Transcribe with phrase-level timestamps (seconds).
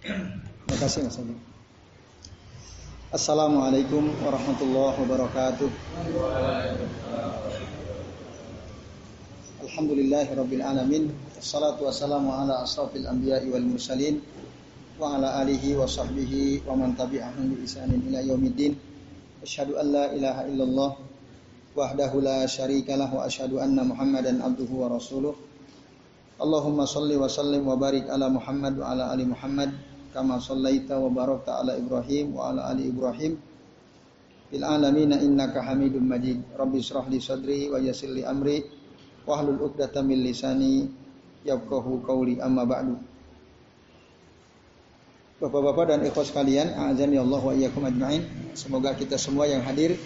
[0.00, 1.36] Terima kasih Mas Abi.
[3.12, 5.68] Assalamualaikum warahmatullahi wabarakatuh.
[9.60, 11.12] Alhamdulillahirabbil alamin.
[11.36, 14.24] Wassalatu wassalamu ala asrafil anbiya'i wal mursalin
[14.96, 18.80] wa ala alihi wa sahbihi wa man tabi'ahum bi ihsanin ila yaumiddin.
[19.44, 20.90] Asyhadu an la ilaha illallah
[21.76, 25.36] wahdahu la syarika lah wa asyhadu anna Muhammadan abduhu wa rasuluh.
[26.40, 31.10] Allahumma salli wa sallim wa barik ala Muhammad wa ala ali Muhammad kama sallaita wa
[31.10, 33.38] barakta ala Ibrahim wa ala ali Ibrahim
[34.50, 36.42] fil alamin innaka Hamidum Majid.
[36.58, 38.66] Rabbi israh li sadri wa yassir li amri
[39.24, 40.90] wahlul 'uqdatam min lisani
[41.46, 42.98] yafqahu qawli amma ba'du.
[45.40, 48.28] Bapak-bapak dan ikhwas sekalian, azan ya Allah wa iyyakum ajmain.
[48.52, 49.96] Semoga kita semua yang hadir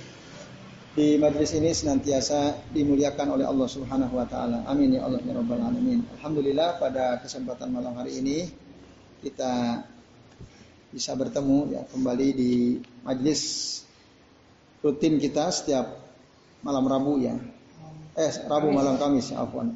[0.95, 4.63] di majlis ini senantiasa dimuliakan oleh Allah Subhanahu wa taala.
[4.71, 6.07] Amin ya Allah ya rabbal alamin.
[6.23, 8.47] Alhamdulillah pada kesempatan malam hari ini
[9.27, 9.83] kita
[10.95, 12.53] bisa bertemu ya kembali di
[13.03, 13.43] majlis
[14.79, 15.99] rutin kita setiap
[16.63, 17.35] malam Rabu ya.
[18.15, 19.75] Eh Rabu malam Kamis afwan.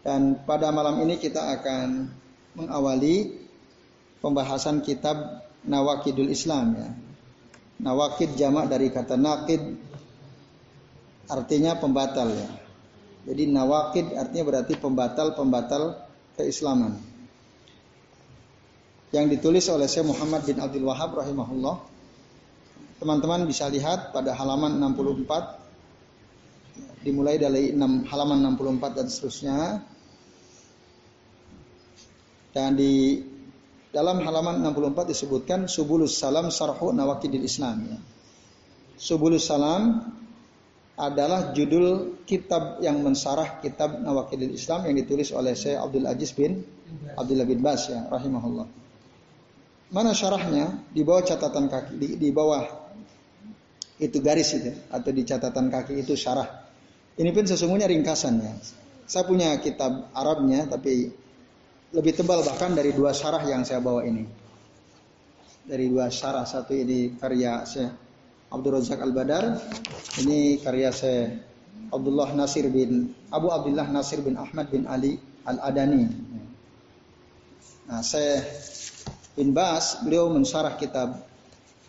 [0.00, 2.08] Dan pada malam ini kita akan
[2.56, 3.44] mengawali
[4.24, 6.88] pembahasan kitab Nawakidul Islam ya.
[7.84, 9.60] Nawakid jamak dari kata nakid
[11.28, 12.48] artinya pembatal ya.
[13.28, 16.08] Jadi nawakid artinya berarti pembatal-pembatal
[16.40, 17.09] keislaman.
[19.10, 21.82] Yang ditulis oleh Syekh Muhammad bin Abdul Wahab rahimahullah.
[23.02, 29.82] Teman-teman bisa lihat pada halaman 64 dimulai dari 6, halaman 64 dan seterusnya.
[32.54, 33.18] Dan di
[33.90, 37.98] dalam halaman 64 disebutkan Subulus Salam Sarhu Nawakidil Islam ya.
[38.94, 40.06] Subulus Salam
[41.00, 46.62] adalah judul kitab yang mensarah kitab Nawakidil Islam yang ditulis oleh Syekh Abdul Aziz bin
[47.18, 48.79] Abdullah bin Bas ya rahimahullah.
[49.90, 50.86] Mana syarahnya?
[50.94, 52.62] Di bawah catatan kaki di, di bawah
[54.00, 56.46] itu garis itu atau di catatan kaki itu syarah.
[57.18, 58.52] Ini pun sesungguhnya ringkasannya.
[59.04, 61.10] Saya punya kitab Arabnya tapi
[61.90, 64.24] lebih tebal bahkan dari dua syarah yang saya bawa ini.
[65.66, 67.90] Dari dua syarah satu ini karya Syekh
[68.54, 69.58] Abdul Razak Al-Badar.
[70.22, 71.34] Ini karya saya
[71.90, 76.06] Abdullah Nasir bin Abu Abdullah Nasir bin Ahmad bin Ali Al-Adani.
[77.90, 78.46] Nah, saya
[79.34, 81.30] bin Bas, beliau mensarah kitab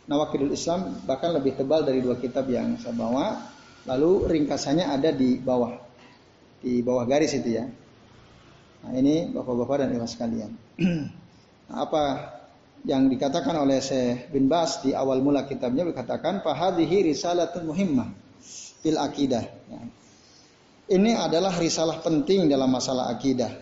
[0.10, 3.48] Nawakidul Islam bahkan lebih tebal dari dua kitab yang saya bawa.
[3.88, 5.78] Lalu ringkasannya ada di bawah.
[6.62, 7.66] Di bawah garis itu ya.
[8.82, 10.52] Nah, ini Bapak-bapak dan Ibu sekalian.
[11.70, 12.04] nah, apa
[12.82, 18.10] yang dikatakan oleh Syekh bin Bas di awal mula kitabnya dikatakan fahadhihi risalatun muhimmah
[18.82, 19.46] fil akidah.
[19.48, 19.82] Ya.
[20.92, 23.54] Ini adalah risalah penting dalam masalah akidah.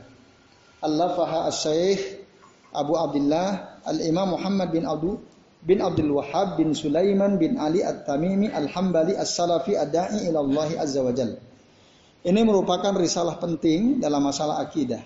[0.80, 2.26] Allah faha as-Syekh
[2.74, 5.18] Abu Abdullah Al-Imam Muhammad bin Abdul
[5.60, 11.12] bin Abdul Wahhab bin Sulaiman bin Ali At-Tamimi Al-Hambali As-Salafi Ad-Da'i ila Allah Azza wa
[11.12, 11.36] Jalla.
[12.20, 15.00] Ini merupakan risalah penting dalam masalah akidah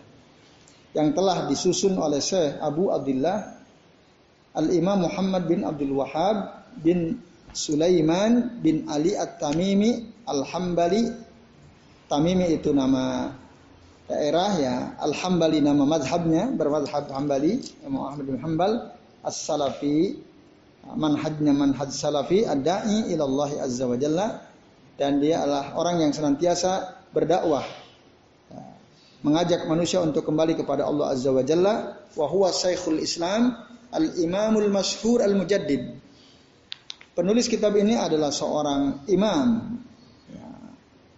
[0.94, 3.57] yang telah disusun oleh Syekh Abu Abdullah
[4.53, 7.18] Al-Imam Muhammad bin Abdul Wahab bin
[7.53, 11.09] Sulaiman bin Ali At-Tamimi Al-Hambali
[12.09, 13.34] Tamimi itu nama
[14.07, 18.91] daerah ya Al-Hambali nama madhabnya bermadhab Hambali Imam Ahmad bin Hambal
[19.23, 20.19] As-Salafi
[20.91, 24.43] manhajnya manhaj Salafi ad-da'i ila Allah Azza wa Jalla
[24.99, 27.63] dan dia adalah orang yang senantiasa berdakwah
[29.23, 33.55] mengajak manusia untuk kembali kepada Allah Azza wa Jalla wa huwa Syekhul Islam
[33.93, 36.03] Al-Imamul Mashhur Al-Mujaddid.
[37.13, 39.47] Penulis kitab ini adalah seorang imam.
[40.33, 40.49] Ya.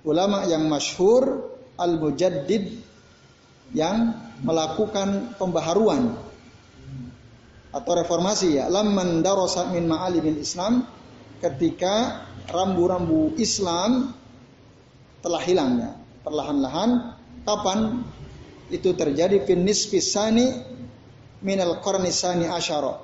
[0.03, 2.63] Ulama yang masyhur Al-Mujaddid
[3.75, 4.13] yang
[4.43, 6.15] melakukan pembaharuan
[7.75, 8.71] atau reformasi ya.
[8.71, 10.87] Lamman darasa min ma'alimin Islam
[11.43, 14.15] ketika rambu-rambu Islam
[15.19, 15.91] telah hilang ya.
[16.23, 18.01] Perlahan-lahan kapan
[18.71, 20.49] itu terjadi finis pisani
[21.45, 22.97] minal qarnisani asyara.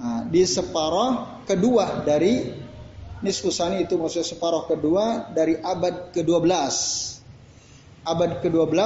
[0.00, 2.44] Nah, di separuh kedua dari
[3.24, 6.52] nisfusani itu maksudnya separuh kedua dari abad ke-12.
[8.04, 8.76] Abad ke-12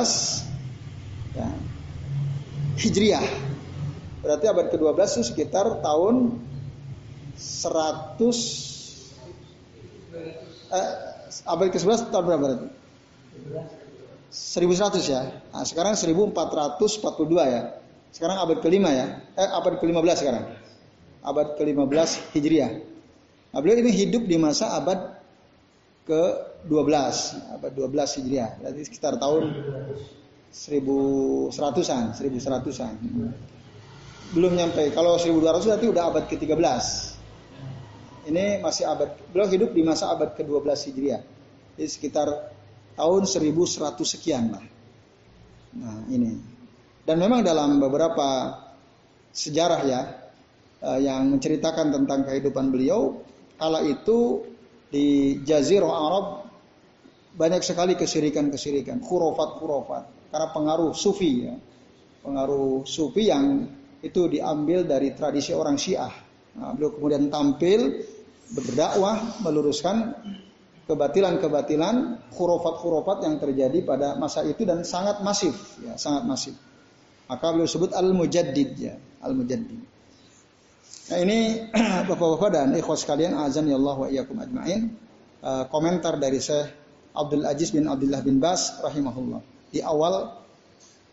[1.35, 1.49] ya,
[2.79, 3.27] Hijriah.
[4.23, 6.39] Berarti abad ke-12 itu sekitar tahun
[7.39, 8.19] 100
[10.75, 10.91] eh,
[11.47, 12.69] abad ke-11 tahun berapa berarti?
[14.29, 15.23] 1100 ya.
[15.55, 17.01] Nah, sekarang 1442
[17.47, 17.63] ya.
[18.13, 19.23] Sekarang abad kelima ya.
[19.39, 20.45] Eh, abad ke-15 sekarang.
[21.23, 22.73] Abad ke-15 Hijriah.
[23.55, 25.17] Nah, beliau ini hidup di masa abad
[26.67, 27.15] ke-12.
[27.55, 28.51] Abad 12 Hijriah.
[28.59, 29.55] Berarti sekitar tahun
[30.51, 32.05] 1100-an.
[32.17, 32.95] 1100-an.
[34.29, 34.93] belum nyampe.
[34.93, 36.85] Kalau 1200 berarti udah abad ke-13.
[38.29, 41.23] Ini masih abad beliau hidup di masa abad ke-12 Hijriah.
[41.81, 42.29] Jadi sekitar
[42.99, 44.65] tahun 1100 sekian lah.
[45.79, 46.37] Nah, ini.
[47.09, 48.53] Dan memang dalam beberapa
[49.33, 50.01] sejarah ya
[50.85, 53.17] eh, yang menceritakan tentang kehidupan beliau
[53.57, 54.45] kala itu
[54.89, 56.27] di Jazirah Arab
[57.39, 61.55] banyak sekali kesirikan-kesirikan, khurafat-khurafat karena pengaruh sufi ya.
[62.19, 63.71] Pengaruh sufi yang
[64.03, 66.11] itu diambil dari tradisi orang Syiah.
[66.59, 68.03] Nah, beliau kemudian tampil
[68.51, 70.19] berdakwah meluruskan
[70.91, 76.55] kebatilan-kebatilan khurafat-khurafat yang terjadi pada masa itu dan sangat masif ya, sangat masif.
[77.31, 79.79] Maka beliau sebut al-mujaddid ya, al-mujaddid.
[81.09, 81.71] Nah ini
[82.09, 84.93] Bapak-bapak dan ikhwas sekalian azan ya Allah wa iyyakum ajmain.
[85.39, 86.88] Uh, komentar dari Syekh
[87.19, 89.43] Abdul Aziz bin Abdullah bin Bas rahimahullah.
[89.75, 90.39] Di awal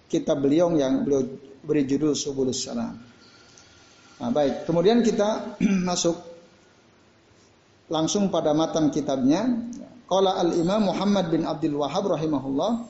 [0.06, 1.26] kitab beliau yang beliau
[1.66, 2.94] beri judul Subulus Salam.
[4.22, 5.58] Nah, baik, kemudian kita
[5.90, 6.16] masuk
[7.90, 9.50] langsung pada matan kitabnya.
[10.06, 12.86] Qala al-Imam Muhammad bin Abdul Wahab rahimahullah.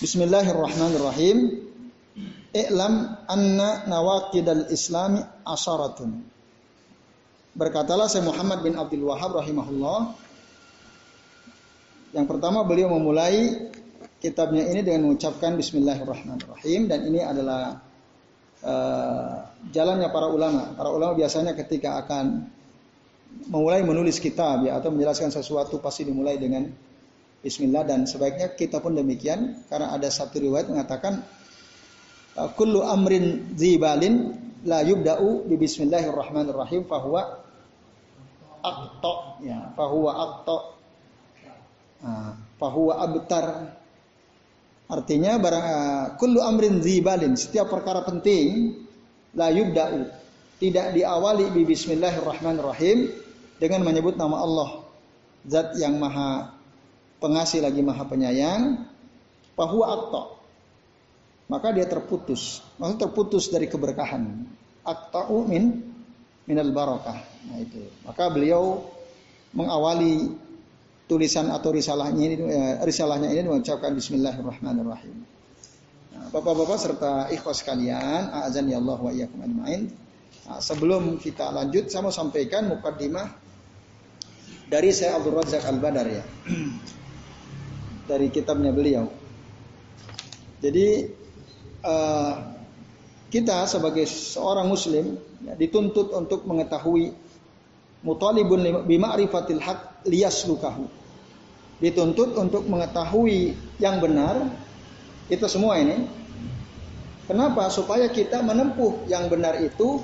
[0.00, 1.68] Bismillahirrahmanirrahim.
[2.56, 2.94] I'lam
[3.28, 6.24] anna nawaqidal islami asaratun.
[7.52, 10.27] Berkatalah saya Muhammad bin Abdul Wahab rahimahullah.
[12.12, 13.68] Yang pertama beliau memulai
[14.16, 16.88] kitabnya ini dengan mengucapkan Bismillahirrahmanirrahim.
[16.88, 17.84] Dan ini adalah
[18.64, 19.34] uh,
[19.68, 20.72] jalannya para ulama.
[20.72, 22.48] Para ulama biasanya ketika akan
[23.52, 26.64] memulai menulis kitab ya atau menjelaskan sesuatu pasti dimulai dengan
[27.44, 27.84] Bismillah.
[27.84, 31.20] Dan sebaiknya kita pun demikian karena ada satu riwayat mengatakan
[32.56, 34.32] kullu amrin zibalin
[34.64, 37.42] la yubda'u bi bismillahirrahmanirrahim fahuwa
[38.62, 40.77] aqta ya fahuwa nah,
[42.58, 43.76] fahuwa abtar.
[44.88, 47.36] Artinya barang uh, kullu amrin zibalin.
[47.36, 48.72] Setiap perkara penting
[49.36, 50.08] la yubda'u.
[50.58, 53.12] Tidak diawali bi bismillahirrahmanirrahim
[53.60, 54.70] dengan menyebut nama Allah.
[55.46, 56.56] Zat yang maha
[57.20, 58.88] pengasih lagi maha penyayang.
[59.54, 60.22] Bahwa akta.
[61.52, 62.64] Maka dia terputus.
[62.80, 64.48] Maksud terputus dari keberkahan.
[64.88, 65.84] Akta min
[66.48, 67.20] minal barakah.
[67.44, 67.84] Nah itu.
[68.08, 68.88] Maka beliau
[69.52, 70.47] mengawali
[71.08, 75.16] tulisan atau risalahnya ini eh, risalahnya ini mengucapkan Bismillahirrahmanirrahim.
[76.12, 79.88] Nah, Bapak-bapak serta ikhwas sekalian, azan ya Allah wa iyyakum ajmain.
[80.44, 83.32] Nah, sebelum kita lanjut, saya mau sampaikan mukadimah
[84.68, 86.24] dari saya Abdul Razak Al Badar ya
[88.10, 89.08] dari kitabnya beliau.
[90.60, 91.08] Jadi
[91.88, 92.34] uh,
[93.32, 97.16] kita sebagai seorang Muslim ya, dituntut untuk mengetahui
[98.04, 100.86] mutalibun bima'rifatil haq liyaslukahu.
[101.78, 104.50] Dituntut untuk mengetahui yang benar
[105.30, 106.06] itu semua ini.
[107.30, 107.70] Kenapa?
[107.70, 110.02] Supaya kita menempuh yang benar itu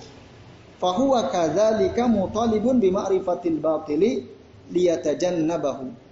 [0.78, 4.28] fahuwa kadzalika mutalibun bima'rifatil batili
[4.70, 6.04] liyatajannabahu.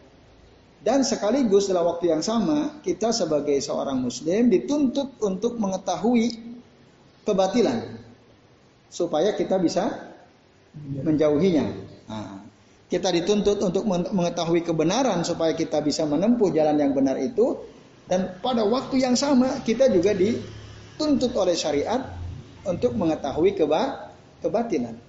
[0.82, 6.34] Dan sekaligus dalam waktu yang sama, kita sebagai seorang muslim dituntut untuk mengetahui
[7.22, 8.02] kebatilan
[8.90, 10.10] supaya kita bisa
[11.06, 11.81] menjauhinya.
[12.92, 17.56] Kita dituntut untuk mengetahui kebenaran supaya kita bisa menempuh jalan yang benar itu
[18.04, 22.12] dan pada waktu yang sama kita juga dituntut oleh syariat
[22.68, 24.12] untuk mengetahui keba
[24.44, 25.00] kebatilan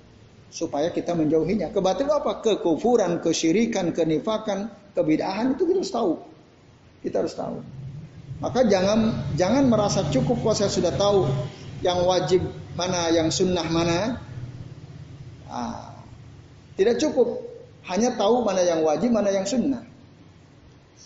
[0.48, 1.76] supaya kita menjauhinya.
[1.76, 2.40] Kebatilan apa?
[2.40, 6.14] Kekufuran, kesyirikan, kenifakan, kebidahan itu kita harus tahu.
[7.04, 7.58] Kita harus tahu.
[8.40, 11.28] Maka jangan jangan merasa cukup kalau saya sudah tahu
[11.84, 12.40] yang wajib
[12.80, 14.24] mana, yang sunnah mana.
[15.52, 16.00] Ah,
[16.80, 17.53] tidak cukup
[17.88, 19.84] hanya tahu mana yang wajib, mana yang sunnah.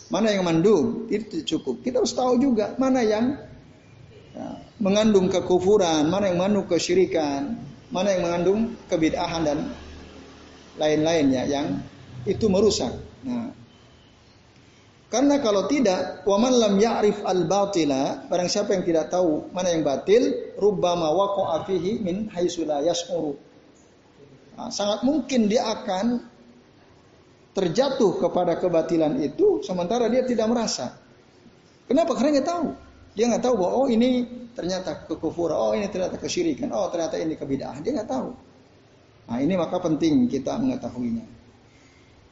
[0.07, 1.83] Mana yang mandub, itu cukup.
[1.83, 3.35] Kita harus tahu juga mana yang
[4.31, 4.47] ya,
[4.79, 7.59] mengandung kekufuran, mana yang mengandung kesyirikan,
[7.91, 9.59] mana yang mengandung kebid'ahan dan
[10.79, 11.67] lain-lainnya yang
[12.23, 12.93] itu merusak.
[13.25, 13.51] Nah,
[15.07, 19.83] karena kalau tidak, waman lam ya'rif al batila, barang siapa yang tidak tahu mana yang
[19.87, 23.35] batil, rubbama waqa'a fihi min haitsu la yash'uru.
[24.59, 26.36] Nah, sangat mungkin dia akan
[27.57, 30.93] terjatuh kepada kebatilan itu sementara dia tidak merasa.
[31.89, 32.13] Kenapa?
[32.13, 32.69] Karena dia tahu.
[33.17, 37.33] Dia nggak tahu bahwa oh ini ternyata kekufuran, oh ini ternyata kesyirikan, oh ternyata ini
[37.33, 37.81] kebidahan.
[37.81, 38.29] Dia nggak tahu.
[39.33, 41.25] Nah ini maka penting kita mengetahuinya.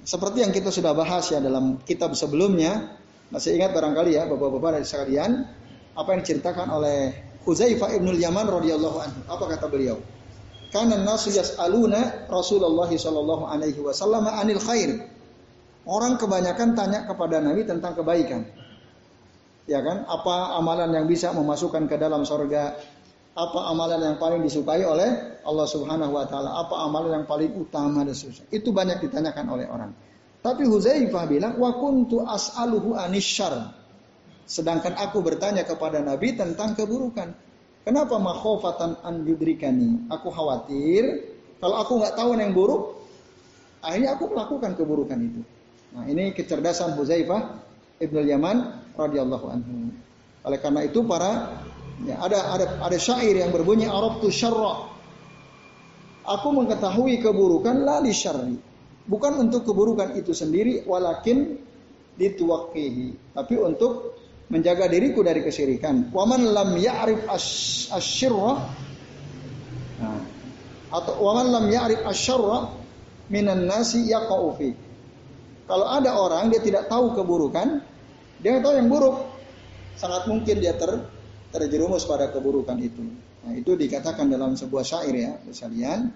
[0.06, 2.94] Seperti yang kita sudah bahas ya dalam kitab sebelumnya,
[3.34, 5.32] masih ingat barangkali ya bapak-bapak dari sekalian,
[5.98, 6.98] apa yang diceritakan oleh
[7.42, 9.20] Huzaifah ibnul Yaman radhiyallahu anhu.
[9.26, 9.98] Apa kata beliau?
[10.70, 15.15] Karena nasu yas'aluna Rasulullah sallallahu alaihi wasallam anil khair.
[15.86, 18.46] Orang kebanyakan tanya kepada Nabi tentang kebaikan
[19.66, 20.06] ya kan?
[20.06, 22.78] Apa amalan yang bisa memasukkan ke dalam sorga?
[23.36, 28.08] apa amalan yang paling disukai oleh Allah Subhanahu wa taala, apa amalan yang paling utama
[28.08, 28.48] dan seterusnya.
[28.48, 29.92] Itu banyak ditanyakan oleh orang.
[30.40, 33.76] Tapi Huzaifah bilang, "Wa kuntu as'aluhu anisyar."
[34.48, 37.36] Sedangkan aku bertanya kepada Nabi tentang keburukan.
[37.84, 40.08] Kenapa makhofatan an yudrikani?
[40.08, 43.04] Aku khawatir kalau aku nggak tahu yang buruk,
[43.84, 45.42] akhirnya aku melakukan keburukan itu.
[45.96, 47.64] Nah, ini kecerdasan Huzaifah
[48.04, 48.58] Ibnu Yaman
[49.00, 49.96] radhiyallahu anhu.
[50.46, 51.64] Oleh karena itu para
[52.04, 54.92] Ya, ada ada ada syair yang berbunyi Arab tu syarra.
[56.28, 58.60] Aku mengetahui keburukan la li syarri.
[59.06, 61.56] Bukan untuk keburukan itu sendiri walakin
[62.20, 64.18] dituwaqihi, tapi untuk
[64.52, 66.12] menjaga diriku dari kesyirikan.
[66.12, 67.22] Waman lam ya'rif
[67.94, 68.52] asyirra
[70.02, 70.20] nah,
[70.90, 72.76] atau waman lam ya'rif asyarra
[73.32, 74.58] minan nasi yaqa'u.
[75.66, 77.82] Kalau ada orang dia tidak tahu keburukan,
[78.42, 79.26] dia tahu yang buruk,
[79.98, 81.02] sangat mungkin dia ter
[81.50, 83.02] terjerumus pada keburukan itu.
[83.46, 86.12] Nah, itu dikatakan dalam sebuah syair ya, sekalian.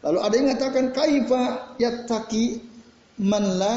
[0.00, 1.42] Lalu ada yang mengatakan kaifa
[1.76, 2.64] yattaqi
[3.20, 3.74] man la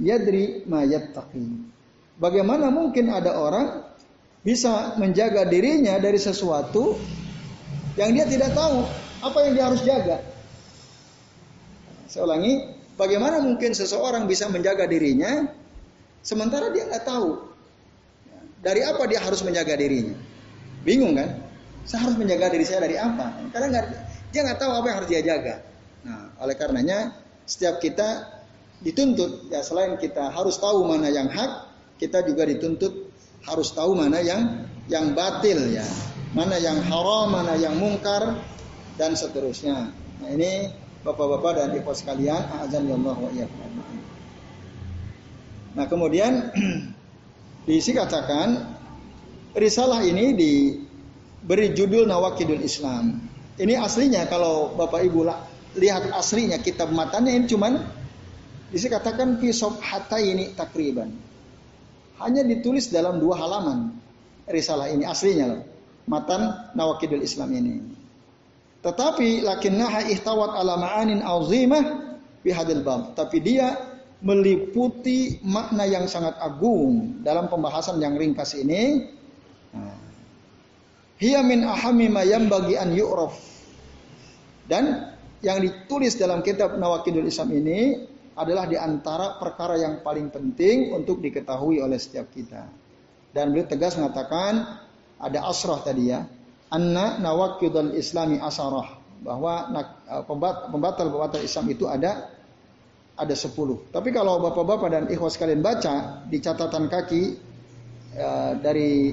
[0.00, 1.44] yadri ma yattaqi.
[2.16, 3.84] Bagaimana mungkin ada orang
[4.40, 6.96] bisa menjaga dirinya dari sesuatu
[8.00, 8.88] yang dia tidak tahu
[9.20, 10.18] apa yang dia harus jaga.
[12.08, 15.48] Saya ulangi, bagaimana mungkin seseorang bisa menjaga dirinya
[16.20, 17.50] sementara dia nggak tahu
[18.60, 20.16] dari apa dia harus menjaga dirinya?
[20.84, 21.40] Bingung kan?
[21.88, 23.32] Saya harus menjaga diri saya dari apa?
[23.52, 23.86] Karena nggak,
[24.36, 25.54] dia nggak tahu apa yang harus dia jaga.
[26.04, 27.16] Nah, oleh karenanya
[27.48, 28.40] setiap kita
[28.80, 33.12] dituntut ya selain kita harus tahu mana yang hak, kita juga dituntut
[33.48, 35.84] harus tahu mana yang yang batil ya,
[36.36, 38.44] mana yang haram, mana yang mungkar
[39.00, 39.88] dan seterusnya.
[40.20, 40.68] Nah, ini
[41.00, 43.30] Bapak-bapak dan Ibu sekalian, azan ya Allah wa
[45.70, 46.50] Nah, kemudian
[47.68, 48.56] Diisi katakan
[49.52, 53.20] risalah ini diberi judul Nawakidul Islam.
[53.60, 55.28] Ini aslinya kalau Bapak Ibu
[55.76, 57.78] lihat aslinya kitab matanya ini cuman
[58.72, 61.12] diisi katakan kisob hatta ini takriban.
[62.16, 63.92] Hanya ditulis dalam dua halaman
[64.48, 65.62] risalah ini aslinya loh.
[66.08, 67.99] Matan Nawakidul Islam ini.
[68.80, 73.12] Tetapi lakinnaha ihtawat ala ma'anin azimah bihadil bab.
[73.12, 73.76] Tapi dia
[74.20, 79.08] meliputi makna yang sangat agung dalam pembahasan yang ringkas ini.
[81.20, 83.36] Hiya min ahami ma bagi an yu'raf.
[84.64, 85.12] Dan
[85.44, 91.20] yang ditulis dalam kitab Nawakidul Islam ini adalah di antara perkara yang paling penting untuk
[91.20, 92.64] diketahui oleh setiap kita.
[93.36, 94.80] Dan beliau tegas mengatakan
[95.20, 96.24] ada asrah tadi ya.
[96.70, 98.98] Anna nawakidul islami asarah.
[99.20, 99.68] Bahwa
[100.72, 102.32] pembatal-pembatal Islam itu ada
[103.20, 103.84] ada sepuluh.
[103.92, 107.36] Tapi kalau bapak-bapak dan ikhwas kalian baca di catatan kaki
[108.16, 109.12] ya, dari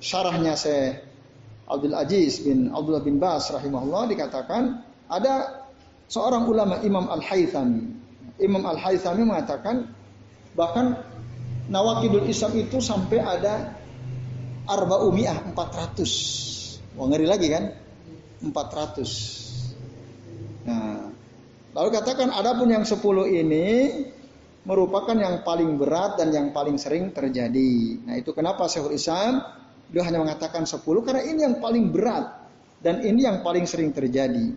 [0.00, 1.04] syarahnya saya
[1.68, 4.80] Abdul Aziz bin Abdullah bin Bas rahimahullah dikatakan
[5.12, 5.66] ada
[6.08, 7.84] seorang ulama Imam Al Haythami.
[8.40, 9.92] Imam Al Haythami mengatakan
[10.56, 10.96] bahkan
[11.66, 13.74] Nawakidul Islam itu sampai ada
[14.70, 16.55] arba'umiyah 400.
[16.96, 17.76] Wah ngeri lagi kan?
[18.40, 20.64] 400.
[20.66, 21.06] Nah,
[21.76, 23.92] Lalu katakan adapun yang sepuluh ini
[24.64, 28.00] merupakan yang paling berat dan yang paling sering terjadi.
[28.00, 29.44] Nah itu kenapa Syekhul Islam
[29.92, 32.48] dia hanya mengatakan sepuluh karena ini yang paling berat
[32.80, 34.56] dan ini yang paling sering terjadi.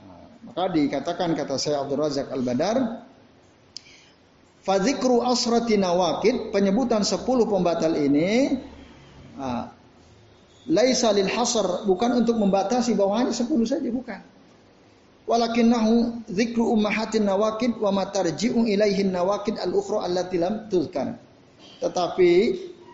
[0.00, 3.04] Nah, maka dikatakan kata saya Abdul Razak Al-Badar
[4.64, 8.56] Fadzikru asrati nawakid penyebutan sepuluh pembatal ini
[9.36, 9.68] nah,
[10.70, 14.22] laisa lil hasr bukan untuk membatasi bahwa hanya sepuluh saja bukan
[15.26, 21.18] walakinnahu dzikru ummahatin nawakid wa matarji'u ilaihin nawakid al-ukhra allati lam tuzkar.
[21.78, 22.30] Tetapi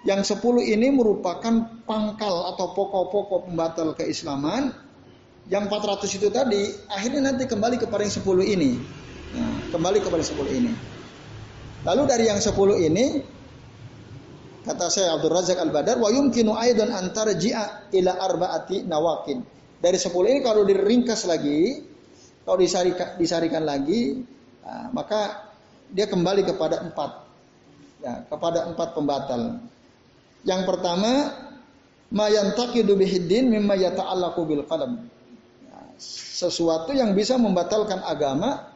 [0.04, 4.72] yang sepuluh ini merupakan pangkal atau pokok-pokok pembatal keislaman.
[5.48, 8.76] Yang 400 itu tadi akhirnya nanti kembali kepada yang sepuluh ini.
[9.32, 10.76] Nah, kembali kepada sepuluh ini.
[11.88, 13.24] Lalu dari yang sepuluh ini
[14.66, 19.38] kata saya Abdul Razak Al-Badar wa yumkinu aidan antarji'a ila arba'ati nawakin.
[19.78, 21.86] Dari sepuluh ini kalau diringkas lagi
[22.48, 24.24] kalau disarikan, disarikan lagi,
[24.64, 25.52] nah, maka
[25.92, 27.28] dia kembali kepada empat,
[28.00, 29.60] ya, kepada empat pembatal.
[30.48, 31.28] Yang pertama,
[32.08, 35.12] mayantakidu bihiddin mimma yata'allaqu bil qalam.
[35.68, 38.72] Ya, sesuatu yang bisa membatalkan agama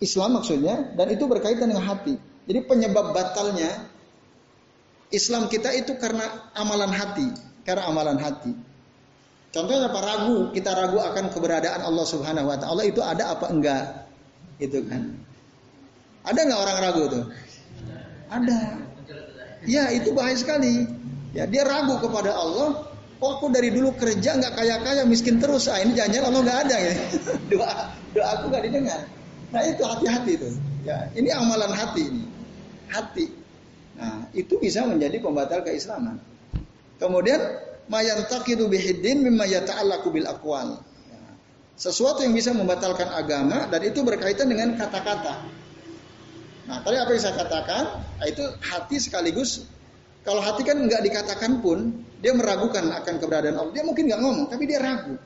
[0.00, 2.16] Islam maksudnya dan itu berkaitan dengan hati.
[2.48, 3.84] Jadi penyebab batalnya
[5.14, 7.30] Islam kita itu karena amalan hati,
[7.62, 8.50] karena amalan hati.
[9.54, 14.10] Contohnya apa ragu, kita ragu akan keberadaan Allah Subhanahu wa taala itu ada apa enggak?
[14.58, 15.14] Itu kan.
[16.26, 17.24] Ada nggak orang ragu tuh?
[18.34, 18.82] Ada.
[19.64, 20.90] Ya, itu bahaya sekali.
[21.30, 22.90] Ya, dia ragu kepada Allah.
[23.22, 25.70] Kok aku dari dulu kerja nggak kaya-kaya, miskin terus.
[25.70, 26.94] Ah, ini jangan Allah nggak ada ya.
[27.54, 27.72] doa
[28.10, 29.00] doa aku nggak didengar.
[29.54, 30.50] Nah itu hati-hati itu.
[30.82, 32.24] Ya, ini amalan hati ini.
[32.90, 33.43] Hati.
[33.94, 36.18] Nah, itu bisa menjadi pembatal keislaman.
[36.98, 37.40] Kemudian
[37.86, 40.82] mayantaqidu bihiddin mimma yata'allaqu bil aqwal.
[41.10, 41.22] Ya.
[41.78, 45.42] Sesuatu yang bisa membatalkan agama dan itu berkaitan dengan kata-kata.
[46.64, 47.82] Nah, tadi apa yang saya katakan?
[48.18, 49.68] Nah, itu hati sekaligus
[50.24, 53.72] kalau hati kan nggak dikatakan pun, dia meragukan akan keberadaan Allah.
[53.76, 55.20] Dia mungkin nggak ngomong, tapi dia ragu.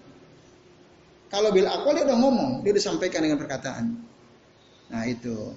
[1.31, 3.95] Kalau bil akwal dia udah ngomong, dia disampaikan dengan perkataan.
[4.91, 5.55] Nah itu.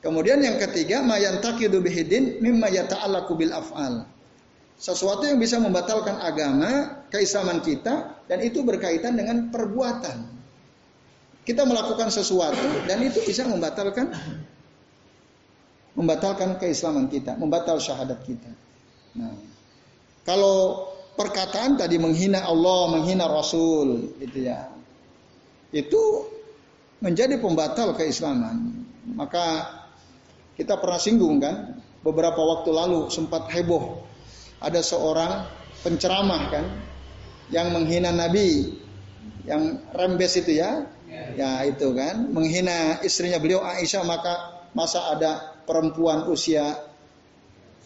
[0.00, 4.08] Kemudian yang ketiga, mayantakidu bihidin mimma yata'allaku bil af'al.
[4.80, 10.40] Sesuatu yang bisa membatalkan agama, keislaman kita, dan itu berkaitan dengan perbuatan.
[11.44, 14.08] Kita melakukan sesuatu dan itu bisa membatalkan
[15.92, 18.48] membatalkan keislaman kita, membatal syahadat kita.
[19.20, 19.36] Nah,
[20.24, 24.72] kalau perkataan tadi menghina Allah, menghina Rasul, gitu ya,
[25.76, 26.24] itu
[27.04, 28.84] menjadi pembatal keislaman.
[29.12, 29.79] Maka
[30.60, 34.04] kita pernah singgung kan, beberapa waktu lalu sempat heboh
[34.60, 35.48] ada seorang
[35.80, 36.68] penceramah kan
[37.48, 38.76] yang menghina Nabi,
[39.48, 40.84] yang rembes itu ya,
[41.32, 46.76] ya itu kan, menghina istrinya beliau Aisyah maka masa ada perempuan usia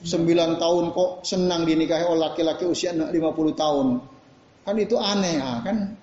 [0.02, 3.14] 9 tahun kok senang dinikahi oleh laki-laki usia 50
[3.54, 3.86] tahun.
[4.66, 5.96] Kan itu aneh ya, kan?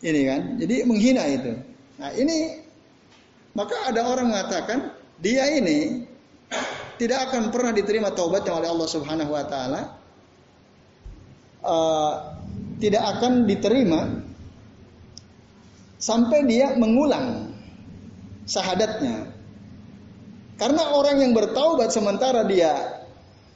[0.00, 0.40] Ini kan.
[0.58, 1.52] Jadi menghina itu.
[2.00, 2.58] Nah, ini
[3.54, 6.08] maka ada orang mengatakan dia ini
[6.96, 9.82] tidak akan pernah diterima taubatnya oleh Allah Subhanahu wa taala.
[11.60, 12.12] Uh,
[12.80, 14.08] tidak akan diterima
[16.00, 17.52] sampai dia mengulang
[18.48, 19.28] syahadatnya
[20.60, 23.00] karena orang yang bertaubat sementara dia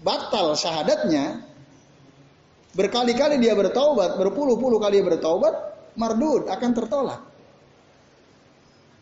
[0.00, 1.44] batal syahadatnya,
[2.72, 5.52] berkali-kali dia bertaubat, berpuluh-puluh kali bertaubat,
[6.00, 7.20] mardud akan tertolak.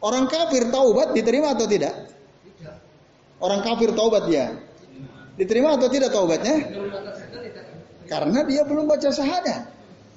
[0.03, 2.11] Orang kafir taubat diterima atau tidak?
[3.43, 4.55] Orang kafir taubat dia.
[5.35, 6.63] Diterima atau tidak taubatnya?
[8.07, 9.67] Karena dia belum baca syahadat.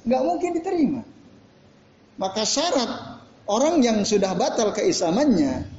[0.05, 1.01] Nggak mungkin diterima.
[2.21, 3.17] Maka syarat
[3.49, 5.75] orang yang sudah batal keislamannya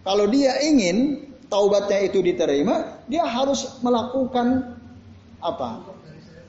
[0.00, 4.80] kalau dia ingin taubatnya itu diterima, dia harus melakukan
[5.44, 5.84] apa?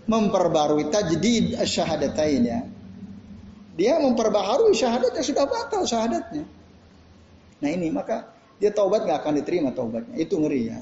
[0.08, 2.60] Memperbarui tajdid syahadatain ya.
[3.76, 6.44] Dia memperbaharui syahadatnya sudah batal syahadatnya.
[7.62, 10.16] Nah ini maka dia taubat nggak akan diterima taubatnya.
[10.22, 10.80] Itu ngeri ya.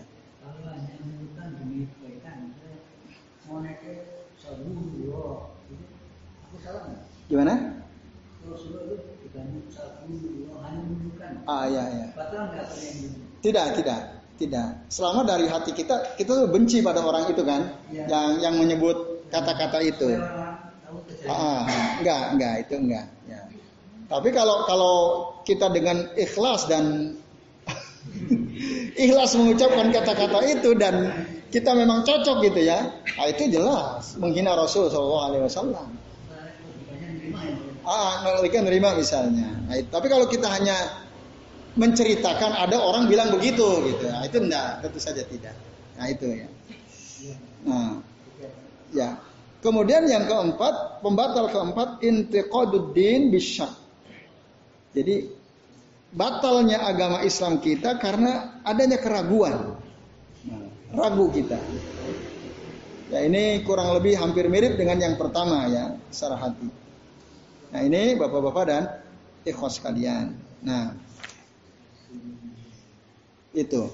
[7.32, 7.56] Gimana?
[11.48, 12.08] Ah ya ya.
[13.40, 14.00] Tidak tidak
[14.36, 14.68] tidak.
[14.92, 18.08] Selama dari hati kita kita benci pada orang itu kan, ya.
[18.08, 20.20] yang yang menyebut kata-kata itu.
[21.30, 21.64] Ah, ah,
[22.02, 23.06] enggak enggak itu enggak.
[23.30, 23.42] Ya.
[24.10, 24.96] Tapi kalau kalau
[25.46, 27.14] kita dengan ikhlas dan
[29.04, 31.12] ikhlas mengucapkan kata-kata itu dan
[31.50, 35.88] kita memang cocok gitu ya, nah itu jelas menghina Rasul Shallallahu Alaihi Wasallam.
[37.90, 39.50] Ah, mereka nerima misalnya.
[39.66, 40.78] Nah, tapi kalau kita hanya
[41.74, 44.06] menceritakan ada orang bilang begitu gitu.
[44.06, 45.58] Nah, itu enggak, tentu saja tidak.
[45.98, 46.48] Nah, itu ya.
[47.66, 47.92] Nah,
[48.94, 49.10] ya.
[49.60, 53.74] Kemudian yang keempat, pembatal keempat intiqaduddin bisyak.
[54.94, 55.39] Jadi
[56.14, 59.78] batalnya agama Islam kita karena adanya keraguan.
[60.90, 61.58] Ragu kita.
[63.10, 66.70] Ya ini kurang lebih hampir mirip dengan yang pertama ya, secara hati.
[67.70, 68.84] Nah ini bapak-bapak dan
[69.46, 70.34] ikhwas kalian.
[70.66, 70.94] Nah,
[73.54, 73.90] itu.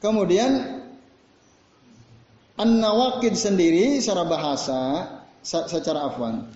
[0.00, 0.82] Kemudian
[2.60, 4.80] An-Nawakid sendiri secara bahasa
[5.44, 6.52] secara afwan.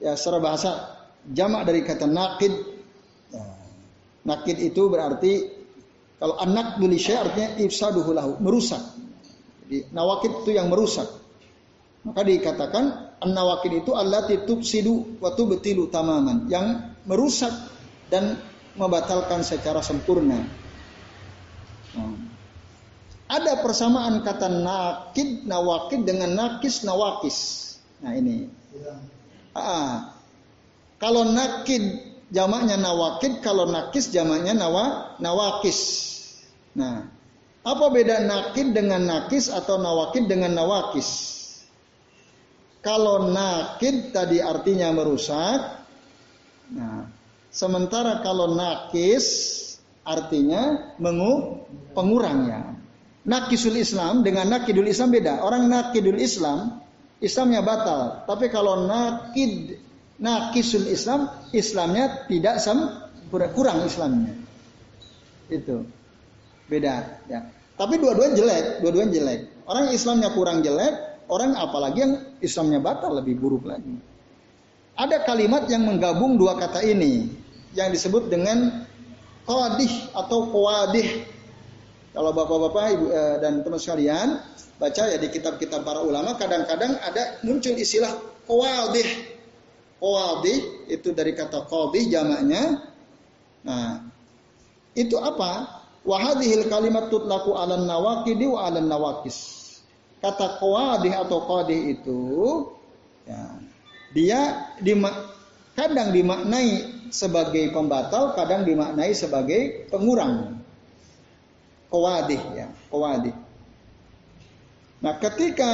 [0.00, 0.70] Ya, secara bahasa
[1.32, 2.79] jamak dari kata nakid.
[4.24, 4.36] Ya.
[4.36, 5.32] Nakid itu berarti
[6.20, 8.80] kalau anak beli artinya ifsaduhu lahu, merusak.
[9.64, 11.08] Jadi nawakid itu yang merusak.
[12.04, 17.52] Maka dikatakan an-nawakid itu allati tufsidu wa tubtilu tamaman, yang merusak
[18.12, 18.36] dan
[18.76, 20.44] membatalkan secara sempurna.
[21.96, 22.28] Hmm.
[23.30, 27.38] Ada persamaan kata nakid, nawakid dengan nakis, nawakis.
[28.04, 28.50] Nah ini.
[29.54, 30.12] Ah,
[31.00, 35.78] kalau nakid jamaknya nawakid, kalau nakis jamaknya nawa, nawakis.
[36.74, 37.06] Nah,
[37.60, 41.38] apa beda nakid dengan nakis atau nawakid dengan nawakis?
[42.80, 45.84] Kalau nakid tadi artinya merusak.
[46.72, 47.04] Nah,
[47.52, 49.58] sementara kalau nakis
[50.06, 52.80] artinya mengu pengurangnya.
[53.20, 55.44] nakisul Islam dengan nakidul Islam beda.
[55.44, 56.80] Orang nakidul Islam,
[57.20, 58.24] Islamnya batal.
[58.24, 59.76] Tapi kalau nakid
[60.20, 64.36] nakisul Islam, Islamnya tidak sam kurang Islamnya.
[65.48, 65.88] Itu
[66.70, 67.50] beda ya.
[67.74, 69.40] Tapi dua-duanya jelek, dua-duanya jelek.
[69.64, 73.96] Orang Islamnya kurang jelek, orang apalagi yang Islamnya batal lebih buruk lagi.
[75.00, 77.32] Ada kalimat yang menggabung dua kata ini
[77.72, 78.84] yang disebut dengan
[79.48, 81.24] qadih atau qawadih
[82.10, 84.28] kalau bapak-bapak ibu eh, dan teman sekalian
[84.82, 88.10] baca ya di kitab-kitab para ulama kadang-kadang ada muncul istilah
[88.44, 89.39] qawadih.
[90.00, 92.88] Qawadih itu dari kata qadih jamaknya.
[93.60, 94.00] Nah,
[94.96, 95.84] itu apa?
[96.08, 99.60] Wahadihil kalimat tutlaku ala nawakidi wa ala nawakis.
[100.24, 102.20] Kata qawadih atau qadih itu
[103.28, 103.40] ya,
[104.16, 104.40] dia
[104.80, 105.36] dimak
[105.76, 110.64] kadang dimaknai sebagai pembatal, kadang dimaknai sebagai pengurang
[111.92, 113.36] qawadih ya, qawadih.
[115.04, 115.72] Nah, ketika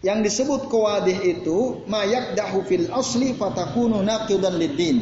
[0.00, 4.98] yang disebut qawadih itu mayak dahu fil asli fatakunu naqidan lidin.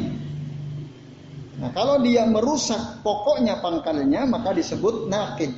[1.59, 5.51] Nah, kalau dia merusak pokoknya pangkalnya maka disebut naqid.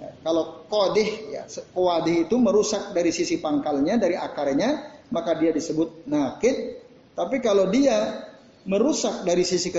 [0.00, 6.04] Ya, kalau qadih ya, qawadih itu merusak dari sisi pangkalnya, dari akarnya, maka dia disebut
[6.08, 6.84] naqid.
[7.16, 8.28] Tapi kalau dia
[8.68, 9.72] merusak dari sisi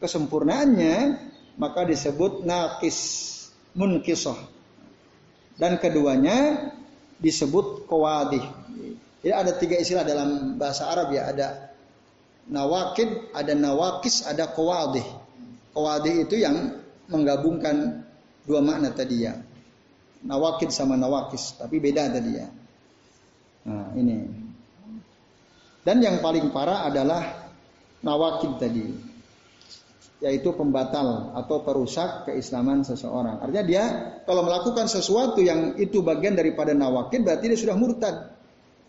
[0.00, 0.96] kesempurnaannya,
[1.56, 2.98] maka disebut nakis
[3.72, 4.36] munkisah.
[5.56, 6.68] Dan keduanya
[7.20, 8.42] disebut kawadih.
[9.24, 11.72] Jadi ada tiga istilah dalam bahasa Arab ya, ada
[12.46, 15.04] nawakid, ada nawakis, ada kawadih.
[15.74, 16.78] Kawadih itu yang
[17.10, 18.06] menggabungkan
[18.46, 19.34] dua makna tadi ya.
[20.26, 22.48] Nawakid sama nawakis, tapi beda tadi ya.
[23.66, 24.16] Nah, ini.
[25.86, 27.50] Dan yang paling parah adalah
[28.02, 29.05] nawakid tadi
[30.16, 33.36] yaitu pembatal atau perusak keislaman seseorang.
[33.44, 33.84] Artinya dia
[34.24, 38.32] kalau melakukan sesuatu yang itu bagian daripada nawakid berarti dia sudah murtad.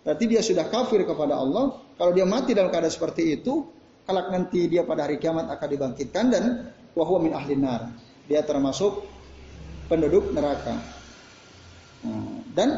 [0.08, 1.84] Berarti dia sudah kafir kepada Allah.
[2.00, 3.68] Kalau dia mati dalam keadaan seperti itu,
[4.08, 6.44] kelak nanti dia pada hari kiamat akan dibangkitkan dan
[6.96, 7.92] wahwa min ahli nar.
[8.32, 9.04] Dia termasuk
[9.92, 10.80] penduduk neraka.
[12.08, 12.70] Nah, dan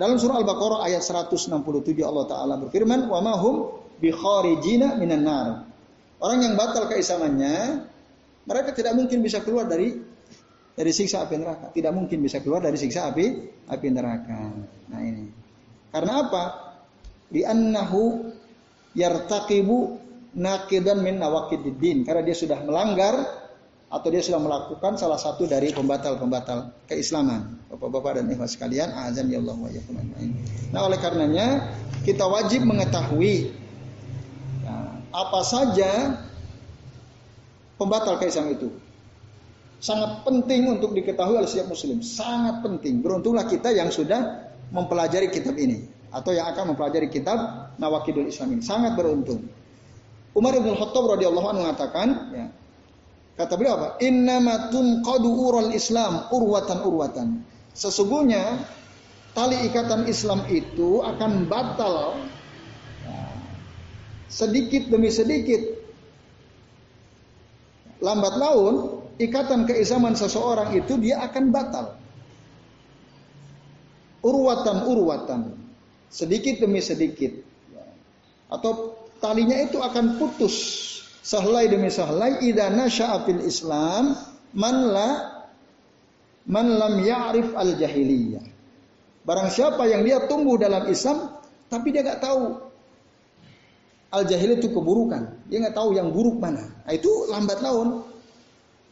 [0.00, 1.52] dalam surah Al-Baqarah ayat 167
[2.00, 5.48] Allah taala berfirman, "Wa mahum bi kharijina minan nar."
[6.20, 7.88] Orang yang batal keislamannya
[8.50, 9.94] mereka tidak mungkin bisa keluar dari
[10.74, 11.70] dari siksa api neraka.
[11.70, 13.26] Tidak mungkin bisa keluar dari siksa api
[13.70, 14.38] api neraka.
[14.90, 15.30] Nah ini.
[15.94, 16.44] Karena apa?
[17.30, 18.26] Di annahu
[18.98, 19.78] yartaqibu
[20.34, 22.02] naqidan min nawaqididdin.
[22.02, 23.14] Karena dia sudah melanggar
[23.90, 27.58] atau dia sudah melakukan salah satu dari pembatal-pembatal keislaman.
[27.70, 29.70] Bapak-bapak dan ikhwan sekalian, azan ya Allah wa
[30.70, 31.74] Nah, oleh karenanya
[32.06, 33.50] kita wajib mengetahui
[34.62, 36.22] nah, apa saja
[37.80, 38.68] pembatal keislaman itu.
[39.80, 42.04] Sangat penting untuk diketahui oleh setiap muslim.
[42.04, 43.00] Sangat penting.
[43.00, 45.88] Beruntunglah kita yang sudah mempelajari kitab ini.
[46.12, 48.62] Atau yang akan mempelajari kitab Nawakidul Islam ini.
[48.62, 49.48] Sangat beruntung.
[50.36, 52.46] Umar bin Khattab radhiyallahu anhu mengatakan, ya,
[53.40, 53.88] kata beliau apa?
[54.04, 57.28] Innamatun qadu ural Islam urwatan urwatan.
[57.72, 58.60] Sesungguhnya
[59.32, 62.20] tali ikatan Islam itu akan batal
[63.06, 63.16] ya,
[64.28, 65.79] sedikit demi sedikit
[68.00, 71.86] lambat laun ikatan keislaman seseorang itu dia akan batal.
[74.20, 75.40] Urwatan urwatan,
[76.12, 77.32] sedikit demi sedikit,
[78.52, 80.56] atau talinya itu akan putus
[81.24, 84.12] sahlai demi sahlai idana sya'afil Islam
[84.52, 85.10] man la
[86.44, 88.44] man lam ya'rif al jahiliyah.
[89.24, 91.40] Barang siapa yang dia tumbuh dalam Islam
[91.72, 92.69] tapi dia nggak tahu
[94.10, 95.46] al jahil itu keburukan.
[95.46, 96.66] Dia nggak tahu yang buruk mana.
[96.66, 98.06] Nah, itu lambat laun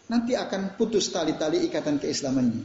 [0.09, 2.65] nanti akan putus tali-tali ikatan keislamannya.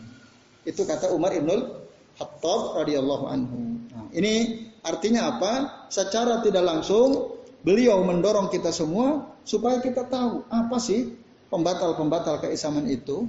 [0.63, 3.57] Itu kata Umar ibnul Khattab radhiyallahu anhu.
[3.89, 5.51] Nah, ini artinya apa?
[5.89, 11.09] Secara tidak langsung beliau mendorong kita semua supaya kita tahu apa sih
[11.49, 13.27] pembatal-pembatal keislaman itu.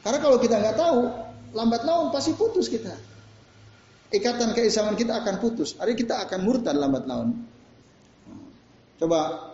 [0.00, 1.00] Karena kalau kita nggak tahu,
[1.54, 2.92] lambat laun pasti putus kita.
[4.10, 5.78] Ikatan keislaman kita akan putus.
[5.78, 7.46] Hari kita akan murtad lambat laun.
[9.00, 9.48] Coba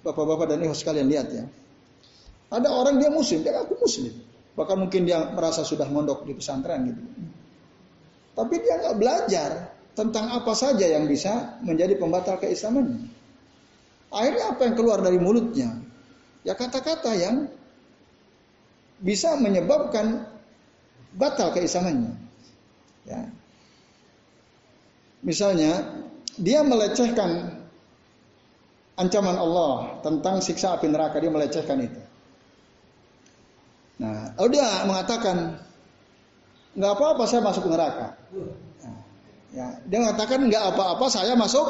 [0.00, 1.44] bapak-bapak dan ibu sekalian lihat ya.
[2.48, 4.14] Ada orang dia muslim, dia ngaku muslim.
[4.56, 7.02] Bahkan mungkin dia merasa sudah mondok di pesantren gitu.
[8.32, 9.50] Tapi dia nggak belajar
[9.92, 13.12] tentang apa saja yang bisa menjadi pembatal keislamannya.
[14.08, 15.76] Akhirnya apa yang keluar dari mulutnya?
[16.46, 17.52] Ya kata-kata yang
[19.02, 20.24] bisa menyebabkan
[21.12, 22.16] batal keislamannya.
[23.04, 23.28] Ya.
[25.20, 25.84] Misalnya
[26.38, 27.65] dia melecehkan
[28.96, 32.00] ancaman Allah tentang siksa api neraka dia melecehkan itu.
[33.96, 35.56] Nah, lalu dia mengatakan
[36.76, 38.16] nggak apa-apa saya masuk neraka.
[38.84, 39.00] Nah,
[39.52, 41.64] ya, dia mengatakan nggak apa-apa saya masuk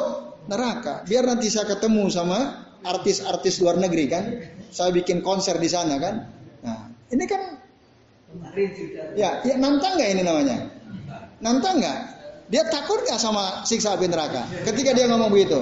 [0.51, 1.03] neraka.
[1.07, 4.23] Biar nanti saya ketemu sama artis-artis luar negeri kan,
[4.71, 6.15] saya bikin konser di sana kan.
[6.63, 7.41] Nah, ini kan
[9.15, 10.57] ya, ya nantang nggak ini namanya?
[11.39, 11.99] Nantang nggak?
[12.47, 14.47] Dia takut nggak sama siksa api neraka?
[14.67, 15.59] Ketika dia ngomong begitu,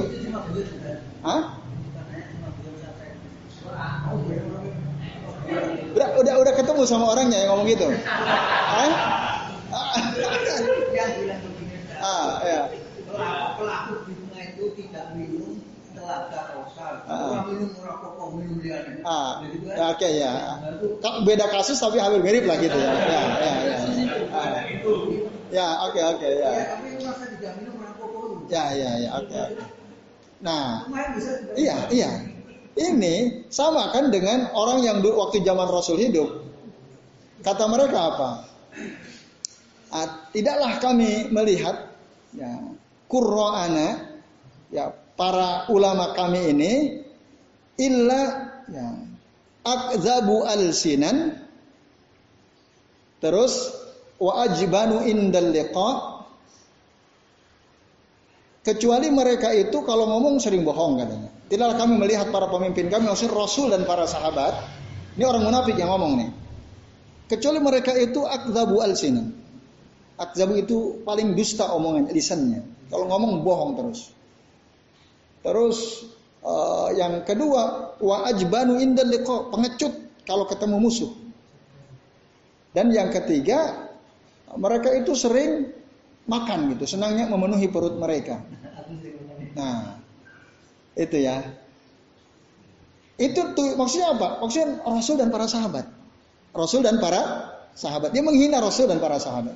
[1.25, 1.41] Hah?
[5.95, 7.87] Udah, udah, udah ketemu sama orangnya yang ngomong gitu?
[7.89, 8.89] Hah?
[10.45, 12.61] begini Ah, ya.
[13.57, 15.57] pelaku di rumah itu tidak minum
[15.95, 19.41] telaga kausal orang minum merokok minum liane Ah,
[19.73, 20.33] ya, oke ya.
[21.25, 22.93] Beda kasus tapi hampir mirip lah gitu ya.
[22.93, 23.77] Ya, ya, ya.
[24.29, 24.61] Ah,
[25.49, 26.51] Ya, oke, oke, ya.
[26.51, 29.33] ya tapi masa tidak minum merokok Ya, ya, ya, oke.
[29.33, 29.74] oke.
[30.45, 30.85] Nah,
[31.57, 32.11] Iya, iya.
[32.75, 36.43] Ini sama kan dengan orang yang waktu zaman Rasul hidup.
[37.41, 38.29] Kata mereka apa?
[39.89, 41.87] Ah, tidaklah kami melihat
[42.35, 42.51] ya
[43.07, 44.19] Qur'ana
[44.73, 46.73] ya para ulama kami ini
[47.79, 48.87] illa ya
[49.63, 51.39] akzabu alsinan
[53.23, 53.71] terus
[54.19, 56.14] wa ajbanu indal liqa
[58.65, 61.29] Kecuali mereka itu kalau ngomong sering bohong katanya.
[61.45, 64.57] Tidaklah kami melihat para pemimpin kami, maksudnya Rasul dan para sahabat.
[65.13, 66.29] Ini orang munafik yang ngomong nih.
[67.29, 69.37] Kecuali mereka itu akzabu al-sinan.
[70.17, 72.65] Akzabu itu paling dusta omongan lisannya.
[72.89, 74.09] Kalau ngomong bohong terus.
[75.45, 75.77] Terus
[76.41, 79.93] eh, yang kedua wa ajbanu indal liqa, pengecut
[80.25, 81.13] kalau ketemu musuh.
[82.73, 83.93] Dan yang ketiga
[84.57, 85.74] mereka itu sering
[86.25, 88.41] makan gitu, senangnya memenuhi perut mereka.
[89.55, 90.01] Nah,
[90.97, 91.41] itu ya.
[93.15, 94.43] Itu tuh maksudnya apa?
[94.43, 95.85] Maksudnya Rasul dan para sahabat.
[96.51, 98.11] Rasul dan para sahabat.
[98.11, 99.55] Dia menghina Rasul dan para sahabat.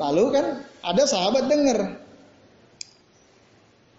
[0.00, 0.44] Lalu kan
[0.82, 2.00] ada sahabat dengar.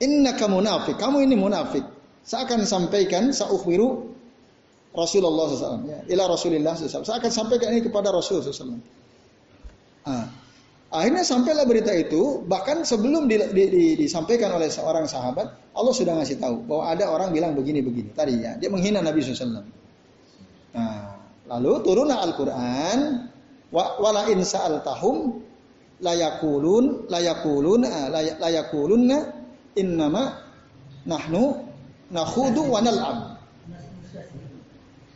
[0.02, 0.98] Innaka munafik.
[0.98, 1.86] Kamu ini munafik.
[2.26, 4.12] Saya akan sampaikan saukhbiru
[4.92, 5.88] Rasulullah SAW.
[5.88, 7.06] Ya, ila Rasulullah SAW.
[7.08, 8.82] Saya akan sampaikan ini kepada Rasul SAW.
[10.04, 10.28] Ah,
[10.92, 16.20] Akhirnya sampailah berita itu, bahkan sebelum di, di, di, disampaikan oleh seorang sahabat, Allah sudah
[16.20, 18.12] ngasih tahu bahwa ada orang bilang begini-begini.
[18.12, 19.64] Tadi ya, dia menghina Nabi SAW.
[20.76, 21.16] Nah,
[21.48, 23.00] lalu turunlah Al-Quran,
[23.72, 25.40] wa, wala in sa'altahum
[26.04, 29.32] layakulun layakulun ah, layakulunna
[29.80, 30.44] innama
[31.08, 31.56] nahnu
[32.12, 33.18] nakhudu wa nal'ab.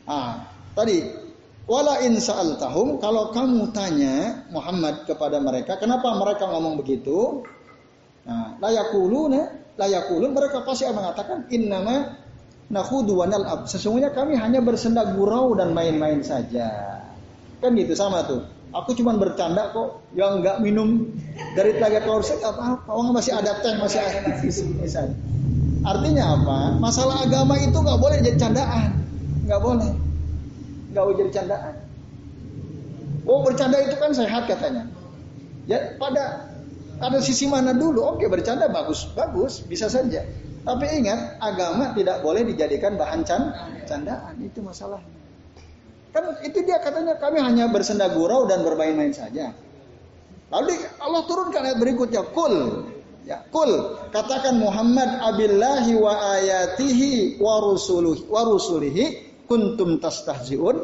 [0.08, 1.25] Ah, tadi
[1.66, 7.42] Wala in sa'altahum kalau kamu tanya Muhammad kepada mereka, kenapa mereka ngomong begitu?
[8.22, 12.22] Nah, layakuluna, layakulun mereka pasti akan mengatakan innama
[12.70, 13.66] nakhudu wa nal'ab.
[13.66, 17.02] Sesungguhnya kami hanya bersenda gurau dan main-main saja.
[17.58, 18.46] Kan gitu sama tuh.
[18.70, 21.18] Aku cuma bercanda kok, yang nggak minum
[21.58, 22.94] dari telaga kausal apa-apa.
[22.94, 24.38] Orang masih ada teh, masih ada
[24.78, 25.18] misalnya.
[25.82, 26.58] Artinya apa?
[26.78, 29.02] Masalah agama itu nggak boleh jadi candaan,
[29.50, 30.05] nggak boleh
[31.04, 31.76] boleh jadi candaan.
[33.26, 34.86] Oh bercanda itu kan sehat katanya.
[35.66, 36.54] Ya pada
[37.02, 38.16] ada sisi mana dulu?
[38.16, 40.24] Oke bercanda bagus, bagus bisa saja.
[40.66, 43.54] Tapi ingat agama tidak boleh dijadikan bahan can,
[43.86, 45.14] candaan itu masalahnya.
[46.16, 49.52] Kan itu dia katanya kami hanya bersenda gurau dan bermain-main saja.
[50.54, 52.86] Lalu Allah turunkan ayat berikutnya kul
[53.26, 60.78] ya kul katakan Muhammad abillahi wa ayatihi wa rusuluhi wa rusulihi kuntum tastahziun?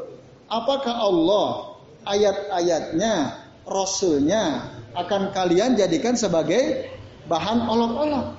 [0.51, 6.91] Apakah Allah ayat-ayatnya rasulnya akan kalian jadikan sebagai
[7.31, 8.35] bahan olok-olok?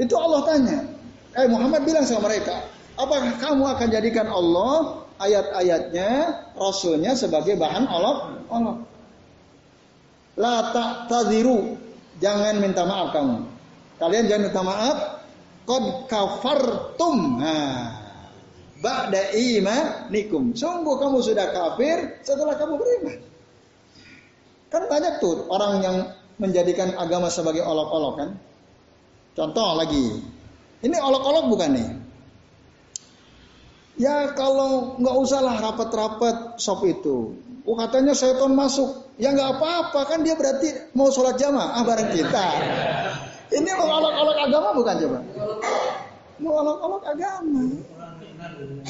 [0.00, 0.78] Itu Allah tanya.
[1.36, 2.64] Eh Muhammad bilang sama mereka
[2.96, 6.10] apakah kamu akan jadikan Allah ayat-ayatnya
[6.56, 8.78] rasulnya sebagai bahan olok-olok?
[10.40, 11.76] La ta'tadiru
[12.24, 13.36] jangan minta maaf kamu.
[14.00, 14.96] Kalian jangan minta maaf.
[15.62, 17.38] Qad kafartum.
[17.38, 18.01] Nah
[18.82, 20.52] ba'da imanikum.
[20.52, 23.18] Sungguh kamu sudah kafir setelah kamu beriman.
[24.68, 25.96] Kan banyak tuh orang yang
[26.42, 28.30] menjadikan agama sebagai olok-olok kan.
[29.38, 30.18] Contoh lagi.
[30.82, 31.88] Ini olok-olok bukan nih?
[34.02, 37.38] Ya kalau nggak usahlah rapat-rapat sop itu.
[37.62, 39.14] Oh katanya setan masuk.
[39.20, 42.46] Ya nggak apa-apa kan dia berarti mau sholat jamaah bareng kita.
[43.52, 45.18] Ini mau olok-olok agama bukan coba?
[46.40, 47.62] Mau olok-olok agama.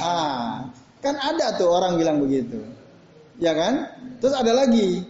[0.00, 0.66] Ah,
[1.04, 2.60] kan ada tuh orang bilang begitu.
[3.40, 3.88] Ya kan?
[4.22, 5.02] Terus ada lagi.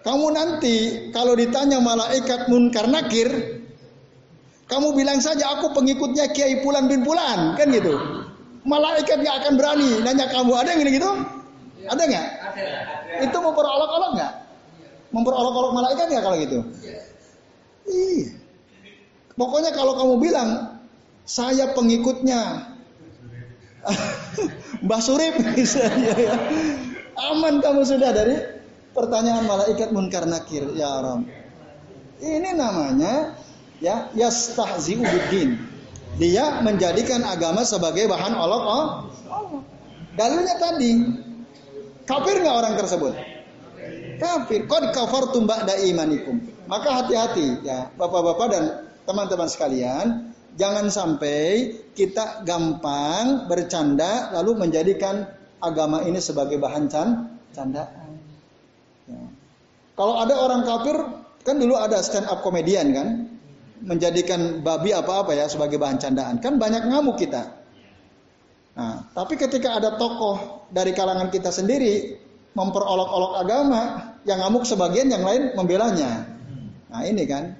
[0.00, 3.28] Kamu nanti kalau ditanya malaikat munkar nakir,
[4.64, 8.00] kamu bilang saja aku pengikutnya Kiai Pulan bin Pulan, kan gitu.
[8.64, 10.52] Malaikat nggak akan berani nanya kamu.
[10.56, 11.10] Ada yang gitu?
[11.84, 12.28] Ada nggak?
[13.28, 14.32] Itu memperolok-olok nggak?
[15.10, 16.58] Memperolok-olok malaikat nggak kalau gitu?
[17.90, 18.28] Iya.
[19.36, 20.80] Pokoknya kalau kamu bilang
[21.24, 22.69] saya pengikutnya
[24.84, 26.36] Mbah Surip misalnya ya.
[27.32, 28.36] Aman kamu sudah dari
[28.96, 31.24] pertanyaan malaikat munkar nakir ya Ram.
[32.20, 33.36] Ini namanya
[33.80, 35.56] ya yastahzi'u biddin.
[36.20, 38.86] Dia menjadikan agama sebagai bahan olok oh.
[40.18, 40.90] Dalilnya tadi
[42.04, 43.14] kafir nggak orang tersebut?
[44.20, 44.68] Kafir.
[44.68, 46.44] Qad kafartum ba'da imanikum.
[46.68, 48.64] Maka hati-hati ya Bapak-bapak dan
[49.08, 50.29] teman-teman sekalian,
[50.60, 55.24] jangan sampai kita gampang bercanda lalu menjadikan
[55.64, 57.08] agama ini sebagai bahan can
[57.56, 58.20] candaan.
[59.08, 59.20] Ya.
[59.96, 60.96] Kalau ada orang kafir,
[61.44, 63.08] kan dulu ada stand up komedian kan,
[63.80, 66.40] menjadikan babi apa-apa ya sebagai bahan candaan.
[66.40, 67.60] Kan banyak ngamuk kita.
[68.76, 72.16] Nah, tapi ketika ada tokoh dari kalangan kita sendiri
[72.54, 73.82] memperolok-olok agama,
[74.24, 76.28] yang ngamuk sebagian, yang lain membelanya.
[76.90, 77.56] Nah, ini kan.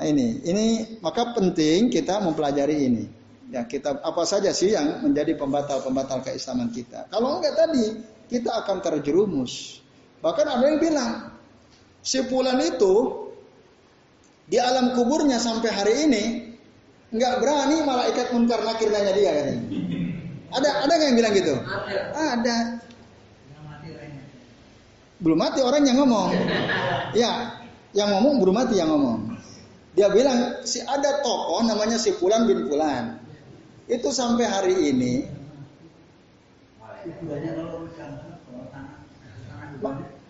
[0.00, 3.04] Nah, ini, ini maka penting kita mempelajari ini.
[3.52, 7.04] Ya, kita apa saja sih yang menjadi pembatal-pembatal keislaman kita.
[7.12, 8.00] Kalau enggak tadi,
[8.32, 9.84] kita akan terjerumus.
[10.24, 11.36] Bahkan ada yang bilang,
[12.00, 13.28] si Fulan itu
[14.48, 16.24] di alam kuburnya sampai hari ini
[17.12, 19.64] nggak berani malaikat munkar nakir nanya dia katanya.
[20.48, 21.54] Ada ada nggak yang bilang gitu?
[22.16, 22.56] Ada.
[25.20, 26.32] Belum mati orang yang ngomong.
[27.12, 27.60] Ya,
[27.92, 29.29] yang ngomong belum mati yang ngomong.
[29.98, 33.18] Dia bilang si ada tokoh namanya si Fulan bin Fulan.
[33.90, 35.14] Itu sampai hari ini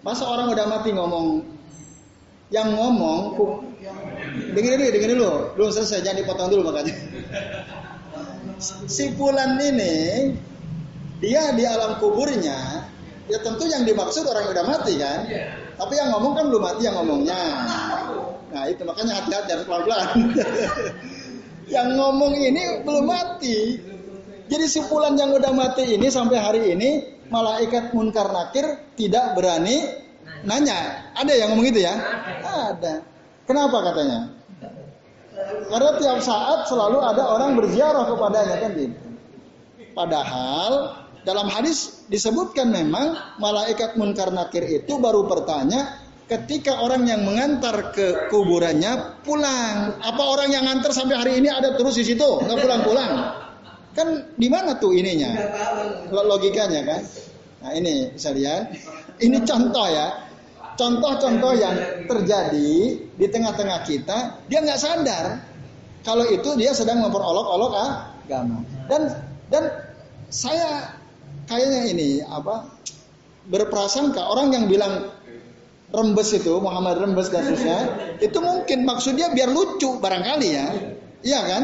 [0.00, 1.42] Masa orang udah mati ngomong
[2.54, 3.36] yang ngomong
[4.54, 6.94] dengerin dulu, dengerin dulu, belum selesai, jangan dipotong dulu makanya.
[8.86, 10.30] Si Fulan ini
[11.20, 12.86] dia di alam kuburnya,
[13.28, 15.20] ya tentu yang dimaksud orang yang udah mati kan.
[15.78, 17.40] Tapi yang ngomong kan belum mati yang ngomongnya.
[18.50, 20.08] Nah itu makanya hati-hati harus pelan-pelan.
[21.74, 23.78] yang ngomong ini belum mati.
[24.50, 26.90] Jadi si Fulan yang udah mati ini sampai hari ini
[27.30, 29.86] malaikat munkar nakir tidak berani
[30.42, 31.10] nanya.
[31.14, 31.94] Ada yang ngomong gitu ya?
[32.42, 33.06] Ada.
[33.46, 34.34] Kenapa katanya?
[35.70, 38.96] Karena tiap saat selalu ada orang berziarah kepadanya kan gitu.
[39.94, 40.72] Padahal
[41.22, 48.30] dalam hadis disebutkan memang malaikat munkar nakir itu baru bertanya ketika orang yang mengantar ke
[48.30, 49.98] kuburannya pulang.
[49.98, 53.34] Apa orang yang ngantar sampai hari ini ada terus di situ nggak pulang-pulang?
[53.98, 55.34] Kan di mana tuh ininya?
[56.14, 57.00] Logikanya kan?
[57.66, 58.70] Nah ini bisa lihat.
[59.18, 60.30] Ini contoh ya
[60.80, 61.76] contoh-contoh yang
[62.08, 65.44] terjadi di tengah-tengah kita, dia nggak sadar
[66.00, 68.64] kalau itu dia sedang memperolok-olok agama.
[68.88, 69.12] Dan
[69.52, 69.68] dan
[70.32, 70.96] saya
[71.44, 72.64] kayaknya ini apa
[73.52, 75.12] berprasangka orang yang bilang
[75.90, 77.78] rembes itu Muhammad rembes kasusnya
[78.18, 80.66] itu mungkin maksudnya biar lucu barangkali ya
[81.22, 81.62] iya kan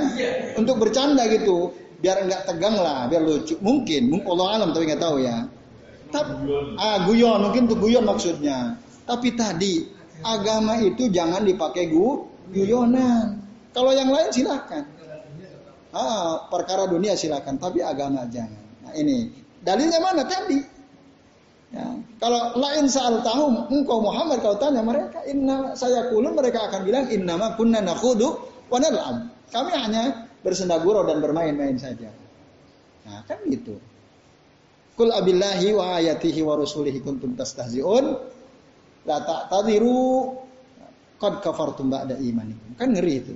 [0.58, 5.02] untuk bercanda gitu biar nggak tegang lah biar lucu mungkin mungkin Allah alam tapi nggak
[5.02, 5.46] tahu ya
[6.10, 6.32] tapi
[6.78, 13.42] ah guyon mungkin tuh guyon maksudnya tapi tadi agama itu jangan dipakai gu, guyonan.
[13.70, 14.84] Kalau yang lain silakan.
[15.92, 18.60] Ah, perkara dunia silakan, tapi agama jangan.
[18.84, 19.32] Nah ini
[19.64, 20.60] dalilnya mana tadi?
[21.76, 21.88] Ya.
[22.16, 27.04] Kalau lain saat tahu engkau Muhammad kalau tanya mereka inna saya kulun mereka akan bilang
[27.12, 28.32] innama kunna nakhudu
[28.72, 29.28] wa nal'ab.
[29.52, 32.08] Kami hanya bersenda gurau dan bermain-main saja.
[33.04, 33.76] Nah, kan gitu.
[34.96, 38.32] Kul abillahi wa ayatihi wa rasulihi kuntum tastahzi'un
[39.06, 40.34] La ta'tadiru
[41.22, 42.74] qad kafartum ba'da imanikum.
[42.74, 43.34] Kan ngeri itu.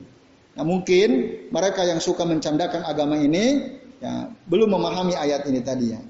[0.58, 1.08] Nah, mungkin
[1.54, 6.02] mereka yang suka mencandakan agama ini ya belum memahami ayat ini tadi ya.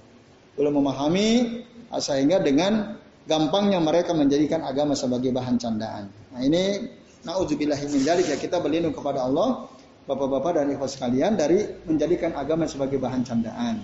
[0.56, 2.94] Belum memahami ah, sehingga dengan
[3.26, 6.06] gampangnya mereka menjadikan agama sebagai bahan candaan.
[6.30, 6.86] Nah, ini
[7.26, 9.66] naudzubillahi min ya kita berlindung kepada Allah
[10.10, 13.78] Bapak-bapak dan ikhwas sekalian dari menjadikan agama sebagai bahan candaan.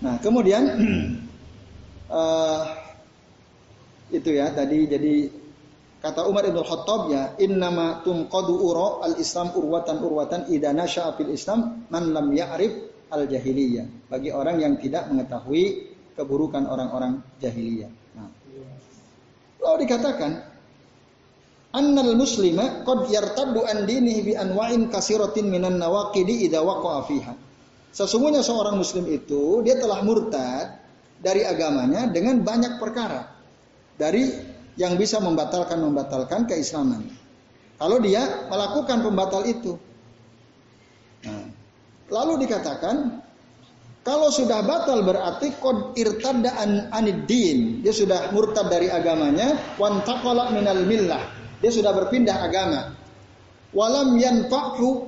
[0.00, 0.64] Nah, kemudian
[2.08, 2.62] uh,
[4.16, 5.28] itu ya tadi jadi
[6.00, 11.84] kata Umar ibn Khattab ya innama tumqadu uro al Islam urwatan urwatan idana sya'afil Islam
[11.92, 12.72] man lam ya'rif
[13.12, 17.92] al jahiliyah bagi orang yang tidak mengetahui keburukan orang-orang jahiliyah.
[18.16, 18.30] Nah.
[19.62, 20.32] Lalu dikatakan
[21.72, 27.34] annal muslima qad yartaddu an dinihi bi anwa'in kasiratin minan nawaqidi idza waqa'a fiha.
[27.92, 30.80] Sesungguhnya seorang muslim itu dia telah murtad
[31.20, 33.28] dari agamanya dengan banyak perkara
[33.94, 34.32] dari
[34.74, 37.04] yang bisa membatalkan membatalkan keislaman.
[37.76, 39.76] Kalau dia melakukan pembatal itu.
[41.22, 41.46] Nah,
[42.10, 43.21] lalu dikatakan
[44.02, 47.86] Kalau sudah batal berarti kod irtada an aniddin.
[47.86, 49.78] Dia sudah murtad dari agamanya.
[49.78, 51.22] Wan taqala minal millah.
[51.62, 52.98] Dia sudah berpindah agama.
[53.70, 55.06] Walam yanfa'hu.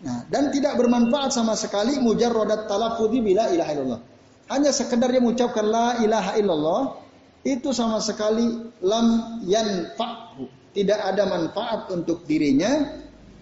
[0.00, 4.00] Nah, dan tidak bermanfaat sama sekali mujarradat talafudhi bila ilaha illallah.
[4.48, 6.82] Hanya sekedar dia mengucapkan la ilaha illallah
[7.44, 9.06] itu sama sekali lam
[9.44, 10.48] yanfa'hu.
[10.72, 12.88] Tidak ada manfaat untuk dirinya.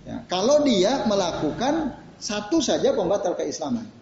[0.03, 3.98] Ya, kalau dia melakukan satu saja pembatal keislaman.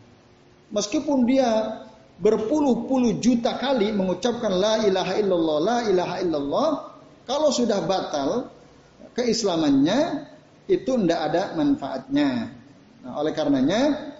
[0.70, 1.82] Meskipun dia
[2.16, 6.68] berpuluh-puluh juta kali mengucapkan la ilaha illallah, la ilaha illallah,
[7.28, 8.50] kalau sudah batal
[9.14, 10.26] keislamannya
[10.66, 12.50] itu tidak ada manfaatnya.
[13.06, 14.10] Nah, oleh karenanya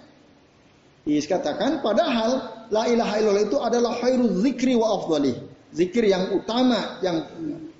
[1.03, 5.35] dikatakan padahal la ilaha illallah itu adalah khairul zikri wa afdali.
[5.75, 7.27] Zikir yang utama, yang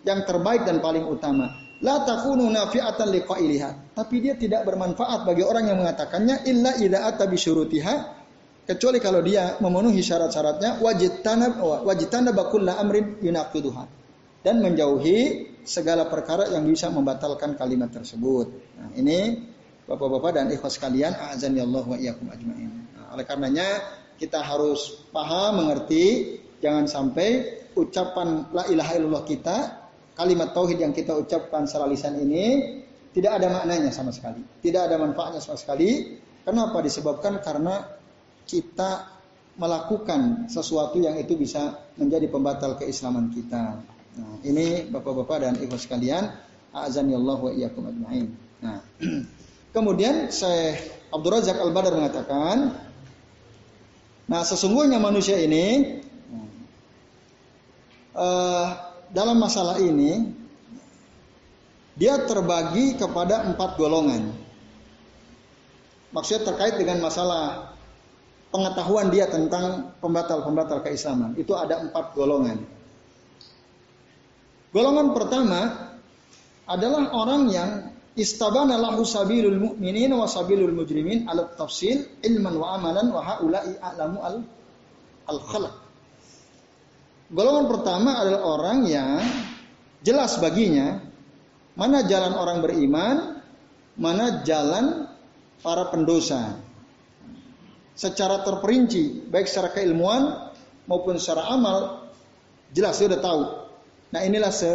[0.04, 1.56] yang terbaik dan paling utama.
[1.80, 3.96] La takunu nafi'atan liqailiha.
[3.96, 8.17] Tapi dia tidak bermanfaat bagi orang yang mengatakannya illa idza ata syurutiha
[8.68, 11.58] kecuali kalau dia memenuhi syarat-syaratnya wajib tanab
[11.88, 13.84] wajib tanab bakulla amrin yunaqiduha
[14.44, 18.48] dan menjauhi segala perkara yang bisa membatalkan kalimat tersebut.
[18.80, 19.20] Nah, ini
[19.88, 22.68] Bapak-bapak dan ikhwas sekalian, azan ya Allah wa iyyakum ajmain.
[22.92, 23.68] Nah, oleh karenanya
[24.20, 29.88] kita harus paham, mengerti, jangan sampai ucapan la ilaha illallah kita,
[30.20, 32.84] kalimat tauhid yang kita ucapkan secara lisan ini
[33.16, 36.20] tidak ada maknanya sama sekali, tidak ada manfaatnya sama sekali.
[36.44, 36.84] Kenapa?
[36.84, 37.88] Disebabkan karena
[38.48, 39.18] kita
[39.60, 43.82] melakukan sesuatu yang itu bisa menjadi pembatal keislaman kita.
[44.18, 46.30] Nah, ini Bapak-bapak dan Ibu sekalian,
[46.74, 48.34] azan Allah wa iyyakum ajmain.
[48.62, 48.82] Nah,
[49.76, 50.78] kemudian saya
[51.10, 52.78] Abdul Razak Al-Badar mengatakan,
[54.30, 55.98] nah sesungguhnya manusia ini
[58.14, 58.68] uh,
[59.10, 60.34] dalam masalah ini
[61.98, 64.30] dia terbagi kepada empat golongan.
[66.14, 67.67] Maksudnya terkait dengan masalah
[68.52, 71.36] pengetahuan dia tentang pembatal-pembatal keislaman.
[71.36, 72.58] Itu ada empat golongan.
[74.72, 75.60] Golongan pertama
[76.68, 77.70] adalah orang yang
[78.20, 84.20] istabana lahu sabilul mu'minin wa sabilul mujrimin ala tafsil ilman wa amalan wa haula'i a'lamu
[84.20, 84.36] al
[85.28, 85.76] al khalaq.
[87.28, 89.20] Golongan pertama adalah orang yang
[90.04, 91.04] jelas baginya
[91.78, 93.44] mana jalan orang beriman,
[94.00, 95.06] mana jalan
[95.62, 96.67] para pendosa
[97.98, 100.54] secara terperinci, baik secara keilmuan
[100.86, 102.06] maupun secara amal,
[102.70, 103.42] jelas dia sudah tahu.
[104.14, 104.72] Nah inilah se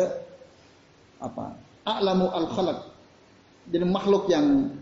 [1.22, 1.54] apa?
[1.86, 2.78] A'lamu al khalaq.
[3.70, 4.74] Jadi makhluk yang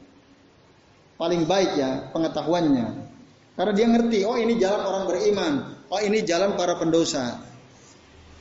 [1.21, 3.13] paling baik ya pengetahuannya.
[3.61, 5.53] Karena dia ngerti, oh ini jalan orang beriman,
[5.93, 7.45] oh ini jalan para pendosa.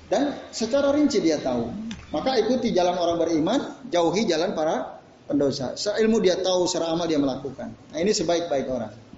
[0.08, 1.68] Dan secara rinci dia tahu.
[2.16, 3.60] Maka ikuti jalan orang beriman,
[3.91, 5.76] jauhi jalan para pendosa.
[5.76, 7.76] Secara ilmu dia tahu, secara amal dia melakukan.
[7.91, 9.09] Nah ini sebaik-baik orang.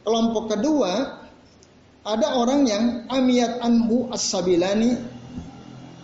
[0.00, 1.20] Kelompok kedua
[2.00, 4.96] ada orang yang amiyat anhu as-sabilani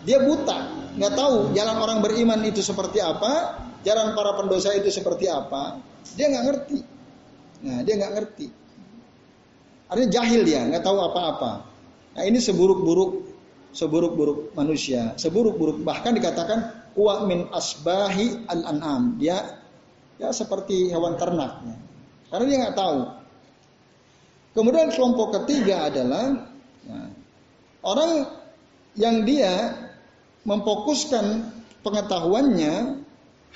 [0.06, 5.26] dia buta, nggak tahu jalan orang beriman itu seperti apa, jalan para pendosa itu seperti
[5.26, 5.82] apa,
[6.14, 6.78] dia nggak ngerti.
[7.66, 8.46] Nah, dia nggak ngerti.
[9.90, 11.52] Artinya jahil dia, nggak tahu apa-apa.
[12.14, 13.34] Nah, ini seburuk-buruk
[13.76, 19.20] seburuk-buruk manusia, seburuk-buruk bahkan dikatakan wa min asbahi al-an'am.
[19.20, 19.58] Dia
[20.16, 21.76] ya seperti hewan ternaknya.
[22.32, 22.98] Karena dia nggak tahu.
[24.56, 26.48] Kemudian kelompok ketiga adalah
[26.88, 27.00] ya,
[27.84, 28.24] orang
[28.96, 29.76] yang dia
[30.48, 31.52] memfokuskan
[31.84, 33.04] pengetahuannya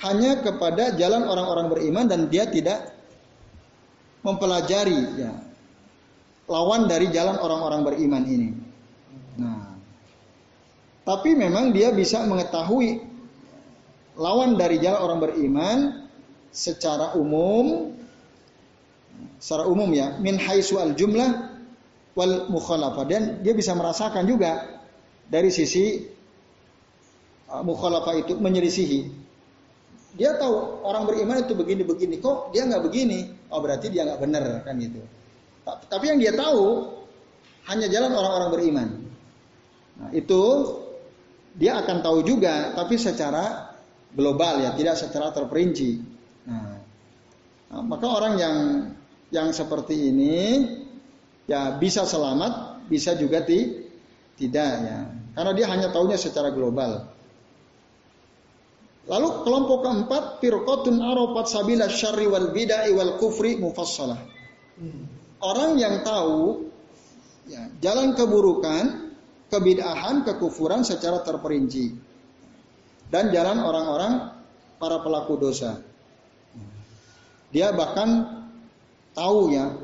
[0.05, 2.93] hanya kepada jalan orang-orang beriman dan dia tidak
[4.21, 5.33] mempelajari ya,
[6.45, 8.49] lawan dari jalan orang-orang beriman ini.
[9.41, 9.73] Nah,
[11.01, 13.01] tapi memang dia bisa mengetahui
[14.21, 15.77] lawan dari jalan orang beriman
[16.53, 17.95] secara umum
[19.41, 21.51] secara umum ya min haisu al jumlah
[22.15, 23.05] wal mukhalafah.
[23.07, 24.81] Dan dia bisa merasakan juga
[25.27, 26.03] dari sisi
[27.47, 29.23] uh, mukhalafah itu menyelisihi.
[30.11, 33.31] Dia tahu orang beriman itu begini begini kok dia nggak begini?
[33.47, 34.99] Oh berarti dia nggak benar kan gitu.
[35.63, 36.89] Tapi yang dia tahu
[37.71, 38.87] hanya jalan orang-orang beriman.
[40.01, 40.41] Nah, itu
[41.55, 43.71] dia akan tahu juga tapi secara
[44.11, 45.99] global ya tidak secara terperinci.
[46.47, 46.75] Nah,
[47.71, 48.55] nah maka orang yang
[49.31, 50.67] yang seperti ini
[51.47, 53.87] ya bisa selamat, bisa juga ti,
[54.35, 54.99] tidak ya.
[55.31, 57.07] Karena dia hanya tahunya secara global.
[59.07, 64.19] Lalu kelompok keempat firqatun arafat sabila syarri wal bid'ah wal kufri mufassalah.
[65.41, 66.69] Orang yang tahu
[67.49, 69.15] ya, jalan keburukan,
[69.49, 71.97] kebid'ahan, kekufuran secara terperinci.
[73.11, 74.13] Dan jalan orang-orang
[74.79, 75.83] para pelaku dosa.
[77.51, 78.40] Dia bahkan
[79.15, 79.75] tahu ya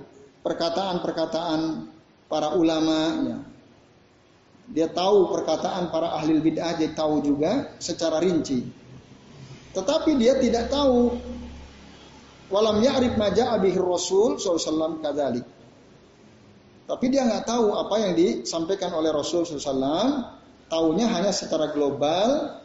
[0.43, 1.89] perkataan-perkataan
[2.31, 3.39] para ulama ya.
[4.67, 8.67] Dia tahu perkataan para ahli bid'ah, dia tahu juga secara rinci.
[9.71, 11.15] Tetapi dia tidak tahu
[12.51, 15.43] walam ya'rif ma ja'a bihi Rasul sallallahu alaihi
[16.83, 20.35] Tapi dia nggak tahu apa yang disampaikan oleh Rasul sallallahu
[20.67, 22.59] Taunya hanya secara global.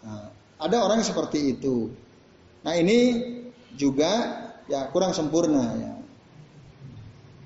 [0.00, 1.92] Nah, ada orang seperti itu.
[2.64, 2.98] Nah ini
[3.76, 5.92] juga ya kurang sempurna ya.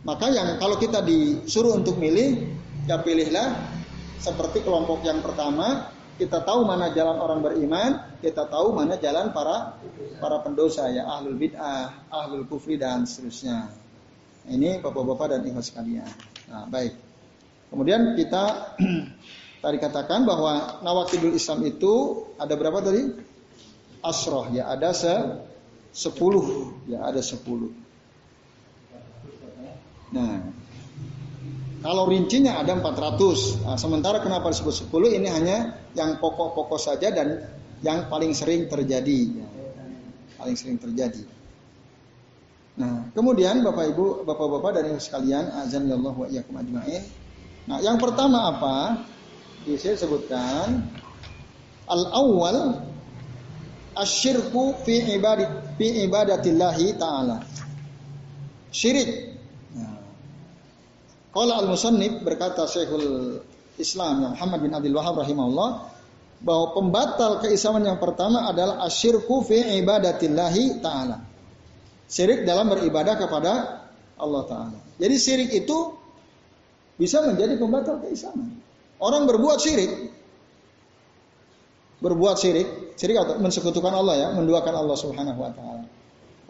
[0.00, 2.48] Maka yang kalau kita disuruh untuk milih,
[2.88, 3.52] ya pilihlah
[4.16, 9.76] seperti kelompok yang pertama, kita tahu mana jalan orang beriman, kita tahu mana jalan para
[10.20, 13.68] para pendosa ya ahlul bid'ah, ahlul kufri dan seterusnya.
[14.48, 16.08] Ini bapak-bapak dan ibu sekalian.
[16.48, 16.96] Nah, baik.
[17.68, 18.76] Kemudian kita
[19.64, 23.04] tadi katakan bahwa nawakidul Islam itu ada berapa tadi?
[24.00, 25.12] Asroh ya, ada se
[25.91, 27.70] sepuluh ya, ada sepuluh.
[30.11, 30.43] Nah,
[31.80, 33.64] kalau rincinya ada 400.
[33.64, 37.47] Nah, sementara kenapa disebut 10 ini hanya yang pokok-pokok saja dan
[37.80, 39.20] yang paling sering terjadi.
[39.41, 39.49] Ya.
[40.36, 41.24] Paling sering terjadi.
[42.76, 47.03] Nah, kemudian Bapak Ibu, Bapak-bapak dan Ibu sekalian, azan ya Allah wa iyyakum ajmain.
[47.64, 48.76] Nah, yang pertama apa?
[49.64, 50.84] Di sini sebutkan
[51.88, 52.80] al-awwal
[54.01, 57.44] asyirku fi ibadat fi ibadatillahi taala.
[58.70, 59.30] Syirik
[61.30, 63.38] Qala al-musannif berkata Syekhul
[63.78, 65.70] Islam yang Muhammad bin Abdul Wahab rahimahullah
[66.42, 71.22] bahwa pembatal keislaman yang pertama adalah asyirku fi ibadatillahi taala.
[72.11, 73.53] Syirik dalam beribadah kepada
[74.18, 74.78] Allah taala.
[74.98, 75.94] Jadi syirik itu
[76.98, 78.59] bisa menjadi pembatal keislaman.
[78.98, 80.11] Orang berbuat syirik
[82.01, 82.68] berbuat syirik,
[83.01, 85.88] syirik atau mensekutukan Allah ya, menduakan Allah Subhanahu wa taala.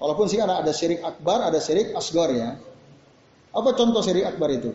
[0.02, 2.58] Walaupun sih ada syirik akbar, ada syirik asgor ya.
[3.54, 4.74] Apa contoh syirik akbar itu?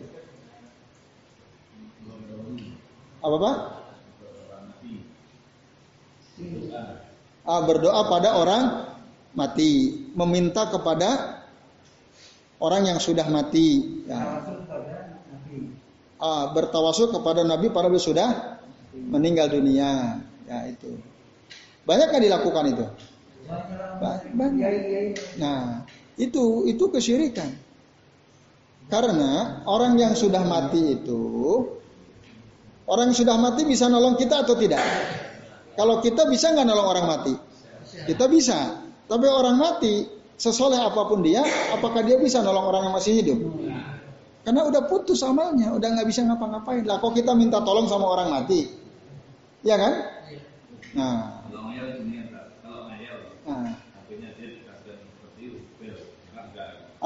[3.20, 3.56] Apa pak?
[7.44, 8.64] Ah, berdoa pada orang
[9.36, 11.44] mati, meminta kepada
[12.56, 14.00] orang yang sudah mati.
[14.08, 14.40] Ya.
[16.16, 18.62] Ah, bertawasul kepada Nabi pada sudah
[18.96, 20.24] meninggal dunia.
[20.48, 21.15] Ya itu.
[21.86, 22.84] Banyak yang dilakukan itu?
[24.34, 24.70] Banyak.
[25.38, 25.86] Nah,
[26.18, 27.46] itu itu kesyirikan.
[28.86, 31.22] Karena orang yang sudah mati itu,
[32.86, 34.82] orang yang sudah mati bisa nolong kita atau tidak?
[35.78, 37.34] Kalau kita bisa nggak nolong orang mati?
[38.06, 38.82] Kita bisa.
[39.06, 43.38] Tapi orang mati, sesoleh apa pun dia, apakah dia bisa nolong orang yang masih hidup?
[44.42, 46.86] Karena udah putus amalnya, udah nggak bisa ngapa-ngapain.
[46.86, 48.70] Lah kok kita minta tolong sama orang mati?
[49.62, 49.94] Ya kan?
[50.94, 51.35] Nah.
[53.46, 53.74] Nah.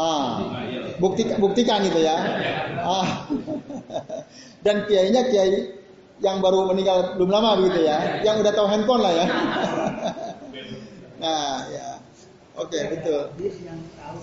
[0.00, 0.64] Ah,
[1.02, 2.16] bukti, buktikan itu ya.
[2.80, 3.28] Ah.
[4.64, 5.76] Dan kiainya kiai
[6.24, 9.26] yang baru meninggal belum lama begitu ya, yang udah tahu handphone lah ya.
[11.22, 11.88] nah, ya.
[12.56, 13.20] Oke, okay, betul.
[13.64, 14.20] yang tahu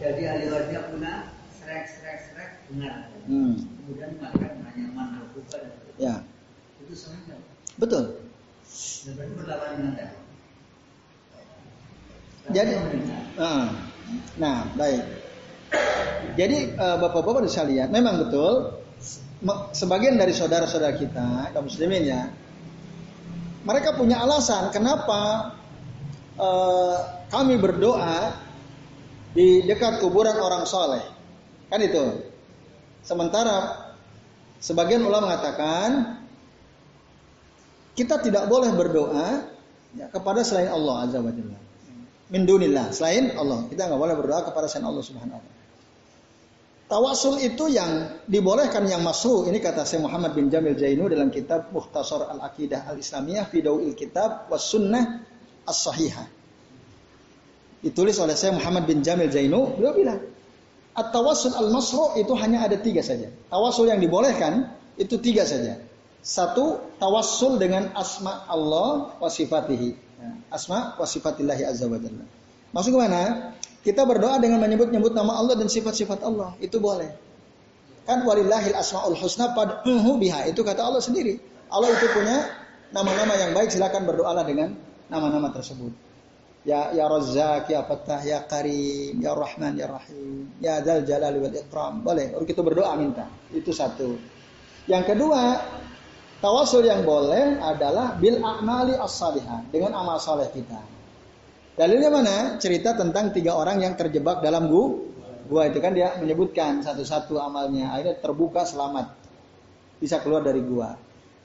[0.00, 1.14] Jadi ahli wajah punya
[1.60, 3.12] serek serek serek dengar.
[3.28, 3.52] Hmm.
[3.84, 5.19] Kemudian makan hanya mana
[6.00, 6.24] Ya.
[6.86, 7.08] Itu.
[7.76, 8.04] Betul.
[12.50, 12.72] Jadi,
[13.38, 13.66] uh,
[14.40, 15.02] nah baik.
[16.34, 18.80] Jadi uh, bapak-bapak bisa lihat, memang betul
[19.72, 22.28] sebagian dari saudara-saudara kita kaum muslimin ya,
[23.64, 25.54] mereka punya alasan kenapa
[26.36, 26.96] uh,
[27.30, 28.34] kami berdoa
[29.30, 31.04] di dekat kuburan orang soleh,
[31.70, 32.26] kan itu.
[33.00, 33.89] Sementara
[34.60, 36.20] sebagian ulama mengatakan
[37.96, 39.50] kita tidak boleh berdoa
[39.96, 41.58] ya, kepada selain Allah azza wajalla
[42.30, 43.66] min dunillah selain Allah.
[43.66, 45.58] Kita nggak boleh berdoa kepada selain Allah Subhanahu wa taala.
[46.90, 51.70] Tawasul itu yang dibolehkan yang masuk ini kata Syekh Muhammad bin Jamil Jainu dalam kitab
[51.70, 55.22] Mukhtasar Al-Aqidah Al-Islamiyah fi Dawil Kitab was Sunnah
[55.70, 56.26] As-Sahihah.
[57.86, 60.18] Ditulis oleh Syekh Muhammad bin Jamil Jainu, beliau bilang,
[60.90, 63.30] At-tawassul al-masru itu hanya ada tiga saja.
[63.46, 65.78] Tawasul yang dibolehkan itu tiga saja.
[66.20, 69.96] Satu, tawassul dengan asma Allah wa sifatihi.
[70.52, 72.26] Asma wa sifatillahi azza wa jalla.
[72.74, 73.22] Maksud ke mana?
[73.80, 76.52] Kita berdoa dengan menyebut-nyebut nama Allah dan sifat-sifat Allah.
[76.60, 77.08] Itu boleh.
[78.04, 80.44] Kan walillahil asmaul husna pad'uhu biha.
[80.50, 81.40] Itu kata Allah sendiri.
[81.72, 82.44] Allah itu punya
[82.92, 83.72] nama-nama yang baik.
[83.72, 84.76] Silakan berdoalah dengan
[85.08, 86.09] nama-nama tersebut.
[86.60, 91.56] Ya ya Razzaq, ya Fattah, ya Karim, ya Rahman, ya Rahim, ya Dzal Jalali wal
[91.56, 92.04] Ikram.
[92.04, 92.36] Boleh.
[92.44, 93.24] Kita berdoa minta.
[93.48, 94.20] Itu satu.
[94.84, 95.40] Yang kedua,
[96.40, 100.80] Tawasul yang boleh adalah bil a'mali as-salihah dengan amal saleh kita.
[101.76, 102.56] Dalilnya mana?
[102.56, 105.04] Cerita tentang tiga orang yang terjebak dalam gua.
[105.44, 107.92] Gua itu kan dia menyebutkan satu-satu amalnya.
[107.92, 109.12] Akhirnya terbuka selamat.
[110.00, 110.96] Bisa keluar dari gua.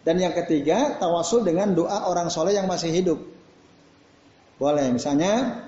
[0.07, 3.19] Dan yang ketiga, tawasul dengan doa orang soleh yang masih hidup.
[4.55, 5.63] Boleh, misalnya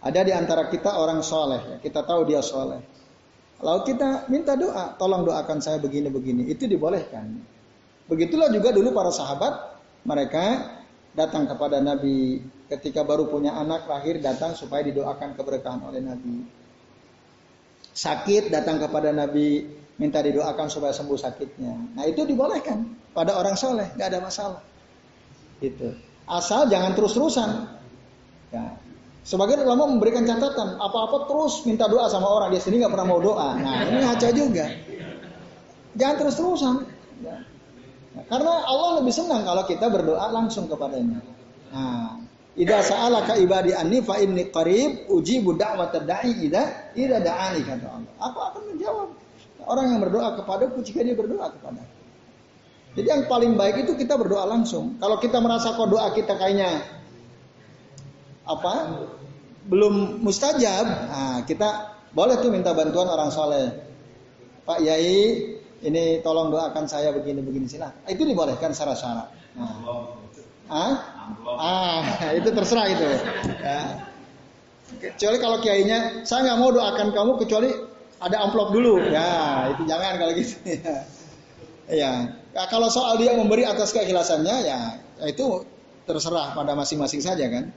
[0.00, 2.80] ada di antara kita orang soleh, ya, kita tahu dia soleh.
[3.58, 7.42] Lalu kita minta doa, tolong doakan saya begini-begini, itu dibolehkan.
[8.08, 9.52] Begitulah juga dulu para sahabat,
[10.06, 10.78] mereka
[11.12, 12.40] datang kepada Nabi
[12.70, 16.46] ketika baru punya anak lahir datang supaya didoakan keberkahan oleh Nabi.
[17.92, 19.66] Sakit datang kepada Nabi
[19.98, 21.98] minta didoakan supaya sembuh sakitnya.
[21.98, 24.62] Nah itu dibolehkan pada orang soleh, nggak ada masalah.
[25.58, 26.07] Gitu.
[26.28, 27.50] Asal jangan terus-terusan.
[28.52, 28.76] Ya.
[29.24, 33.20] Sebagian ulama memberikan catatan, apa-apa terus minta doa sama orang, dia sendiri nggak pernah mau
[33.20, 33.56] doa.
[33.56, 34.66] Nah ini ngaca juga.
[35.96, 36.74] Jangan terus-terusan.
[37.24, 37.36] Ya.
[38.28, 41.20] Karena Allah lebih senang kalau kita berdoa langsung kepadanya.
[41.68, 42.18] Nah,
[42.58, 48.12] Ida sa'alaka ibadi anni fa inni qarib ujibu da'watad da'i ida ida da'ani kata Allah.
[48.18, 49.08] Aku akan menjawab
[49.62, 51.86] orang yang berdoa kepadaku jika dia berdoa kepada.
[52.98, 54.98] Jadi yang paling baik itu kita berdoa langsung.
[54.98, 56.82] Kalau kita merasa kok doa kita kayaknya
[58.42, 59.06] apa
[59.70, 63.70] belum mustajab, nah kita boleh tuh minta bantuan orang soleh.
[64.66, 65.54] Pak Yai,
[65.86, 67.94] ini tolong doakan saya begini-begini sila.
[68.10, 69.28] Itu dibolehkan secara syarat.
[69.54, 69.78] Nah.
[70.68, 70.94] Ah?
[71.56, 72.02] ah,
[72.38, 73.08] itu terserah itu.
[73.62, 73.80] Ya.
[74.98, 77.70] Kecuali kalau kiainya, saya nggak mau doakan kamu kecuali
[78.18, 79.06] ada amplop dulu.
[79.06, 80.54] Ya, itu jangan kalau gitu.
[80.74, 80.96] ya.
[81.88, 82.12] ya.
[82.54, 84.78] Kalau soal dia memberi atas keikhlasannya ya
[85.28, 85.64] itu
[86.08, 87.68] terserah pada masing-masing saja kan.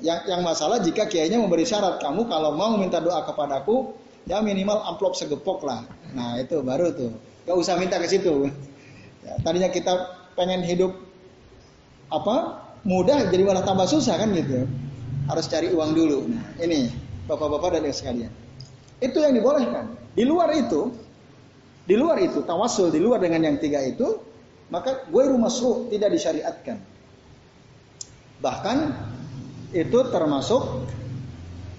[0.00, 3.92] Yang yang masalah jika kiainya memberi syarat kamu kalau mau minta doa kepadaku
[4.24, 5.84] ya minimal amplop segepok lah.
[6.16, 7.12] Nah itu baru tuh.
[7.44, 8.48] Gak usah minta ke situ.
[9.20, 9.92] Ya, tadinya kita
[10.32, 10.96] pengen hidup
[12.08, 14.64] apa mudah jadi malah tambah susah kan gitu.
[15.28, 16.24] Harus cari uang dulu.
[16.32, 16.88] Nah ini
[17.28, 18.32] bapak-bapak dan ibu sekalian.
[19.00, 19.96] Itu yang dibolehkan.
[20.12, 20.92] Di luar itu,
[21.84, 24.06] di luar itu, tawasul di luar dengan yang tiga itu,
[24.70, 26.78] maka gue rumah masruh tidak disyariatkan.
[28.40, 28.78] Bahkan
[29.74, 30.86] itu termasuk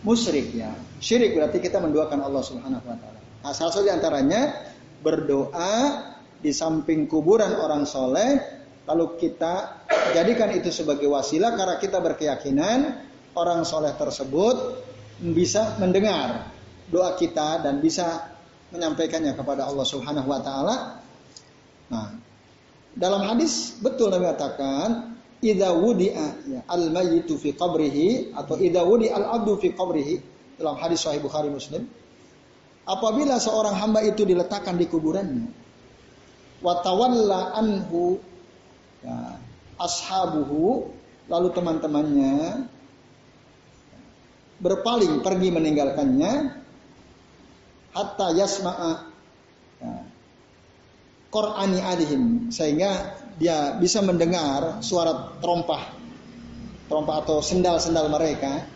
[0.05, 0.71] musyrik ya.
[1.01, 3.19] Syirik berarti kita menduakan Allah Subhanahu wa taala.
[3.41, 4.53] Nah, salah satu antaranya
[5.01, 5.73] berdoa
[6.37, 8.37] di samping kuburan orang soleh,
[8.85, 13.01] lalu kita jadikan itu sebagai wasilah karena kita berkeyakinan
[13.33, 14.85] orang soleh tersebut
[15.21, 16.49] bisa mendengar
[16.89, 18.30] doa kita dan bisa
[18.71, 20.75] menyampaikannya kepada Allah Subhanahu wa taala.
[21.91, 22.07] Nah,
[22.95, 29.11] dalam hadis betul Nabi katakan idza wudi'a ya, al mayyitu fi qabrihi atau idza wudi
[29.11, 30.15] al abdu fi qabrihi
[30.59, 31.87] dalam hadis sahih Bukhari Muslim
[32.85, 35.49] apabila seorang hamba itu diletakkan di kuburannya
[36.61, 38.21] wa tawalla anhu
[39.01, 39.41] ya,
[39.81, 40.93] ashabuhu
[41.25, 42.67] lalu teman-temannya
[44.61, 46.61] berpaling pergi meninggalkannya
[47.91, 48.91] hatta yasma'a
[49.83, 49.93] ya,
[51.31, 55.95] Qur'ani alihim sehingga dia bisa mendengar suara terompah
[56.91, 58.67] terompah atau sendal-sendal mereka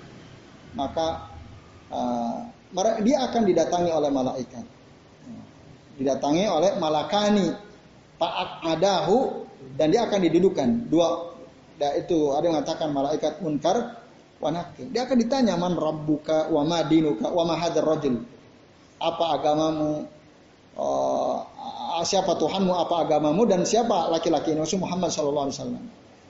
[0.75, 1.31] maka
[1.91, 2.47] uh,
[3.03, 4.65] dia akan didatangi oleh malaikat.
[5.95, 7.55] Didatangi oleh malakani
[8.19, 9.47] pak adahu
[9.79, 10.91] dan dia akan didudukan.
[10.91, 11.31] Dua
[11.79, 13.99] da itu ada yang mengatakan malaikat munkar
[14.39, 14.51] wa
[14.91, 18.19] dia akan ditanya man rabbuka wa ma dinuka wa ma hadzal rajul
[19.05, 20.09] apa agamamu,
[20.77, 21.37] uh,
[22.01, 25.83] siapa Tuhanmu, apa agamamu, dan siapa laki-laki ini, Muhammad Wasallam.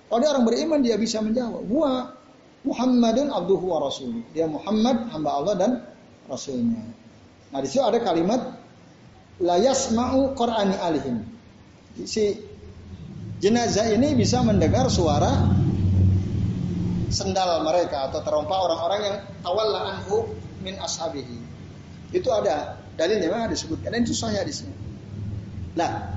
[0.06, 2.14] Kalau dia orang beriman dia bisa menjawab, Wa
[2.66, 4.26] Muhammadun abduhu wa rasul.
[4.34, 5.72] Dia Muhammad hamba Allah dan
[6.26, 6.82] rasulnya.
[7.54, 8.42] Nah di situ ada kalimat
[9.38, 11.22] la yasma'u Qur'ani alihim.
[12.10, 12.34] Si
[13.38, 15.46] jenazah ini bisa mendengar suara
[17.14, 20.26] sendal mereka atau terompa orang-orang yang tawalla anhu
[20.66, 21.45] min ashabihi.
[22.16, 24.72] Itu ada dalilnya memang disebutkan dan itu sahih hadisnya.
[25.76, 26.16] Nah,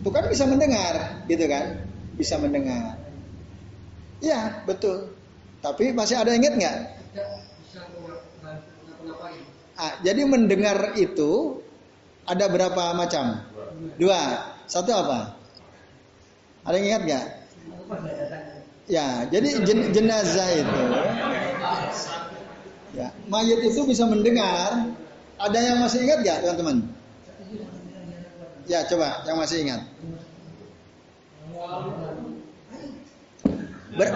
[0.00, 1.84] itu kan bisa mendengar, gitu kan?
[2.16, 2.96] Bisa mendengar.
[4.24, 5.12] Ya, betul.
[5.60, 6.76] Tapi masih ada ingat nggak?
[9.78, 11.60] Ah, jadi mendengar itu
[12.24, 13.44] ada berapa macam?
[14.00, 14.48] Dua.
[14.64, 15.36] Satu apa?
[16.64, 17.26] Ada yang ingat nggak?
[18.88, 20.82] Ya, jadi jen jenazah itu,
[22.96, 24.96] ya, mayat itu bisa mendengar
[25.38, 26.76] ada yang masih ingat gak teman-teman?
[28.68, 29.80] Ya coba yang masih ingat.
[33.98, 34.08] Ber,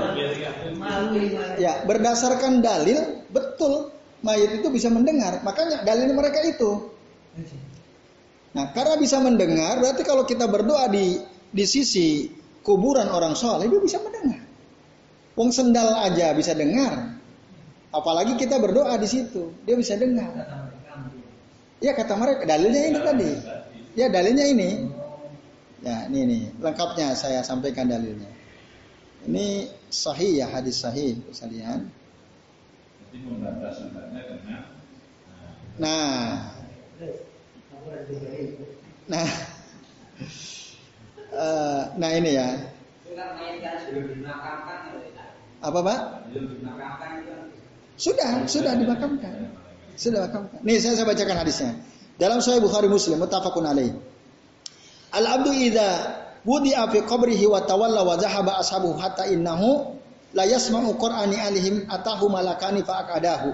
[1.59, 5.41] ya berdasarkan dalil betul mayat itu bisa mendengar.
[5.41, 6.93] Makanya dalil mereka itu.
[8.53, 11.17] Nah karena bisa mendengar berarti kalau kita berdoa di
[11.49, 12.29] di sisi
[12.61, 14.45] kuburan orang soleh dia bisa mendengar.
[15.33, 17.17] Wong sendal aja bisa dengar.
[17.93, 20.72] Apalagi kita berdoa di situ, dia bisa dengar.
[21.83, 23.33] Ya kata mereka dalilnya ini tadi.
[23.99, 24.71] Ya dalilnya ini.
[25.83, 28.31] Ya ini nih lengkapnya saya sampaikan dalilnya.
[29.27, 31.91] Ini sahih ya hadis sahih sekalian.
[35.83, 36.53] Nah,
[39.11, 39.29] nah,
[41.35, 42.49] uh, nah ini ya.
[45.63, 45.99] Apa pak?
[47.99, 49.62] Sudah, sudah dimakamkan.
[49.97, 50.61] Sudah dimakamkan.
[50.65, 51.71] Nih saya, saya bacakan hadisnya.
[52.17, 53.93] Dalam Sahih Bukhari Muslim, muttafaqun alaih.
[55.13, 55.89] Al abdu idza
[56.45, 59.97] wudi'a fi qabrihi wa tawalla wa zahaba ashabu hatta innahu
[60.33, 63.53] la yasma'u qur'ani alihim atahu malakani fa akadahu.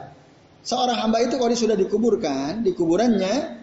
[0.62, 3.59] Seorang hamba itu kalau sudah dikuburkan di kuburannya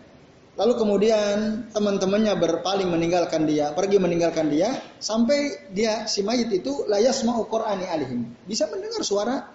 [0.55, 4.71] lalu kemudian teman-temannya berpaling meninggalkan dia, pergi meninggalkan dia
[5.03, 8.31] sampai dia si mayit itu la yasma'u qur'ani alihim.
[8.47, 9.51] Bisa mendengar suara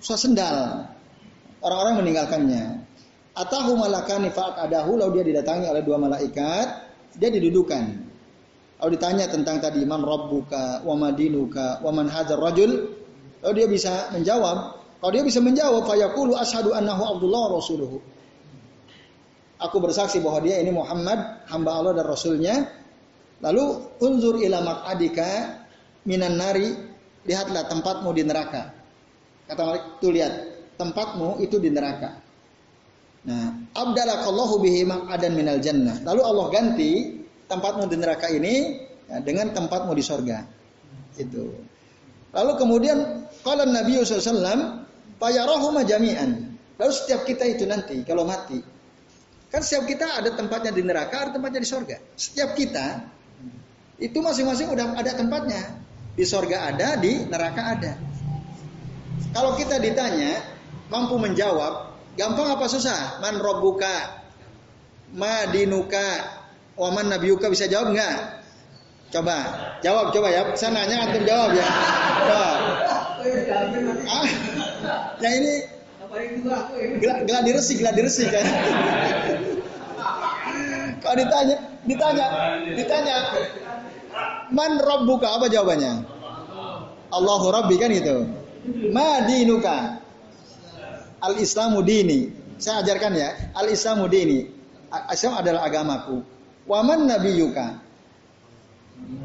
[0.00, 0.56] suara sendal.
[1.60, 2.64] Orang-orang meninggalkannya.
[3.36, 7.84] Atahu malakani fa akadahu lalu dia didatangi oleh dua malaikat dia didudukan.
[8.80, 12.96] Kalau ditanya tentang tadi man rabbuka wa madinuka wa man hadzal rajul,
[13.40, 14.56] kalau dia bisa menjawab,
[15.00, 17.98] kalau dia bisa menjawab fayaqulu asyhadu annahu Abdullah rasuluhu.
[19.60, 22.56] Aku bersaksi bahwa dia ini Muhammad, hamba Allah dan rasulnya.
[23.44, 23.64] Lalu
[24.00, 25.60] unzur ila maq'adika
[26.08, 26.72] minan nari,
[27.28, 28.72] lihatlah tempatmu di neraka.
[29.44, 30.32] Kata Malik, tuh lihat,
[30.80, 32.16] tempatmu itu di neraka.
[33.20, 36.00] Nah, abdalakallahu bihi maq'adan minal jannah.
[36.00, 40.40] Lalu Allah ganti tempatmu di neraka ini ya, dengan tempatmu di sorga.
[41.20, 41.52] Itu.
[42.32, 44.88] Lalu kemudian kalau Nabi SAW
[45.20, 46.56] fayarahuma jami'an.
[46.80, 48.80] Lalu setiap kita itu nanti kalau mati
[49.50, 51.98] kan setiap kita ada tempatnya di neraka, ada tempatnya di sorga.
[52.16, 53.04] Setiap kita
[54.00, 55.76] itu masing-masing udah ada tempatnya.
[56.16, 57.92] Di sorga ada, di neraka ada.
[59.30, 60.40] Kalau kita ditanya
[60.90, 63.22] mampu menjawab, Gampang apa susah?
[63.22, 64.26] Man robuka,
[65.14, 66.26] ma dinuka,
[66.74, 68.16] waman nabiuka bisa jawab nggak?
[69.14, 69.36] Coba,
[69.82, 70.42] jawab coba ya.
[70.58, 71.66] Saya nanya antum jawab ya.
[72.26, 72.50] Coba.
[74.10, 74.26] Ah,
[75.22, 75.54] yang ini
[77.00, 78.46] geladi resi, geladi resi kan.
[81.00, 82.26] Kalau ditanya, ditanya,
[82.74, 83.16] ditanya,
[84.50, 86.04] man robbuka apa jawabannya?
[87.10, 88.26] Allahu Rabbi kan itu.
[88.92, 89.99] Ma dinuka,
[91.20, 92.32] Al Islamu dini.
[92.60, 93.28] Saya ajarkan ya.
[93.56, 94.48] Al Islamu dini.
[95.12, 96.24] Islam adalah agamaku.
[96.66, 97.78] Waman nabiyuka.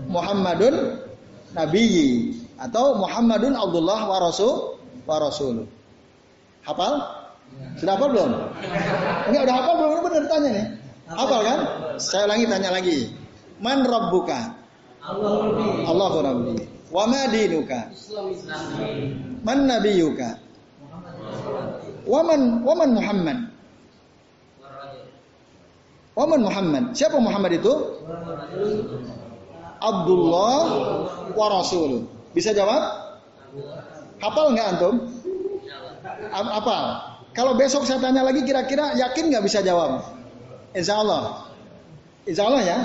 [0.08, 1.02] Muhammadun
[1.52, 5.68] nabiyyi atau Muhammadun Abdullah wa rasul wa rasul.
[6.64, 7.02] Hafal?
[7.78, 8.32] Sudah hafal belum?
[9.30, 10.00] Enggak udah hafal belum?
[10.06, 10.68] Benar tanya nih.
[11.06, 11.60] Hafal kan?
[12.02, 13.00] Saya ulangi tanya lagi.
[13.62, 14.54] Man rabbuka?
[15.86, 16.56] Allahu Rabbi.
[16.90, 17.94] Wa ma dinuka?
[19.46, 20.30] Man nabiyuka?
[22.06, 23.38] Waman waman Muhammad.
[26.16, 26.84] Waman Muhammad.
[26.96, 27.74] Siapa Muhammad itu?
[29.84, 30.64] Abdullah
[31.36, 32.08] wa Rasul.
[32.32, 32.82] Bisa jawab?
[34.24, 34.96] Hafal nggak antum?
[36.32, 36.78] Apa?
[37.36, 40.08] Kalau besok saya tanya lagi kira-kira yakin nggak bisa jawab?
[40.72, 41.52] Insya Allah.
[42.24, 42.78] Insya Allah ya.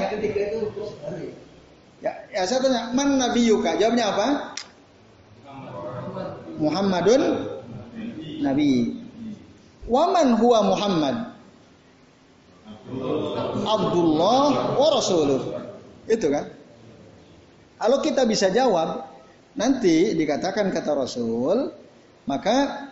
[2.00, 3.78] Ya, ya saya tanya, man Nabi Yuka?
[3.78, 4.26] Jawabnya apa?
[6.58, 7.22] Muhammadun
[8.42, 8.99] Nabi.
[9.90, 11.16] Waman huwa Muhammad?
[13.66, 15.40] Abdullah wa Rasuluh.
[16.06, 16.46] Itu kan?
[17.80, 19.10] Kalau kita bisa jawab,
[19.58, 21.74] nanti dikatakan kata Rasul,
[22.30, 22.90] maka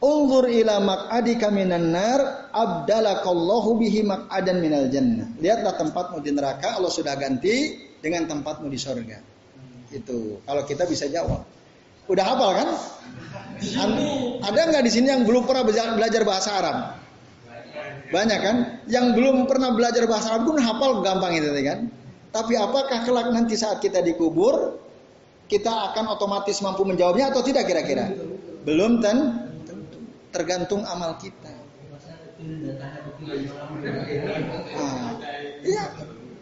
[0.00, 5.28] Unzur ila maq'adika minan nar abdalakallahu bihi maq'adan minal jannah.
[5.36, 9.20] Lihatlah tempatmu di neraka Allah sudah ganti dengan tempatmu di sorga.
[9.92, 11.44] Itu kalau kita bisa jawab.
[12.10, 12.68] Udah hafal kan?
[14.42, 15.62] Ada nggak di sini yang belum pernah
[15.94, 16.76] belajar bahasa Arab?
[18.10, 18.56] Banyak kan?
[18.90, 21.86] Yang belum pernah belajar bahasa Arab pun hafal gampang itu kan?
[22.34, 24.78] Tapi apakah kelak nanti saat kita dikubur
[25.46, 28.10] kita akan otomatis mampu menjawabnya atau tidak kira-kira?
[28.66, 29.46] Belum kan?
[30.34, 31.50] Tergantung amal kita.
[34.78, 35.10] Nah,
[35.62, 35.90] iya,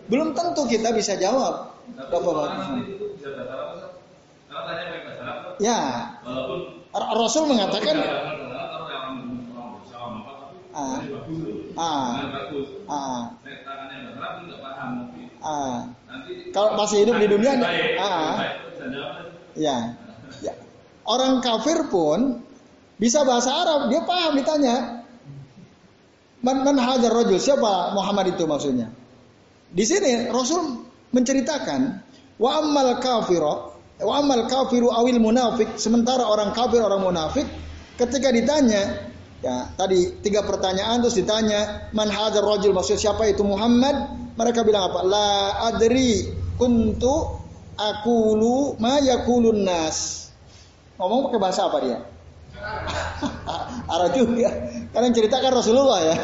[0.08, 1.72] belum tentu kita bisa jawab.
[1.96, 3.87] Bapak-bapak.
[5.58, 5.80] Ya.
[6.94, 7.96] Rasul mengatakan
[10.72, 10.98] ah,
[11.76, 12.12] ah,
[12.88, 13.22] ah,
[15.42, 15.76] ah.
[16.54, 17.52] Kalau masih hidup di dunia,
[18.00, 18.36] ah,
[19.54, 19.94] ya,
[20.42, 20.54] ya.
[21.08, 22.42] Orang kafir pun
[22.98, 25.06] bisa bahasa Arab, dia paham ditanya.
[26.38, 28.94] Man, man hajar rojul siapa Muhammad itu maksudnya?
[29.74, 31.80] Di sini Rasul menceritakan
[32.38, 35.74] wa ammal kafiro Wa amal kafiru awil munafik.
[35.78, 37.46] Sementara orang kafir, orang munafik
[37.98, 43.94] ketika ditanya Ya, tadi tiga pertanyaan terus ditanya, "Man hadzal rajul?" Maksud siapa itu Muhammad?
[44.34, 45.06] Mereka bilang apa?
[45.06, 45.30] La
[45.70, 46.26] adri
[46.58, 47.38] kuntu
[47.78, 50.30] akulu ma yakulun nas.
[50.98, 51.98] Ngomong pakai bahasa apa dia?
[53.94, 54.50] Arab juga.
[54.90, 56.16] Karena ceritakan Rasulullah ya.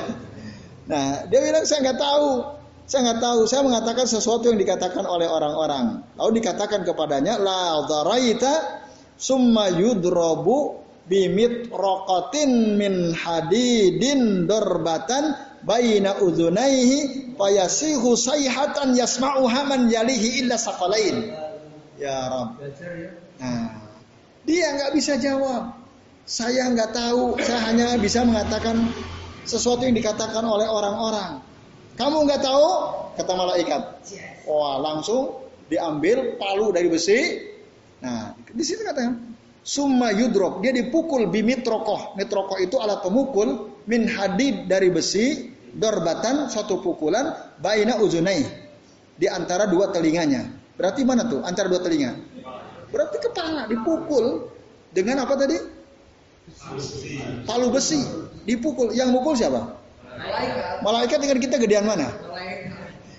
[0.91, 2.29] Nah, dia bilang saya nggak tahu.
[2.85, 3.41] Saya nggak tahu.
[3.49, 6.05] Saya mengatakan sesuatu yang dikatakan oleh orang-orang.
[6.21, 8.85] Lalu dikatakan kepadanya, la dharaita
[9.17, 20.61] summa yudrabu bimit rokotin min hadidin dorbatan baina udunaihi fayasihu sayhatan yasma'uha man yalihi illa
[20.61, 21.33] sakalain.
[21.97, 22.61] Ya Rob.
[23.41, 23.81] Nah,
[24.45, 25.73] dia nggak bisa jawab.
[26.29, 27.41] Saya nggak tahu.
[27.41, 28.93] Saya hanya bisa mengatakan
[29.49, 31.54] sesuatu yang dikatakan oleh orang-orang.
[31.95, 32.69] Kamu nggak tahu?
[33.15, 33.83] Kata malaikat.
[34.51, 37.19] Wah, langsung diambil palu dari besi.
[38.03, 39.17] Nah, di situ katanya,
[39.63, 40.61] summa yudrok.
[40.61, 42.59] Dia dipukul bimitrokoh mitrokoh.
[42.59, 47.31] Itu alat pemukul min hadid dari besi dorbatan satu pukulan
[47.63, 48.43] baina uzunai.
[49.15, 50.51] Di antara dua telinganya.
[50.75, 51.47] Berarti mana tuh?
[51.47, 52.19] Antara dua telinga?
[52.91, 53.71] Berarti kepala.
[53.71, 54.51] Dipukul
[54.91, 55.55] dengan apa tadi?
[57.47, 58.03] Palu besi.
[58.43, 58.91] Dipukul.
[58.91, 59.84] Yang mukul siapa
[60.19, 62.09] malaikat malaikat dengan kita gedean mana?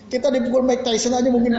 [0.05, 1.57] Kita dipukul Mike Tyson aja mungkin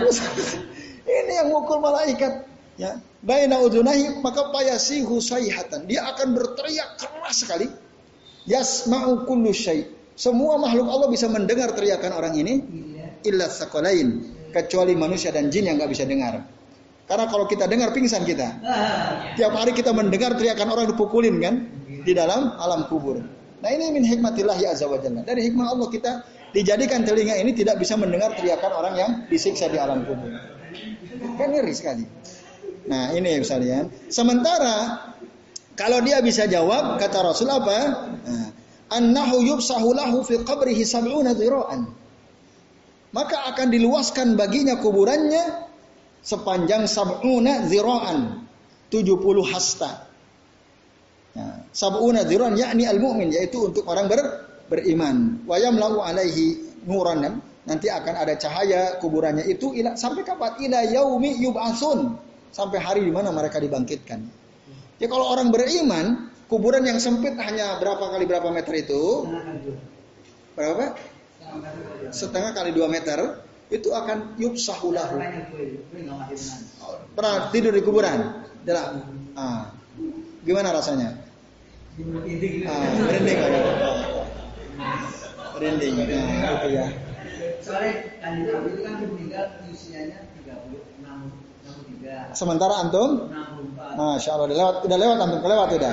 [1.19, 2.47] ini yang mukul malaikat.
[2.77, 3.01] Ya.
[3.25, 7.67] Baina udunahi maka payasi husaihatan dia akan berteriak keras sekali.
[8.47, 9.91] Yasma'u kullu syai.
[10.15, 12.55] Semua makhluk Allah bisa mendengar teriakan orang ini.
[13.27, 14.23] Illa sakalain
[14.55, 16.47] kecuali manusia dan jin yang nggak bisa dengar.
[17.11, 18.63] Karena kalau kita dengar pingsan kita.
[19.35, 21.55] Tiap hari kita mendengar teriakan orang dipukulin kan?
[22.07, 23.36] Di dalam alam kubur
[23.67, 26.13] nah ini min hikmatillah ya azza wajalla dari hikmah Allah kita
[26.55, 30.31] dijadikan telinga ini tidak bisa mendengar teriakan orang yang disiksa di alam kubur
[31.35, 32.07] kan ngeri sekali
[32.87, 33.91] Nah ini misalnya.
[34.09, 34.75] Sementara
[35.75, 37.79] kalau dia bisa jawab kata Rasul apa?
[38.25, 38.49] Nah,
[38.87, 41.91] Annahu yubsahu lahu fi qabrihi sab'una dhira'an.
[43.11, 45.67] Maka akan diluaskan baginya kuburannya
[46.23, 48.47] sepanjang sab'una dhira'an.
[48.87, 49.19] 70
[49.51, 50.06] hasta.
[51.37, 52.25] Nah, sab'una
[52.57, 54.21] yakni al-mu'min yaitu untuk orang ber,
[54.73, 55.45] beriman.
[55.45, 60.57] Wa yamla'u alaihi nuran nanti akan ada cahaya kuburannya itu ila, sampai kapan?
[60.65, 62.17] Ila yaumi yub'atsun
[62.57, 64.25] sampai hari di mana mereka dibangkitkan.
[64.97, 69.29] Ya kalau orang beriman, kuburan yang sempit hanya berapa kali berapa meter itu?
[70.57, 70.97] Berapa?
[72.17, 75.21] Setengah kali dua meter itu akan yubsahulahu.
[77.13, 78.47] Pernah tidur di kuburan?
[78.65, 79.05] Dalam.
[79.37, 79.77] Ah.
[80.47, 81.26] Gimana rasanya?
[81.97, 83.61] Ah, merinding aja.
[85.57, 85.95] Merinding.
[85.97, 86.87] Nah, itu ya.
[87.65, 93.33] Soalnya kanjeng Nabi itu kan meninggal usianya 36 Sementara antum?
[93.97, 95.93] Masya Allah, udah lewat, udah lewat antum, kelewat udah.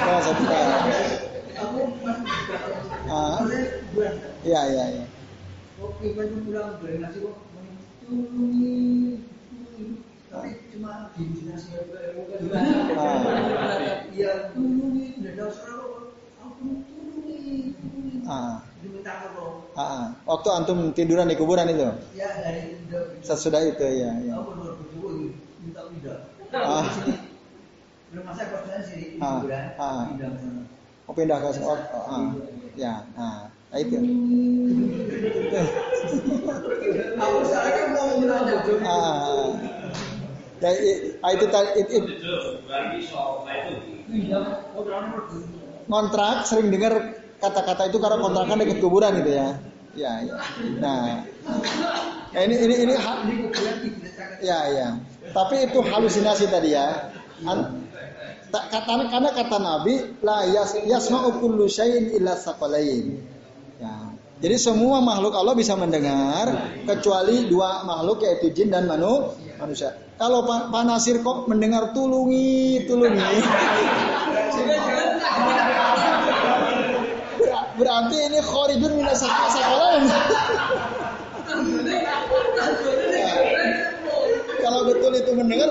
[0.00, 0.64] Lewat satu kali.
[3.12, 3.38] Ah,
[4.48, 5.04] iya iya iya.
[5.84, 7.36] Oke, pulang dari nasi kok
[10.28, 11.72] tapi cuma diminasi
[14.12, 15.80] Iya, tulungi, udah tahu sekarang
[16.44, 16.66] aku.
[18.28, 18.60] Ah.
[18.84, 19.72] Diminta tolong.
[19.72, 21.88] Ah, waktu antum tiduran di kuburan itu?
[22.12, 22.76] Ya, dari
[23.24, 24.12] Sesudah itu ya.
[24.20, 24.32] ya.
[24.36, 25.08] Aku baru berjumpa
[25.64, 26.18] minta pindah.
[26.52, 26.84] Ah.
[28.12, 30.04] Belum masa kosan sini di Ah, kuburan, ah.
[30.12, 30.62] pindah ke sana.
[31.08, 32.28] Oh pindah ke oh, oh, ah.
[32.76, 33.96] Ya, nah, nah itu.
[37.16, 38.44] Aku sekarang kan mau bilang
[38.84, 39.77] Ah.
[40.58, 42.04] Ya, i- ah, itu tadi it, it,
[45.88, 46.92] kontrak sering dengar
[47.38, 49.48] kata-kata itu karena kontrakan dekat kuburan gitu ya.
[49.96, 50.34] Ya, ya.
[50.78, 51.26] Nah,
[52.34, 53.22] ya ini ini ini ha-
[54.42, 54.88] ya ya.
[55.34, 57.12] Tapi itu halusinasi tadi ya.
[57.46, 57.88] An,
[58.50, 63.37] kata, karena kata Nabi la yas, yasma'u kullu syai'in illa saqalain.
[64.38, 66.46] Jadi semua makhluk Allah bisa mendengar
[66.86, 69.98] kecuali dua makhluk yaitu jin dan manu, manusia.
[70.14, 73.18] Kalau Pak Pak Nasir kok mendengar tulungi, tulungi.
[77.38, 79.22] Ber- Berarti ini khorijun minas.
[84.58, 85.70] Kalau betul itu mendengar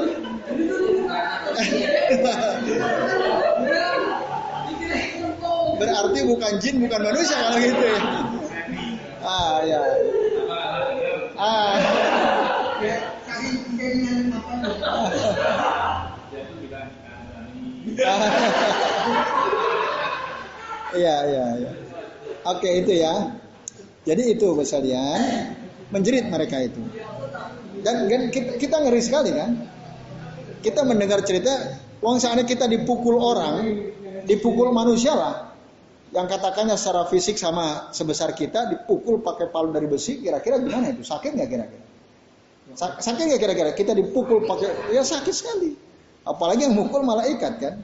[5.77, 7.99] Berarti bukan jin, bukan manusia kalau gitu ya.
[9.27, 9.81] Ah ya.
[11.35, 11.75] Ah.
[20.97, 21.71] Iya, iya, iya.
[22.47, 23.35] Oke, itu ya.
[24.07, 25.19] Jadi itu sekalian
[25.91, 26.79] menjerit mereka itu.
[27.83, 29.67] Dan, dan kita, kita ngeri sekali kan?
[30.63, 33.91] Kita mendengar cerita, uang sana kita dipukul orang,
[34.25, 35.56] dipukul manusia lah.
[36.07, 41.03] Yang katakannya secara fisik sama sebesar kita, dipukul pakai palu dari besi, kira-kira gimana itu?
[41.03, 41.85] Sakit nggak kira-kira?
[42.79, 43.69] Sakit nggak kira-kira?
[43.75, 45.75] Kita dipukul pakai, ya sakit sekali.
[46.23, 47.75] Apalagi yang mukul malaikat kan.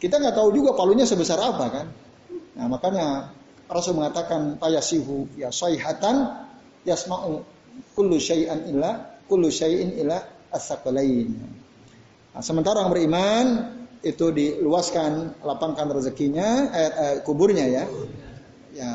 [0.00, 1.86] Kita nggak tahu juga palunya sebesar apa kan.
[2.58, 3.30] Nah makanya
[3.70, 6.46] Rasul mengatakan payasihu ya sayhatan
[6.82, 7.46] yasma'u
[7.94, 11.30] kullu syai'an illa kullu syai'in illa as-sakalain.
[12.34, 13.46] Nah, sementara orang beriman
[14.00, 17.84] itu diluaskan lapangkan rezekinya eh, eh, kuburnya ya.
[18.70, 18.90] Ya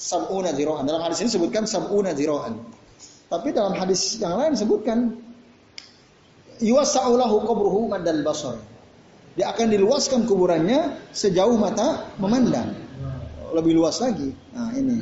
[0.00, 0.88] sab'una ziro'an.
[0.88, 2.56] Dalam hadis ini sebutkan sab'una ziro'an.
[3.30, 5.20] Tapi dalam hadis yang lain sebutkan
[6.58, 8.56] yuwasa'ulahu qabruhu madal basar.
[9.38, 12.74] Dia akan diluaskan kuburannya sejauh mata memandang.
[13.54, 14.34] Lebih luas lagi.
[14.50, 14.98] Nah, ini.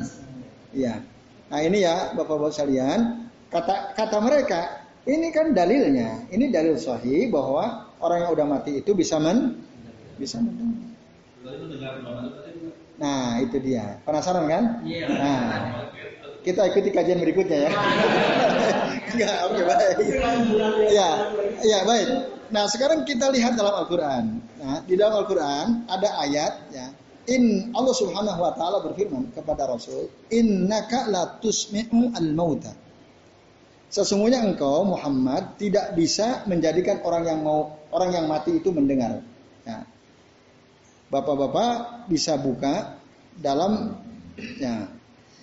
[0.75, 1.01] Ya.
[1.49, 6.29] Nah, ini ya Bapak-bapak sekalian, kata kata mereka, ini kan dalilnya.
[6.29, 9.59] Ini dalil sahih bahwa orang yang udah mati itu bisa men
[10.19, 10.91] bisa mendengar.
[12.99, 14.03] Nah, itu dia.
[14.03, 14.83] Penasaran kan?
[14.83, 15.07] Iya.
[15.07, 15.47] Nah,
[16.43, 17.71] kita ikuti kajian berikutnya ya.
[19.23, 19.95] ya, oke baik.
[20.91, 21.09] Ya,
[21.63, 22.07] ya baik.
[22.49, 24.41] Nah sekarang kita lihat dalam Al-Quran.
[24.57, 26.87] Nah, di dalam Al-Quran ada ayat ya.
[27.29, 32.73] In Allah Subhanahu Wa Taala berfirman kepada Rasul, Innaka la tusmi'u al mauta.
[33.89, 39.25] Sesungguhnya engkau Muhammad tidak bisa menjadikan orang yang mau orang yang mati itu mendengar.
[39.65, 39.81] Ya.
[41.09, 43.01] Bapak-bapak bisa buka
[43.33, 43.97] dalam
[44.37, 44.85] ya,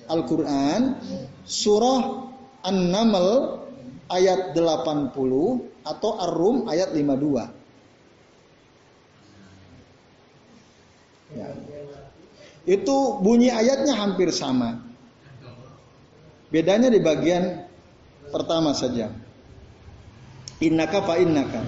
[0.06, 0.94] Al-Quran
[1.42, 2.30] surah
[2.62, 3.58] An-Naml
[4.06, 5.10] ayat 80
[5.82, 7.50] atau Ar-Rum ayat 52.
[11.34, 11.50] Ya.
[12.62, 14.86] Itu bunyi ayatnya hampir sama.
[16.46, 17.65] Bedanya di bagian
[18.36, 19.08] pertama saja.
[20.60, 21.60] Innaka fa innaka.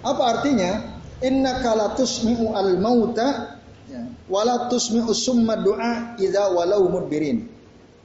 [0.00, 1.00] Apa artinya?
[1.20, 3.60] Innaka la tusmi'u al-mauta
[3.90, 4.06] Ya.
[4.30, 7.42] Wala tusmi'u summa du'a idza walau mudbirin.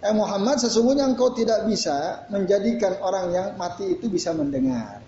[0.01, 5.05] Eh Muhammad sesungguhnya engkau tidak bisa menjadikan orang yang mati itu bisa mendengar.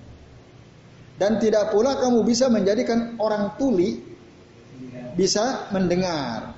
[1.18, 3.97] Dan tidak pula kamu bisa menjadikan orang tuli
[5.18, 6.53] bisa mendengar.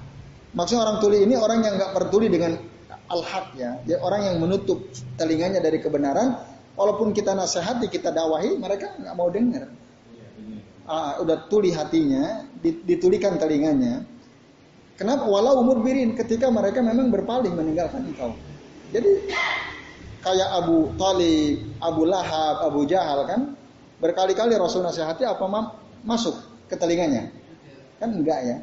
[0.52, 2.60] Maksudnya orang tuli ini orang yang nggak peduli dengan
[3.10, 3.82] al-haq ya.
[3.84, 4.86] Dia orang yang menutup
[5.18, 6.39] telinganya dari kebenaran.
[6.80, 9.68] Walaupun kita nasihati, kita dakwahi, mereka nggak mau dengar
[10.89, 14.03] uh, udah tuli hatinya, ditulikan telinganya.
[14.97, 15.30] Kenapa?
[15.30, 18.36] Walau umur birin ketika mereka memang berpaling meninggalkan engkau.
[18.91, 19.32] Jadi
[20.20, 23.55] kayak Abu Talib, Abu Lahab, Abu Jahal kan
[24.01, 25.72] berkali-kali Rasul nasihati apa mam
[26.03, 26.36] masuk
[26.68, 27.32] ke telinganya.
[28.01, 28.57] Kan enggak ya.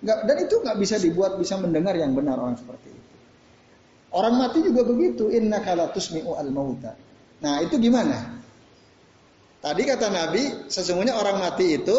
[0.00, 3.09] Enggak, dan itu enggak bisa dibuat bisa mendengar yang benar orang seperti itu.
[4.10, 5.30] Orang mati juga begitu.
[5.30, 6.98] Inna kalatusmi'u al mauta.
[7.40, 8.42] Nah itu gimana?
[9.60, 11.96] Tadi kata Nabi, sesungguhnya orang mati itu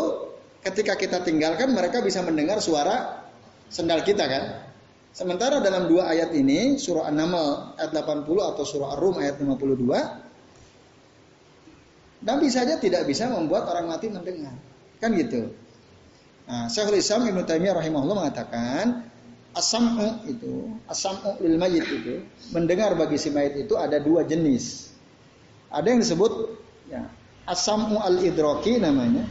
[0.65, 3.23] ketika kita tinggalkan mereka bisa mendengar suara
[3.69, 4.43] sendal kita kan.
[5.11, 9.83] Sementara dalam dua ayat ini, surah An-Naml ayat 80 atau surah Ar-Rum ayat 52,
[12.23, 14.55] Nabi saja tidak bisa membuat orang mati mendengar.
[15.03, 15.51] Kan gitu.
[16.47, 19.10] Nah, Syekhul Islam Ibnu Taimiyah rahimahullah mengatakan
[19.51, 22.23] asam'u itu, asam'u lil mayit itu,
[22.55, 24.91] mendengar bagi si mayit itu ada dua jenis.
[25.71, 26.31] Ada yang disebut
[26.91, 27.07] ya,
[27.47, 29.23] asamu al idroki namanya.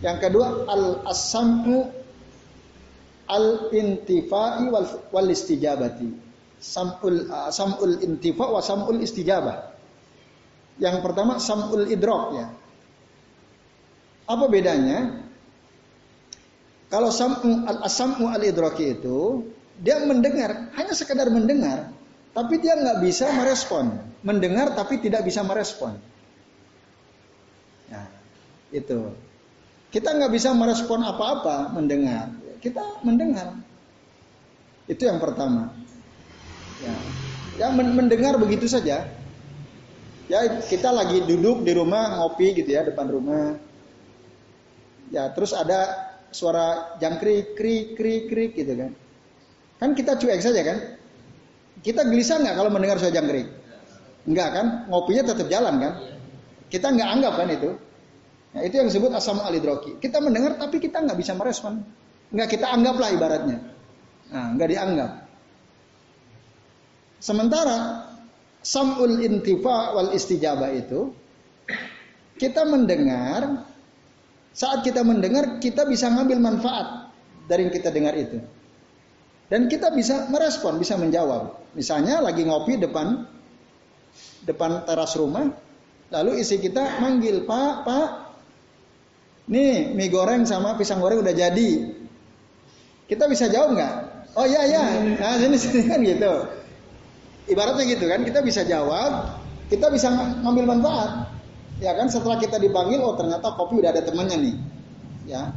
[0.00, 1.88] Yang kedua al asamu
[3.28, 6.24] al intifai wal, wal istijabati.
[6.56, 9.76] Samul uh, samul intifa wa samul istijabah.
[10.80, 12.46] Yang pertama samul idrok ya.
[14.26, 15.25] Apa bedanya?
[16.86, 19.42] Kalau samu al asamu al idroki itu
[19.82, 21.90] dia mendengar, hanya sekedar mendengar,
[22.30, 23.98] tapi dia nggak bisa merespon.
[24.22, 25.98] Mendengar tapi tidak bisa merespon.
[28.74, 29.14] Itu.
[29.88, 32.28] Kita nggak bisa merespon apa-apa mendengar.
[32.58, 33.54] Kita mendengar.
[34.90, 35.70] Itu yang pertama.
[36.82, 36.94] Ya,
[37.56, 39.06] ya mendengar begitu saja.
[40.26, 43.56] Ya kita lagi duduk di rumah ngopi gitu ya depan rumah.
[45.14, 48.92] Ya terus ada suara jangkrik krik krik krik gitu kan.
[49.80, 50.78] Kan kita cuek saja kan.
[51.80, 53.48] Kita gelisah nggak kalau mendengar suara jangkrik?
[54.28, 54.66] Enggak kan?
[54.92, 55.92] Ngopinya tetap jalan kan?
[56.68, 57.70] Kita nggak anggap kan itu.
[58.56, 59.96] Nah, itu yang disebut asam alidroki.
[59.96, 61.80] Kita mendengar tapi kita nggak bisa merespon.
[62.32, 63.58] Nggak kita anggaplah ibaratnya.
[64.32, 65.10] Nah, nggak dianggap.
[67.20, 68.08] Sementara
[68.60, 71.14] samul intifa wal istijabah itu
[72.36, 73.68] kita mendengar
[74.56, 77.12] saat kita mendengar kita bisa ngambil manfaat
[77.44, 78.40] dari yang kita dengar itu.
[79.52, 81.60] Dan kita bisa merespon, bisa menjawab.
[81.76, 83.28] Misalnya lagi ngopi depan
[84.48, 85.52] depan teras rumah,
[86.08, 88.08] lalu istri kita manggil, Pak, Pak,
[89.52, 91.70] nih mie goreng sama pisang goreng udah jadi.
[93.06, 93.94] Kita bisa jawab nggak?
[94.34, 94.82] Oh iya iya,
[95.20, 96.32] nah sini sini kan gitu.
[97.46, 99.38] Ibaratnya gitu kan, kita bisa jawab,
[99.70, 100.10] kita bisa
[100.42, 101.35] ngambil manfaat.
[101.76, 104.56] Ya kan setelah kita dipanggil, oh ternyata kopi udah ada temannya nih.
[105.26, 105.52] Ya,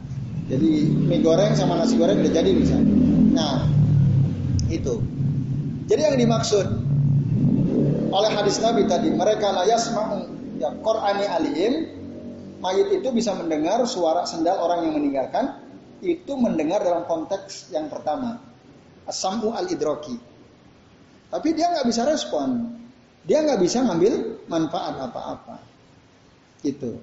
[0.49, 2.75] jadi mie goreng sama nasi goreng udah jadi bisa.
[3.31, 3.69] Nah,
[4.67, 4.99] itu.
[5.85, 6.65] Jadi yang dimaksud
[8.09, 10.25] oleh hadis Nabi tadi, mereka layas mau
[10.57, 11.73] ya Qur'ani alim,
[12.59, 15.55] mayit itu bisa mendengar suara sendal orang yang meninggalkan,
[16.01, 18.41] itu mendengar dalam konteks yang pertama.
[19.05, 20.17] Asamu al-idroki.
[21.29, 22.73] Tapi dia nggak bisa respon.
[23.25, 25.61] Dia nggak bisa ngambil manfaat apa-apa.
[26.59, 26.99] Gitu.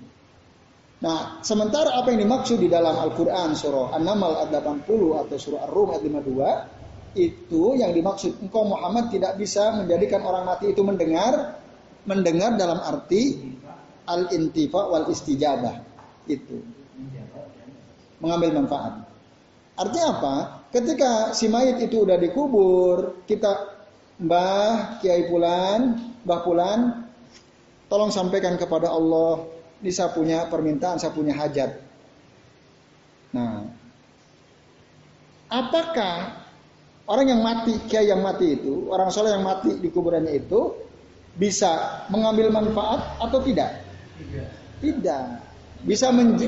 [0.97, 5.93] Nah, sementara apa yang dimaksud di dalam Al-Quran surah An-Naml ayat 80 atau surah Ar-Rum
[5.93, 11.61] ayat 52 itu yang dimaksud engkau Muhammad tidak bisa menjadikan orang mati itu mendengar
[12.05, 13.57] mendengar dalam arti
[14.09, 15.85] al intifa wal istijabah
[16.29, 16.65] itu.
[18.21, 19.05] Mengambil manfaat.
[19.77, 20.35] Artinya apa?
[20.73, 23.77] Ketika si mayit itu udah dikubur kita
[24.17, 26.81] Mbah Kiai Pulan Mbah Pulan
[27.87, 29.47] tolong sampaikan kepada Allah
[29.83, 31.79] ini saya punya permintaan saya punya hajat
[33.31, 33.67] nah
[35.51, 36.47] apakah
[37.07, 40.75] Orang yang mati, kiai yang mati itu, orang soleh yang mati di kuburannya itu
[41.39, 43.79] bisa mengambil manfaat atau tidak?
[44.19, 44.49] Tidak.
[44.83, 45.25] Tidak.
[45.87, 46.43] Bisa menj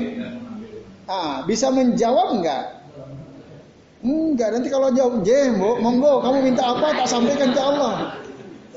[1.07, 2.63] ah, bisa menjawab enggak?
[4.03, 8.19] Enggak, nanti kalau jawab, "Je, monggo kamu minta apa tak sampaikan ke Allah."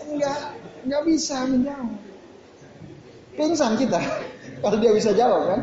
[0.07, 0.39] Enggak,
[0.87, 1.99] enggak bisa menjawab.
[3.33, 4.01] Pingsan kita
[4.63, 5.61] kalau dia bisa jawab kan?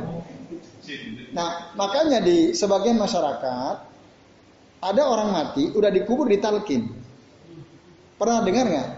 [1.31, 3.75] Nah, makanya di sebagian masyarakat
[4.79, 6.89] ada orang mati udah dikubur di talkin.
[8.17, 8.89] Pernah dengar nggak?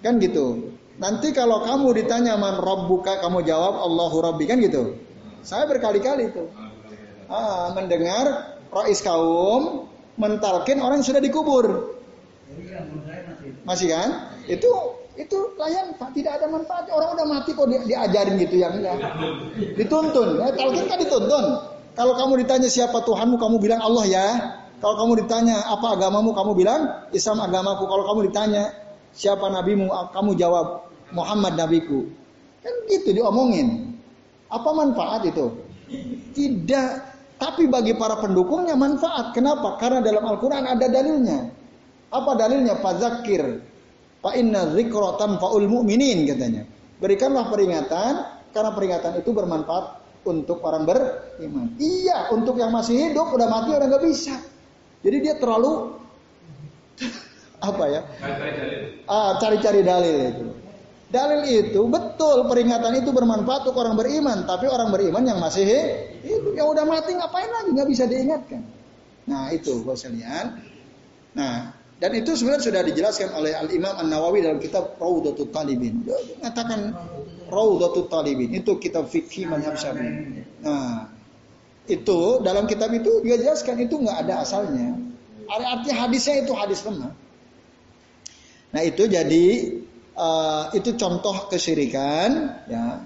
[0.00, 0.72] Kan gitu.
[1.00, 5.00] Nanti kalau kamu ditanya man buka kamu jawab Allahu Rabbi kan gitu.
[5.40, 6.44] Saya berkali-kali itu.
[7.28, 9.88] Ah, mendengar rois kaum
[10.20, 11.96] mentalkin orang yang sudah dikubur.
[13.64, 14.36] Masih kan?
[14.44, 18.96] Itu itu layan tidak ada manfaat orang udah mati kok di, diajarin gitu yang ya.
[19.76, 20.48] dituntun ya,
[20.88, 21.44] kan dituntun
[21.98, 24.26] kalau kamu ditanya siapa Tuhanmu, kamu bilang Allah ya.
[24.80, 26.80] Kalau kamu ditanya apa agamamu, kamu bilang
[27.12, 27.84] Islam agamaku.
[27.84, 28.72] Kalau kamu ditanya
[29.12, 32.08] siapa nabimu, kamu jawab Muhammad nabiku.
[32.64, 33.98] Kan gitu diomongin.
[34.48, 35.60] Apa manfaat itu?
[36.32, 36.90] Tidak.
[37.36, 39.36] Tapi bagi para pendukungnya manfaat.
[39.36, 39.76] Kenapa?
[39.76, 41.52] Karena dalam Al-Quran ada dalilnya.
[42.08, 42.80] Apa dalilnya?
[42.80, 43.60] Fadzakir.
[44.20, 46.68] Fa inna zikrotan faul mu'minin katanya.
[47.00, 48.12] Berikanlah peringatan
[48.52, 51.72] karena peringatan itu bermanfaat untuk orang beriman.
[51.80, 54.36] Iya, untuk yang masih hidup udah mati udah nggak bisa.
[55.00, 55.96] Jadi dia terlalu
[57.72, 58.00] apa ya?
[59.08, 60.46] Ah, cari-cari dalil itu.
[61.10, 65.66] Dalil itu betul peringatan itu bermanfaat untuk orang beriman, tapi orang beriman yang masih
[66.22, 68.62] hidup yang udah mati ngapain lagi nggak bisa diingatkan.
[69.26, 70.62] Nah itu sekalian.
[71.34, 76.00] Nah dan itu sebenarnya sudah dijelaskan oleh Al Imam An Nawawi dalam kitab Raudatul Talibin.
[76.00, 76.96] Dia mengatakan
[77.52, 78.56] Raudatul Talibin.
[78.56, 80.40] Itu kitab fikih mazhab Syafi'i.
[80.64, 81.12] Nah,
[81.84, 84.96] itu dalam kitab itu dia jelaskan itu nggak ada asalnya.
[85.44, 87.12] Artinya hadisnya itu hadis lemah.
[88.70, 89.46] Nah itu jadi
[90.16, 92.30] uh, itu contoh kesyirikan.
[92.70, 93.04] Ya.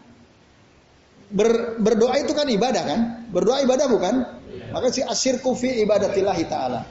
[1.34, 3.00] Ber, berdoa itu kan ibadah kan?
[3.32, 4.14] Berdoa ibadah bukan?
[4.70, 6.86] Maka si asir kufi ibadatillahi taala.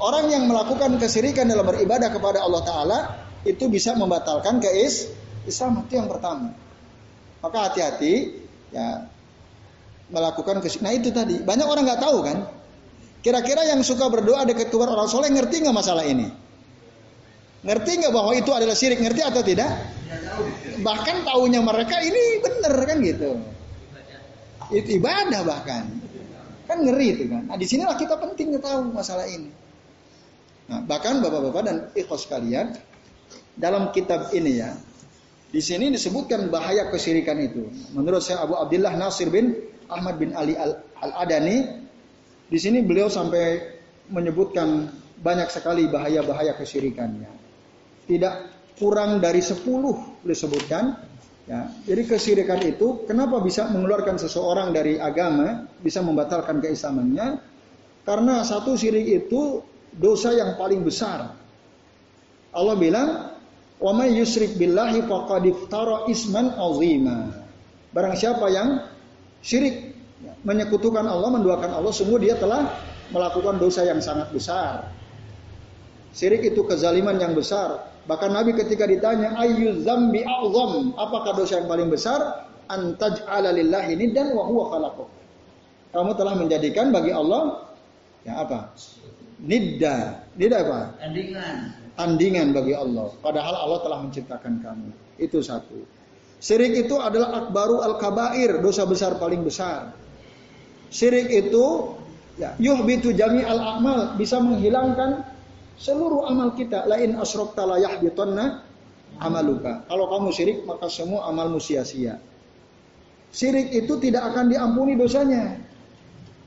[0.00, 2.98] Orang yang melakukan kesyirikan dalam beribadah kepada Allah taala
[3.44, 5.10] itu bisa membatalkan keis
[5.44, 6.54] Islam itu yang pertama.
[7.42, 8.40] Maka hati-hati
[8.72, 9.10] ya
[10.08, 10.86] melakukan kesyirikan.
[10.86, 12.38] Nah itu tadi banyak orang nggak tahu kan.
[13.22, 16.26] Kira-kira yang suka berdoa dekat kubur orang soleh ngerti nggak masalah ini?
[17.62, 18.98] Ngerti nggak bahwa itu adalah syirik?
[18.98, 19.70] Ngerti atau tidak?
[20.82, 23.30] Bahkan tahunya mereka ini benar kan gitu.
[24.74, 25.86] Itu ibadah bahkan.
[26.66, 27.46] Kan ngeri itu kan.
[27.46, 29.61] Nah di sinilah kita penting tahu masalah ini.
[30.72, 32.72] Nah, bahkan bapak-bapak dan ikhlas kalian
[33.60, 34.72] dalam kitab ini ya
[35.52, 37.68] di sini disebutkan bahaya kesyirikan itu.
[37.92, 39.52] Menurut saya Abu Abdullah Nasir bin
[39.84, 41.84] Ahmad bin Ali Al-Adani,
[42.48, 43.60] di sini beliau sampai
[44.08, 44.88] menyebutkan
[45.20, 47.28] banyak sekali bahaya-bahaya kesyirikannya.
[48.08, 48.34] Tidak
[48.80, 51.12] kurang dari sepuluh disebutkan.
[51.42, 57.44] Ya, jadi kesyirikan itu kenapa bisa mengeluarkan seseorang dari agama, bisa membatalkan keislamannya?
[58.08, 59.60] Karena satu syirik itu
[59.96, 61.36] dosa yang paling besar.
[62.52, 63.32] Allah bilang,
[63.82, 67.34] Wa may yusyrik billahi faqad iftara isman azima.
[67.90, 68.86] Barang siapa yang
[69.42, 69.98] syirik
[70.46, 72.78] menyekutukan Allah, menduakan Allah, sungguh dia telah
[73.10, 74.86] melakukan dosa yang sangat besar.
[76.14, 77.90] Syirik itu kezaliman yang besar.
[78.06, 82.46] Bahkan Nabi ketika ditanya ayu zambi a'zam, apakah dosa yang paling besar?
[82.70, 84.94] Antaj'ala lillahi dan wa huwa.
[85.90, 87.66] Kamu telah menjadikan bagi Allah
[88.22, 88.72] ya apa?
[89.42, 90.22] Nidda.
[90.38, 90.80] Nidda apa?
[91.02, 91.56] Tandingan.
[91.98, 93.10] Tandingan bagi Allah.
[93.18, 94.88] Padahal Allah telah menciptakan kamu.
[95.18, 95.82] Itu satu.
[96.42, 99.94] Syirik itu adalah akbaru al-kabair, dosa besar paling besar.
[100.90, 101.94] Syirik itu
[102.34, 105.22] ya yuhbitu jami al amal bisa menghilangkan
[105.78, 106.86] seluruh amal kita.
[106.90, 108.62] Lain asrokta la yahbitanna
[109.22, 109.86] amaluka.
[109.86, 112.18] Kalau kamu syirik maka semua amalmu sia-sia.
[113.30, 115.62] Syirik itu tidak akan diampuni dosanya.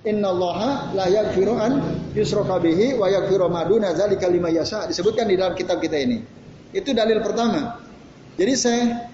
[0.05, 1.81] Innallaha la yaghfiru an
[2.13, 4.85] yusraka bihi wa yaghfiru ma duna dzalika liman yasha.
[4.85, 6.21] Disebutkan di dalam kitab kita ini.
[6.69, 7.81] Itu dalil pertama.
[8.37, 9.09] Jadi saya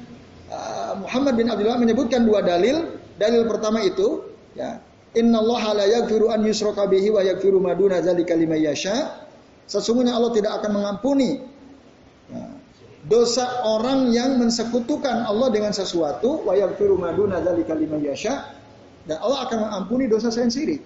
[0.52, 3.00] uh, Muhammad bin Abdullah menyebutkan dua dalil.
[3.16, 4.84] Dalil pertama itu ya
[5.16, 9.28] Innallaha la yaghfiru an yusraka bihi wa yaghfiru ma duna dzalika liman yasha.
[9.72, 11.40] Sesungguhnya Allah tidak akan mengampuni
[12.28, 12.44] ya,
[13.08, 18.60] dosa orang yang mensekutukan Allah dengan sesuatu wa yaghfiru ma duna dzalika liman yasha
[19.06, 20.82] dan Allah akan mengampuni dosa selain syirik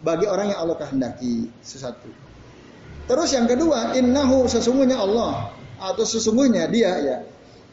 [0.00, 2.08] bagi orang yang Allah kehendaki sesuatu.
[3.10, 5.50] Terus yang kedua, innahu sesungguhnya Allah
[5.80, 7.18] atau sesungguhnya dia ya.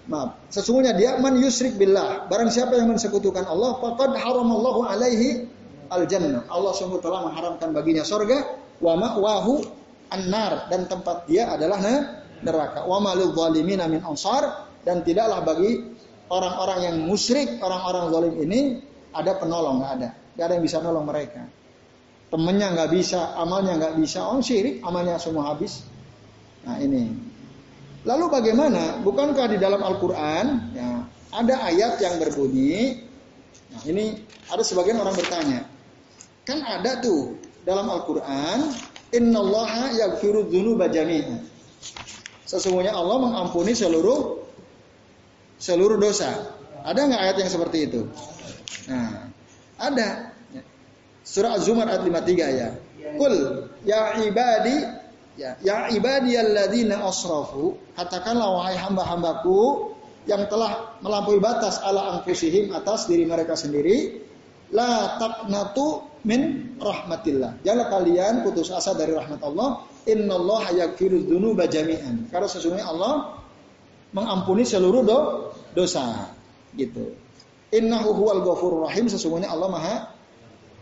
[0.07, 2.31] Maaf, sesungguhnya dia man yusrik billah.
[2.31, 5.51] Barang siapa yang mensekutukan Allah, faqad haramallahu alaihi
[5.91, 6.47] al jannah.
[6.47, 9.67] Allah sungguh telah mengharamkan baginya sorga wa ma'wahu
[10.15, 11.83] an-nar dan tempat dia adalah
[12.39, 12.87] neraka.
[12.87, 13.35] Wa malil
[13.67, 15.83] min ansar dan tidaklah bagi
[16.31, 18.59] orang-orang yang musyrik, orang-orang zalim ini
[19.13, 20.09] ada penolong nggak ada.
[20.37, 21.43] Nggak ada yang bisa nolong mereka.
[22.27, 24.27] Temennya nggak bisa, amalnya nggak bisa.
[24.27, 25.87] Orang syirik, amalnya semua habis.
[26.67, 27.15] Nah ini.
[28.03, 28.99] Lalu bagaimana?
[29.03, 33.03] Bukankah di dalam Al-Quran ya, ada ayat yang berbunyi?
[33.71, 35.67] Nah ini ada sebagian orang bertanya.
[36.43, 38.71] Kan ada tuh dalam Al-Quran.
[39.07, 41.47] Innallaha yaghfiru dzunuba jami'an.
[42.43, 44.43] Sesungguhnya Allah mengampuni seluruh
[45.59, 46.55] seluruh dosa.
[46.83, 48.01] Ada nggak ayat yang seperti itu?
[48.87, 49.29] Nah,
[49.77, 50.31] ada.
[51.27, 52.69] Surah Az-Zumar ayat 53 ya.
[53.19, 53.35] Kul
[53.83, 54.75] ya ibadi
[55.39, 59.91] ya ya ibadiyalladzina asrafu katakanlah wahai hamba-hambaku
[60.27, 64.27] yang telah melampaui batas ala anfusihim atas diri mereka sendiri
[64.75, 67.63] la taqnatu min rahmatillah.
[67.63, 69.87] Janganlah kalian putus asa dari rahmat Allah.
[70.07, 72.27] Innallaha yaghfiru dzunuba jami'an.
[72.27, 73.39] Karena sesungguhnya Allah
[74.11, 75.19] mengampuni seluruh do,
[75.71, 76.31] dosa.
[76.75, 77.15] Gitu.
[77.67, 79.95] Innahu huwal ghafurur rahim sesungguhnya Allah Maha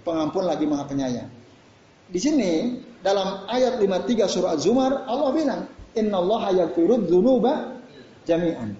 [0.05, 1.29] pengampun lagi Maha penyayang.
[2.05, 5.61] Di sini dalam ayat 53 surah Az-Zumar Allah bilang
[5.97, 7.81] innallaha yaghfiru dzunuba
[8.29, 8.77] jami'an.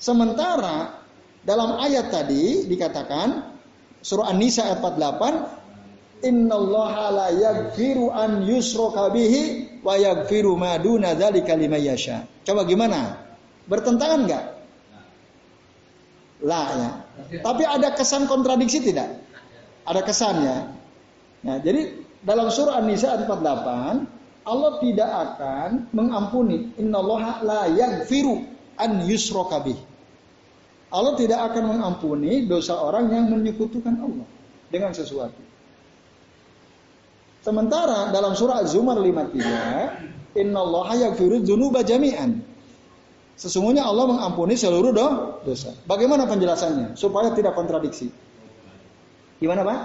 [0.00, 1.04] Sementara
[1.44, 3.52] dalam ayat tadi dikatakan
[4.00, 11.52] surah An-Nisa ayat 48 innallaha la yaghfiru an yusraka bihi wa yaghfiru ma duna dzalika
[11.52, 12.24] liman yasha.
[12.48, 13.20] Coba gimana?
[13.68, 14.44] Bertentangan enggak?
[16.40, 16.90] Lah ya.
[17.16, 19.22] Tapi ada kesan kontradiksi tidak?
[19.86, 20.56] Ada kesannya.
[21.46, 26.74] Nah, jadi dalam surah An-Nisa ayat 48, Allah tidak akan mengampuni.
[26.78, 28.42] Innallaha la yaghfiru
[28.78, 29.62] an yusraka.
[30.86, 34.26] Allah tidak akan mengampuni dosa orang yang menyekutukan Allah
[34.70, 35.38] dengan sesuatu.
[37.42, 42.42] Sementara dalam surah Az-Zumar 53, innallaha yaghfiru dzunuba jami'an.
[43.36, 45.08] Sesungguhnya Allah mengampuni seluruh do
[45.44, 45.76] dosa.
[45.84, 48.08] Bagaimana penjelasannya supaya tidak kontradiksi?
[49.36, 49.80] Gimana Pak?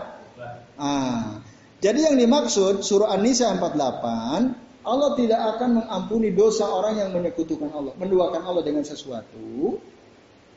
[0.79, 1.43] Ah,
[1.83, 7.91] jadi yang dimaksud surah An-Nisa 48, Allah tidak akan mengampuni dosa orang yang menyekutukan Allah,
[7.99, 9.77] menduakan Allah dengan sesuatu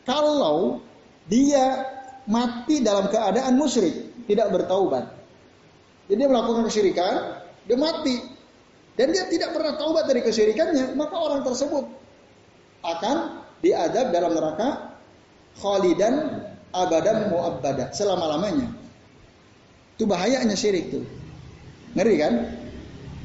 [0.07, 0.85] kalau
[1.27, 1.83] dia
[2.29, 5.11] mati dalam keadaan musyrik, tidak bertaubat.
[6.09, 8.21] Jadi dia melakukan kesyirikan, dia mati
[8.95, 12.04] dan dia tidak pernah taubat dari kesyirikannya, maka orang tersebut
[12.85, 13.17] akan
[13.65, 14.93] diadab dalam neraka
[15.57, 18.69] khalidan abadan muabbada selama-lamanya.
[19.97, 21.05] Itu bahayanya syirik tuh.
[21.95, 22.33] Ngeri kan?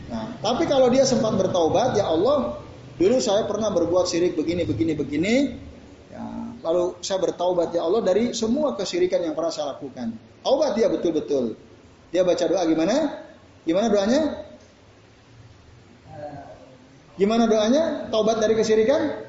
[0.09, 2.61] Nah, tapi kalau dia sempat bertaubat, ya Allah,
[3.01, 5.33] dulu saya pernah berbuat syirik begini begini begini.
[6.13, 6.23] Ya,
[6.61, 10.13] lalu saya bertaubat ya Allah dari semua kesyirikan yang pernah saya lakukan.
[10.45, 11.57] Taubat dia betul-betul.
[12.09, 12.95] Dia baca doa gimana?
[13.65, 14.21] Gimana doanya?
[17.19, 18.07] Gimana doanya?
[18.13, 19.28] Taubat dari kesyirikan?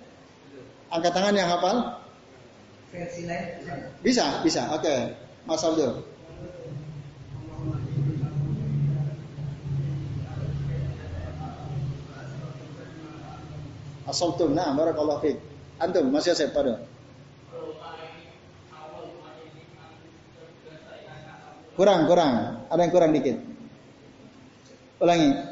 [0.91, 2.03] Angkat tangan yang hafal?
[2.91, 3.63] Versi lain
[4.03, 4.67] Bisa, bisa.
[4.75, 5.15] Oke.
[5.47, 6.03] Mas Abdul.
[14.11, 14.51] Asobtum.
[14.51, 15.39] Nah, barakallahu fiik.
[15.79, 16.83] Antum, masih saya pada.
[21.79, 22.61] Kurang, kurang.
[22.67, 23.39] Ada yang kurang dikit.
[24.99, 25.50] Ulangi.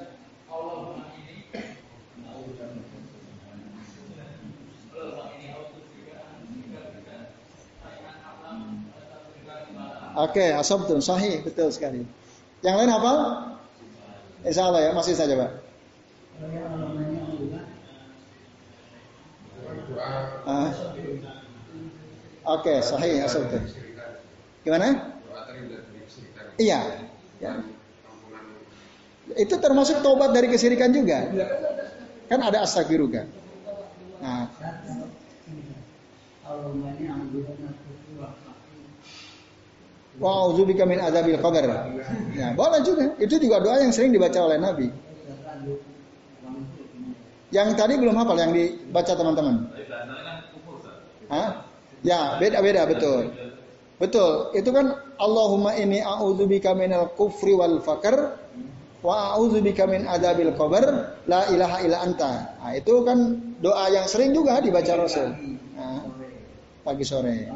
[10.19, 12.03] Oke, okay, asabtun sahih, betul sekali.
[12.59, 13.11] Yang lain apa?
[14.43, 15.51] Insya Allah ya, masih saja Pak.
[20.43, 20.71] Ah.
[22.51, 23.63] Oke, okay, sahih asabtun.
[24.67, 25.15] Gimana?
[26.59, 26.79] Iya.
[27.39, 27.63] Ya.
[29.39, 31.31] Itu termasuk tobat dari kesirikan juga.
[32.27, 33.23] Kan ada astagfirullah.
[34.19, 34.51] Nah.
[40.19, 40.51] Wa
[40.85, 41.65] min adzabil qabr.
[42.35, 43.15] Ya, boleh juga.
[43.17, 44.87] Itu juga doa yang sering dibaca oleh Nabi.
[47.49, 49.55] Yang tadi belum hafal yang dibaca teman-teman.
[52.03, 53.31] Ya, beda-beda betul.
[53.99, 54.55] Betul.
[54.55, 58.39] Itu kan Allahumma ini a'udzubika minal kufri wal fakr
[59.03, 60.83] wa a'udzubika min adabil qabr
[61.27, 62.55] la ilaha illa anta.
[62.63, 63.19] Nah, itu kan
[63.59, 65.35] doa yang sering juga dibaca Rasul.
[65.75, 65.99] Nah,
[66.87, 67.51] pagi sore.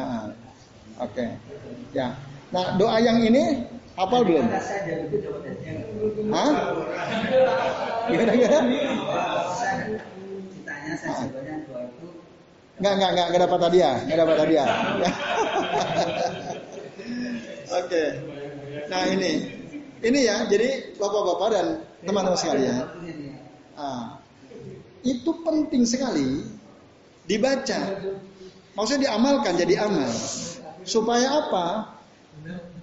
[0.00, 0.26] Ah,
[1.00, 1.16] Oke.
[1.16, 1.30] Okay.
[1.92, 2.16] Ya.
[2.50, 3.64] Nah, doa yang ini
[3.94, 4.46] hafal belum?
[6.32, 6.50] Hah?
[8.10, 8.58] Gimana gimana?
[12.80, 14.68] Enggak, enggak, enggak, enggak dapat hadiah, enggak dapat hadiah.
[17.70, 17.86] Oke.
[17.86, 18.08] Okay.
[18.90, 19.32] Nah ini,
[20.00, 21.66] ini ya, jadi bapak-bapak dan
[22.02, 22.88] teman-teman sekalian,
[23.76, 24.18] ah,
[25.04, 26.44] itu penting sekali
[27.28, 27.80] dibaca.
[28.74, 30.10] Maksudnya diamalkan jadi amal.
[30.86, 31.66] Supaya apa?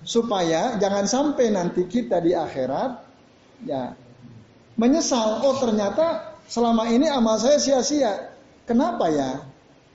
[0.08, 2.92] Supaya jangan sampai nanti kita di akhirat
[3.68, 3.96] ya
[4.78, 5.44] menyesal.
[5.44, 8.32] Oh ternyata selama ini amal saya sia-sia.
[8.68, 9.44] Kenapa ya?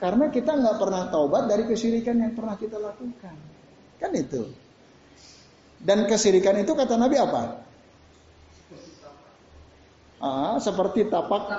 [0.01, 3.35] Karena kita nggak pernah taubat dari kesyirikan yang pernah kita lakukan.
[4.03, 4.51] Kan itu.
[5.79, 7.63] Dan kesirikan itu kata Nabi apa?
[10.23, 11.51] Ah, seperti tapak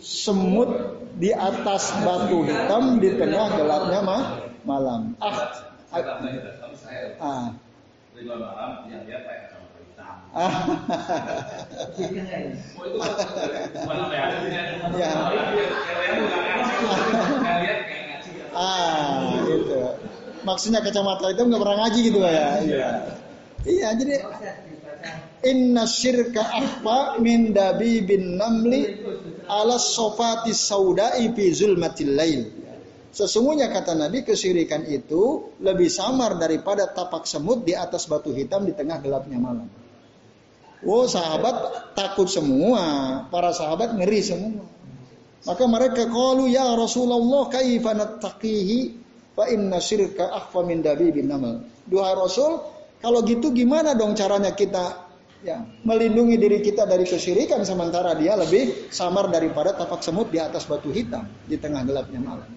[0.00, 0.68] semut
[1.16, 4.22] di atas batu hitam di tengah gelapnya mah
[4.64, 5.16] malam.
[5.20, 5.52] Ah,
[5.92, 6.02] ah,
[7.20, 7.48] ah.
[18.56, 19.80] Ah, itu.
[20.48, 22.48] Maksudnya kacamata itu nggak pernah ngaji gitu ya.
[22.64, 22.90] Iya.
[23.66, 24.14] Iya, jadi
[25.44, 28.98] Inna syirka ahfa min dabi bin namli
[29.48, 32.42] ala sofati saudai fi zulmatil lail.
[33.16, 38.76] Sesungguhnya kata Nabi kesyirikan itu lebih samar daripada tapak semut di atas batu hitam di
[38.76, 39.64] tengah gelapnya malam.
[40.84, 44.68] Oh sahabat takut semua, para sahabat ngeri semua.
[45.48, 48.78] Maka mereka qalu ya Rasulullah kaifa nattaqihi
[49.32, 51.64] fa inna syirka akhfa min dabi bin namal.
[51.88, 52.60] Duhai Rasul,
[53.00, 55.05] kalau gitu gimana dong caranya kita
[55.44, 60.64] ya melindungi diri kita dari kesyirikan sementara dia lebih samar daripada tapak semut di atas
[60.64, 62.48] batu hitam di tengah gelapnya malam.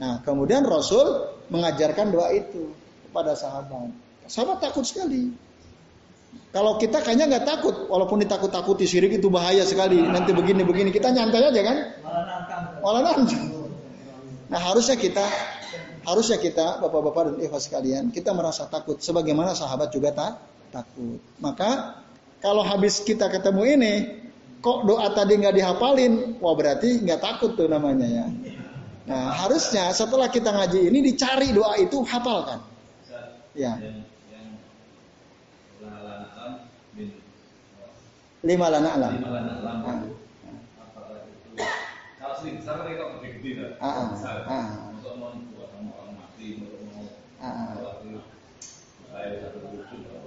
[0.00, 2.72] Nah, kemudian Rasul mengajarkan doa itu
[3.06, 3.92] kepada sahabat.
[4.24, 5.28] Sahabat takut sekali.
[6.54, 9.98] Kalau kita kayaknya nggak takut, walaupun ditakut-takuti syirik itu bahaya sekali.
[10.00, 11.76] Nanti begini-begini kita nyantai aja kan?
[12.80, 13.38] Malah nantang.
[14.50, 15.26] Nah harusnya kita
[16.00, 18.96] Harusnya kita, bapak-bapak dan ikhwas sekalian, kita merasa takut.
[19.04, 20.32] Sebagaimana sahabat juga tak
[20.70, 21.20] takut.
[21.42, 22.00] Maka
[22.40, 23.94] kalau habis kita ketemu ini,
[24.64, 28.26] kok doa tadi nggak dihafalin, wah berarti nggak takut tuh namanya ya.
[29.10, 32.62] Nah harusnya setelah kita ngaji ini dicari doa itu hafalkan.
[33.52, 33.76] Ya.
[38.40, 39.12] Lima lana alam.
[39.20, 39.78] Lima lana alam.
[39.84, 40.00] Ah.
[43.80, 44.08] Ah, ah,
[44.56, 44.90] ah
[49.40, 50.19] satu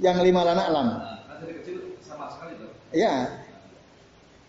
[0.00, 0.86] yang lima lana alam.
[2.90, 3.14] Iya.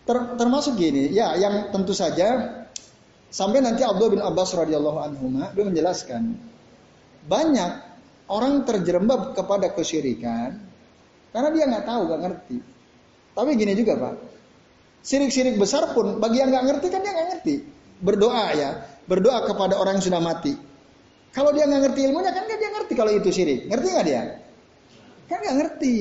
[0.01, 2.61] Ter, termasuk gini, ya yang tentu saja
[3.29, 6.35] sampai nanti Abdullah bin Abbas radhiyallahu anhu dia menjelaskan
[7.29, 7.71] banyak
[8.25, 10.57] orang terjerembab kepada kesyirikan
[11.31, 12.57] karena dia nggak tahu, nggak ngerti.
[13.31, 14.15] Tapi gini juga Pak,
[15.01, 17.55] Sirik-sirik besar pun bagi yang nggak ngerti kan dia nggak ngerti.
[18.01, 18.69] Berdoa ya,
[19.09, 20.53] berdoa kepada orang yang sudah mati.
[21.33, 23.65] Kalau dia nggak ngerti ilmunya kan dia ngerti kalau itu syirik.
[23.65, 24.21] Ngerti nggak dia?
[25.25, 25.95] Kan nggak ngerti.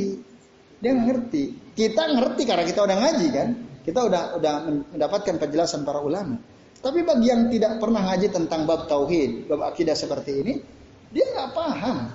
[0.80, 1.42] Dia nggak ngerti.
[1.76, 3.48] Kita ngerti karena kita udah ngaji kan.
[3.80, 4.54] Kita udah udah
[4.92, 6.36] mendapatkan penjelasan para ulama.
[6.80, 10.54] Tapi bagi yang tidak pernah ngaji tentang bab tauhid, bab akidah seperti ini,
[11.12, 12.08] dia nggak paham.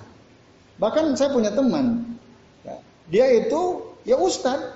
[0.76, 2.18] Bahkan saya punya teman,
[2.66, 2.76] ya,
[3.08, 4.75] dia itu ya ustad,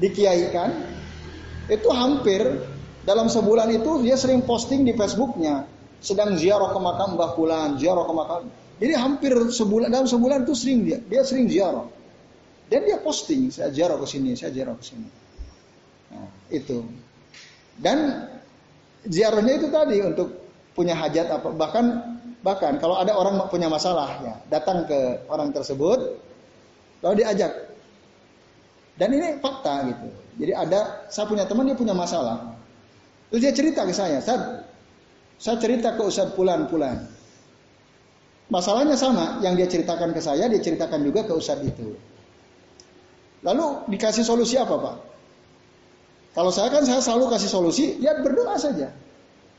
[0.00, 0.70] dikiaikan,
[1.70, 2.42] itu hampir
[3.04, 5.68] dalam sebulan itu dia sering posting di Facebooknya,
[6.00, 8.42] sedang ziarah ke makam Mbah Fulan, ziarah ke makam.
[8.80, 11.86] Jadi hampir sebulan dalam sebulan itu sering dia, dia sering ziarah.
[12.64, 15.08] Dan dia posting, saya ziarah ke sini, saya ziarah ke sini.
[16.10, 16.80] Nah, itu.
[17.76, 18.24] Dan
[19.04, 20.28] ziarahnya itu tadi untuk
[20.74, 21.84] punya hajat apa bahkan
[22.42, 26.18] bahkan kalau ada orang punya masalah ya datang ke orang tersebut
[27.00, 27.73] lalu diajak
[28.98, 30.08] dan ini fakta gitu.
[30.38, 32.54] Jadi ada saya punya teman dia punya masalah.
[33.30, 34.66] Terus dia cerita ke saya saya
[35.38, 37.10] saya cerita ke Ustaz Pulan Pulan
[38.52, 41.96] masalahnya sama yang dia ceritakan ke saya dia ceritakan juga ke Ustaz itu.
[43.44, 44.96] Lalu dikasih solusi apa Pak?
[46.34, 48.90] Kalau saya kan saya selalu kasih solusi, ya berdoa saja.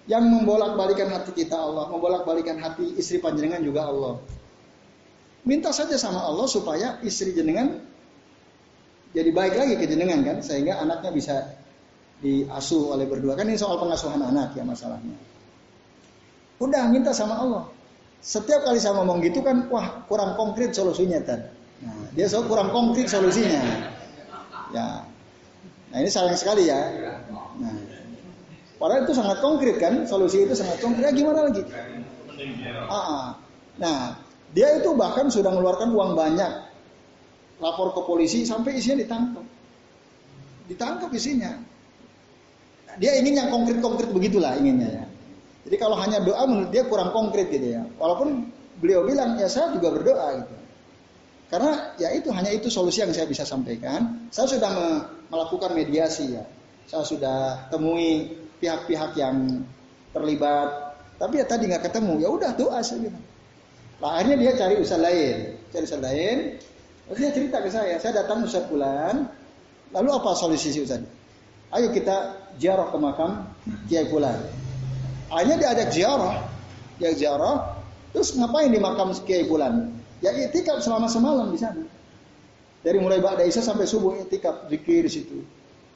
[0.05, 4.19] Yang membolak-balikan hati kita Allah, membolak-balikan hati istri panjenengan juga Allah.
[5.47, 7.79] Minta saja sama Allah supaya istri jenengan
[9.15, 11.35] jadi baik lagi ke jenengan kan, sehingga anaknya bisa
[12.19, 13.39] diasuh oleh berdua.
[13.39, 15.15] Kan ini soal pengasuhan anak ya masalahnya.
[16.59, 17.63] Udah minta sama Allah.
[18.19, 21.47] Setiap kali saya ngomong gitu kan, wah kurang konkret solusinya kan.
[21.79, 23.61] Nah, dia so kurang konkret solusinya.
[24.73, 25.05] Ya,
[25.95, 26.91] Nah ini sayang sekali ya.
[27.55, 27.71] Nah,
[28.75, 31.07] padahal itu sangat konkret kan, solusi itu sangat konkret.
[31.07, 31.63] Ya, gimana lagi?
[32.91, 33.25] Ah, ah,
[33.79, 34.19] nah,
[34.51, 36.51] dia itu bahkan sudah mengeluarkan uang banyak,
[37.59, 39.45] lapor ke polisi sampai isinya ditangkap.
[40.67, 41.51] Ditangkap isinya.
[42.95, 45.05] Dia ingin yang konkret-konkret begitulah inginnya ya.
[45.65, 47.83] Jadi kalau hanya doa menurut dia kurang konkret gitu ya.
[47.97, 48.49] Walaupun
[48.79, 50.55] beliau bilang ya saya juga berdoa gitu.
[51.45, 54.29] Karena ya itu hanya itu solusi yang saya bisa sampaikan.
[54.33, 54.87] Saya sudah me
[55.29, 56.45] melakukan mediasi ya.
[56.85, 59.65] Saya sudah temui pihak-pihak yang
[60.13, 60.97] terlibat.
[61.17, 62.21] Tapi ya tadi nggak ketemu.
[62.21, 63.09] Ya udah doa saja.
[64.01, 66.37] Nah, akhirnya dia cari usaha lain, cari usaha lain.
[67.05, 69.29] Lalu dia cerita ke saya, saya datang Ustaz bulan.
[69.93, 71.05] Lalu apa solusi si Ustaz?
[71.69, 73.45] Ayo kita ziarah ke makam
[73.85, 74.37] Kiai Fulan.
[75.29, 76.35] Akhirnya dia ada ziarah,
[76.97, 77.77] dia ziarah.
[78.15, 79.91] Terus ngapain di makam Kiai Fulan?
[80.23, 81.83] Ya itikaf selama semalam di sana.
[82.85, 85.37] Dari mulai Ba'da Isya sampai subuh itikaf zikir di situ.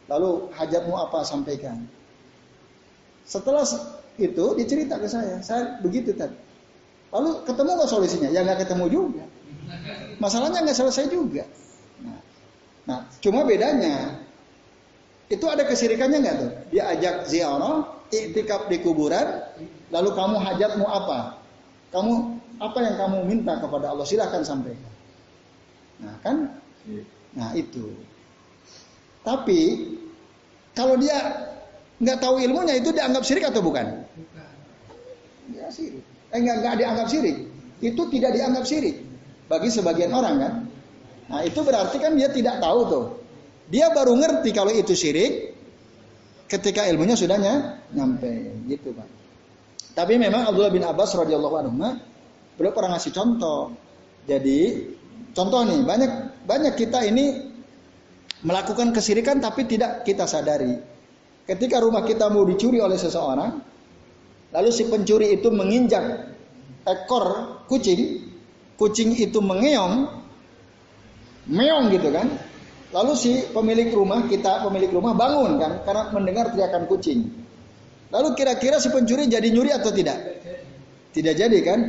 [0.09, 1.85] Lalu hajatmu apa sampaikan.
[3.29, 3.61] Setelah
[4.17, 6.33] itu dicerita ke saya, saya begitu tadi.
[7.13, 8.29] Lalu ketemu nggak solusinya?
[8.33, 9.23] Ya nggak ketemu juga.
[10.19, 11.47] Masalahnya nggak selesai juga.
[12.03, 12.19] Nah,
[12.83, 14.19] nah, cuma bedanya
[15.31, 16.51] itu ada kesirikannya nggak tuh?
[16.75, 19.39] Dia ajak ziarah, iktikaf di kuburan,
[19.95, 21.39] lalu kamu hajatmu apa?
[21.95, 22.13] Kamu
[22.59, 24.91] apa yang kamu minta kepada Allah silahkan sampaikan.
[26.03, 26.51] Nah kan,
[27.31, 27.95] nah itu.
[29.23, 29.87] Tapi
[30.75, 31.47] kalau dia
[32.03, 34.03] nggak tahu ilmunya itu dianggap syirik atau bukan?
[34.03, 34.51] Bukan.
[35.55, 36.03] Ya syirik.
[36.35, 37.47] Eh nggak nggak dianggap syirik.
[37.79, 39.08] Itu tidak dianggap syirik
[39.49, 40.53] bagi sebagian orang kan.
[41.29, 43.05] Nah itu berarti kan dia tidak tahu tuh.
[43.69, 45.57] Dia baru ngerti kalau itu syirik
[46.49, 49.09] ketika ilmunya sudahnya nyampe gitu pak.
[49.97, 51.73] Tapi memang Abdullah bin Abbas radhiyallahu anhu
[52.55, 53.73] Beliau pernah ngasih contoh.
[54.29, 54.59] Jadi
[55.33, 56.11] contoh nih banyak
[56.45, 57.49] banyak kita ini
[58.43, 60.75] melakukan kesirikan tapi tidak kita sadari.
[61.49, 63.57] Ketika rumah kita mau dicuri oleh seseorang,
[64.53, 66.35] lalu si pencuri itu menginjak
[66.85, 68.28] ekor kucing,
[68.79, 70.07] kucing itu mengeong,
[71.51, 72.31] meong gitu kan.
[72.89, 77.27] Lalu si pemilik rumah kita pemilik rumah bangun kan karena mendengar teriakan kucing.
[78.09, 80.17] Lalu kira-kira si pencuri jadi nyuri atau tidak?
[81.13, 81.79] Tidak jadi kan?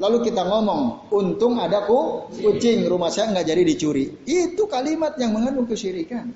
[0.00, 4.04] Lalu kita ngomong, untung ada ku kucing rumah saya nggak jadi dicuri.
[4.24, 6.28] Itu kalimat yang mengandung kesyirikan.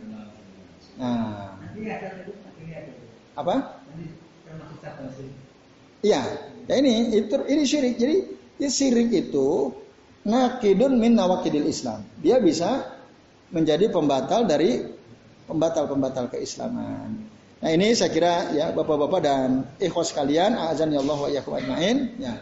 [1.00, 1.56] Nah,
[3.36, 3.54] apa?
[6.04, 6.22] Iya,
[6.68, 7.94] ya ini itu ini syirik.
[7.96, 8.16] Jadi
[8.60, 9.72] ini syirik itu
[10.24, 12.02] nakidun min nawakidil Islam.
[12.18, 12.88] Dia bisa
[13.52, 14.82] menjadi pembatal dari
[15.44, 17.28] pembatal-pembatal keislaman.
[17.60, 21.60] Nah ini saya kira ya bapak-bapak dan ikhwas kalian, azan ya Allah wa iyyakum.
[22.20, 22.34] Ya.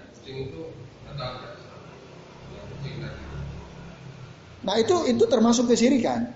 [4.63, 6.31] Nah itu itu termasuk kesirikan.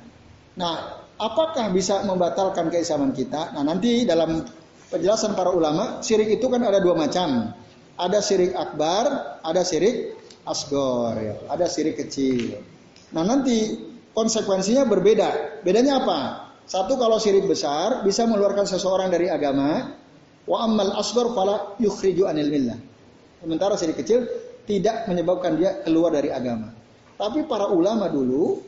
[0.58, 3.54] Nah apakah bisa membatalkan keislaman kita?
[3.54, 4.42] Nah nanti dalam
[4.90, 7.54] penjelasan para ulama, sirik itu kan ada dua macam.
[7.96, 10.14] Ada sirik akbar, ada sirik
[10.46, 11.34] asgor, ya.
[11.50, 12.62] ada sirik kecil.
[13.12, 13.76] Nah nanti
[14.16, 15.60] konsekuensinya berbeda.
[15.66, 16.20] Bedanya apa?
[16.66, 19.94] Satu kalau syirik besar bisa mengeluarkan seseorang dari agama.
[20.46, 22.78] Wa ammal asghar fala yukhriju anil millah.
[23.42, 24.26] Sementara syirik kecil
[24.66, 26.74] tidak menyebabkan dia keluar dari agama.
[27.18, 28.62] Tapi para ulama dulu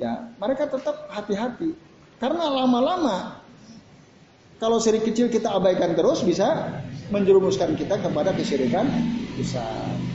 [0.00, 1.76] ya mereka tetap hati-hati
[2.16, 3.38] karena lama-lama
[4.56, 6.78] kalau syirik kecil kita abaikan terus bisa
[7.12, 8.88] menjerumuskan kita kepada kesyirikan
[9.36, 10.11] besar.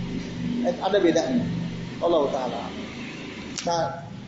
[0.67, 1.47] Eh, ada bedanya.
[2.03, 2.61] Allah taala.
[3.63, 3.83] Nah,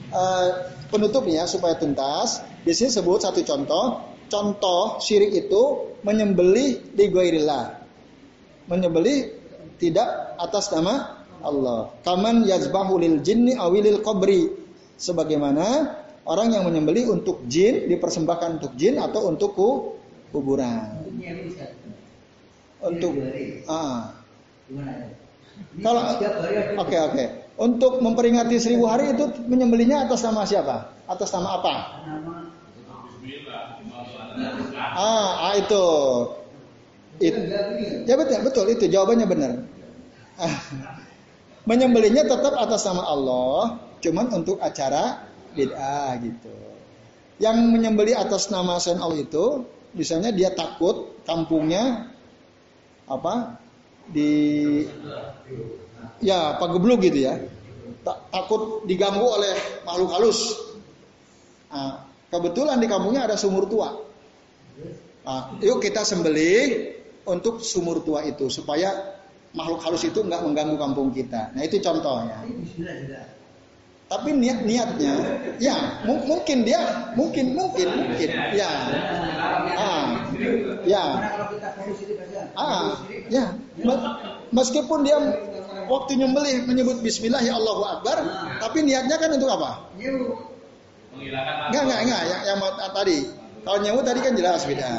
[0.08, 0.48] eh,
[0.88, 4.08] penutupnya supaya tuntas, di sini sebut satu contoh.
[4.30, 7.82] Contoh syirik itu menyembelih di ghairillah.
[8.70, 9.36] Menyembelih
[9.82, 11.90] tidak atas nama Allah.
[12.06, 14.54] Kaman yazbahu lil jinni awilil qabri.
[15.02, 15.66] Sebagaimana
[16.30, 19.58] orang yang menyembelih untuk jin dipersembahkan untuk jin atau untuk
[20.30, 21.10] kuburan.
[22.86, 23.12] Untuk
[23.66, 24.14] ah.
[25.80, 26.02] Kalau
[26.80, 27.26] oke oke.
[27.60, 30.96] Untuk memperingati seribu hari itu menyembelihnya atas nama siapa?
[31.12, 31.74] Atas nama apa?
[34.96, 35.86] Ah, ah itu.
[37.20, 37.36] It,
[38.08, 39.52] ya betul, betul itu jawabannya benar.
[40.40, 40.56] Ah,
[41.68, 46.56] menyembelihnya tetap atas nama Allah, cuman untuk acara bid'ah gitu.
[47.44, 52.08] Yang menyembelih atas nama selain Allah itu, misalnya dia takut kampungnya
[53.04, 53.60] apa
[54.10, 54.32] di
[56.20, 57.36] ya pagebluk gitu ya.
[58.34, 59.54] takut diganggu oleh
[59.86, 60.40] makhluk halus.
[61.70, 63.94] Nah, kebetulan di kampungnya ada sumur tua.
[65.30, 66.98] Nah, yuk kita sembelih
[67.30, 69.20] untuk sumur tua itu supaya
[69.54, 71.54] makhluk halus itu nggak mengganggu kampung kita.
[71.54, 72.46] Nah itu contohnya.
[74.10, 75.14] Tapi niat niatnya,
[75.62, 78.70] ya mungkin dia, mungkin mungkin mungkin, ya,
[79.78, 79.99] ah,
[80.90, 81.06] ya,
[82.58, 82.98] ah,
[83.30, 83.54] ya,
[84.50, 85.18] meskipun dia
[85.86, 88.18] waktu nyembelih menyebut Bismillah ya Allahu Akbar,
[88.58, 89.86] tapi niatnya kan untuk apa?
[91.14, 92.60] Enggak enggak enggak, yang, yang
[92.94, 93.18] tadi,
[93.62, 94.92] kalau nyebut tadi kan jelas beda.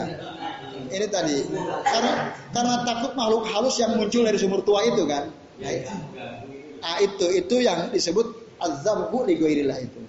[0.91, 1.39] Ini tadi,
[1.87, 5.31] karena karena takut makhluk halus yang muncul dari sumur tua itu kan.
[6.81, 8.27] Nah, itu itu yang disebut
[8.59, 10.01] azzabu li itu.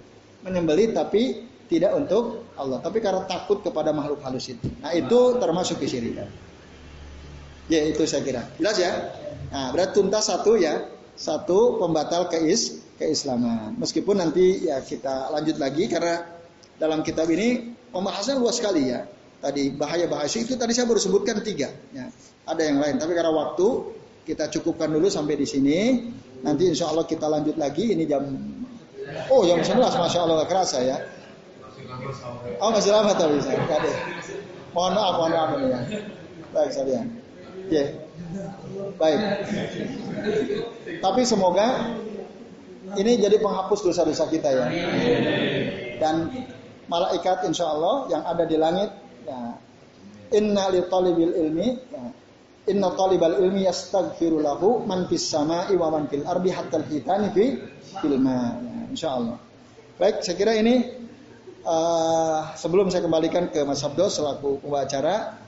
[0.42, 4.68] Menyembelih tapi tidak untuk Allah, tapi karena takut kepada makhluk halus itu.
[4.82, 6.28] Nah, itu termasuk kesyirikan.
[7.70, 8.42] Ya, itu saya kira.
[8.58, 8.92] Jelas ya?
[9.48, 10.84] Nah, berarti tuntas satu ya,
[11.14, 13.78] satu pembatal keis keislaman.
[13.80, 16.26] Meskipun nanti ya kita lanjut lagi karena
[16.76, 19.06] dalam kitab ini pembahasan luas sekali ya.
[19.42, 21.70] Tadi bahaya bahasa itu tadi saya baru sebutkan tiga.
[21.90, 22.10] Ya.
[22.46, 23.66] Ada yang lain, tapi karena waktu
[24.22, 25.78] kita cukupkan dulu sampai di sini.
[26.42, 27.94] Nanti insya Allah kita lanjut lagi.
[27.94, 28.22] Ini jam
[29.28, 30.96] Oh jam 11 Masya Allah kerasa ya.
[32.62, 33.52] Oh masih lama tapi bisa.
[33.54, 33.92] Kade.
[34.72, 35.80] Mohon maaf, mohon maaf ini ya.
[36.52, 37.06] Baik sekalian.
[37.68, 37.84] Ya.
[38.96, 39.18] Baik.
[41.00, 41.66] Tapi semoga
[42.96, 44.66] ini jadi penghapus dosa-dosa kita ya.
[46.00, 46.32] Dan
[46.88, 48.90] malaikat insya Allah yang ada di langit.
[49.28, 49.56] Ya.
[50.32, 51.68] Inna li talibil ilmi.
[51.92, 52.04] Ya
[52.62, 57.58] Inna talibal ilmi yastaghfiru lahu man fis sama'i wa man fil ardi hatta al-hitani fi
[57.98, 58.54] fil ma.
[58.54, 59.36] Ya, insyaallah.
[59.98, 60.86] Baik, saya kira ini
[61.66, 65.38] uh, sebelum saya kembalikan ke Mas Abdo selaku pembacara,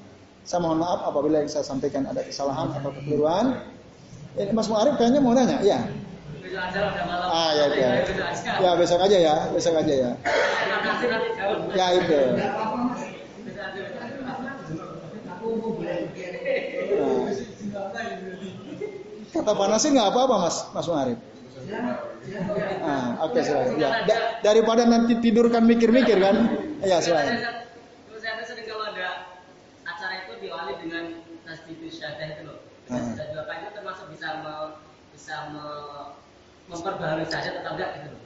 [0.44, 3.64] saya mohon maaf apabila yang saya sampaikan ada kesalahan atau kekeliruan.
[4.34, 5.86] Ini Mas Muarif kayaknya mau nanya, iya.
[7.30, 7.90] Ah ya ya.
[8.62, 10.10] Ya besok aja ya, besok aja ya.
[11.74, 12.20] Ya itu.
[19.34, 21.18] Kata panasnya nggak apa-apa mas, Mas Muarif.
[22.84, 26.36] Ah, oke okay, Ya, da daripada nanti tidurkan mikir-mikir kan?
[26.80, 27.40] Ya selain.
[28.24, 29.36] Saya sering kalau ada
[29.84, 31.04] acara itu diawali dengan
[31.44, 32.58] tasbih syahadah itu loh.
[32.88, 34.54] Tasbih apa itu termasuk bisa me,
[35.12, 35.66] bisa me,
[36.72, 38.20] memperbaharui saja tetap enggak gitu loh.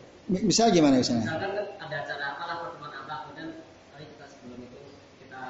[0.46, 1.26] Bisa gimana misalnya?
[1.26, 3.48] Misalkan kan ada acara apalah pertemuan apa kemudian
[3.96, 4.78] hari kita sebelum itu
[5.26, 5.42] kita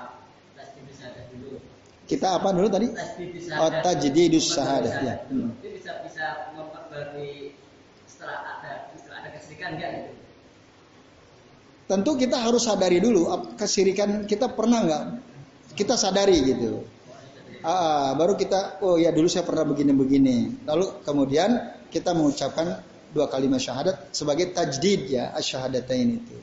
[0.57, 1.61] tasbih syahadah dulu
[2.09, 2.89] kita apa dulu tadi?
[3.61, 5.15] Oh, tajdidus syahadah ya.
[5.29, 5.53] Hmm.
[5.61, 6.25] Itu bisa bisa
[6.57, 7.53] memperbarui
[8.19, 10.11] setelah ada setelah ada kesirikan enggak gitu?
[11.87, 15.05] Tentu kita harus sadari dulu kesirikan kita pernah nggak?
[15.79, 16.83] Kita sadari gitu.
[17.63, 20.67] Ah, baru kita oh ya dulu saya pernah begini-begini.
[20.67, 22.83] Lalu kemudian kita mengucapkan
[23.15, 26.37] dua kalimat syahadat sebagai tajdid ya asyhadatain itu.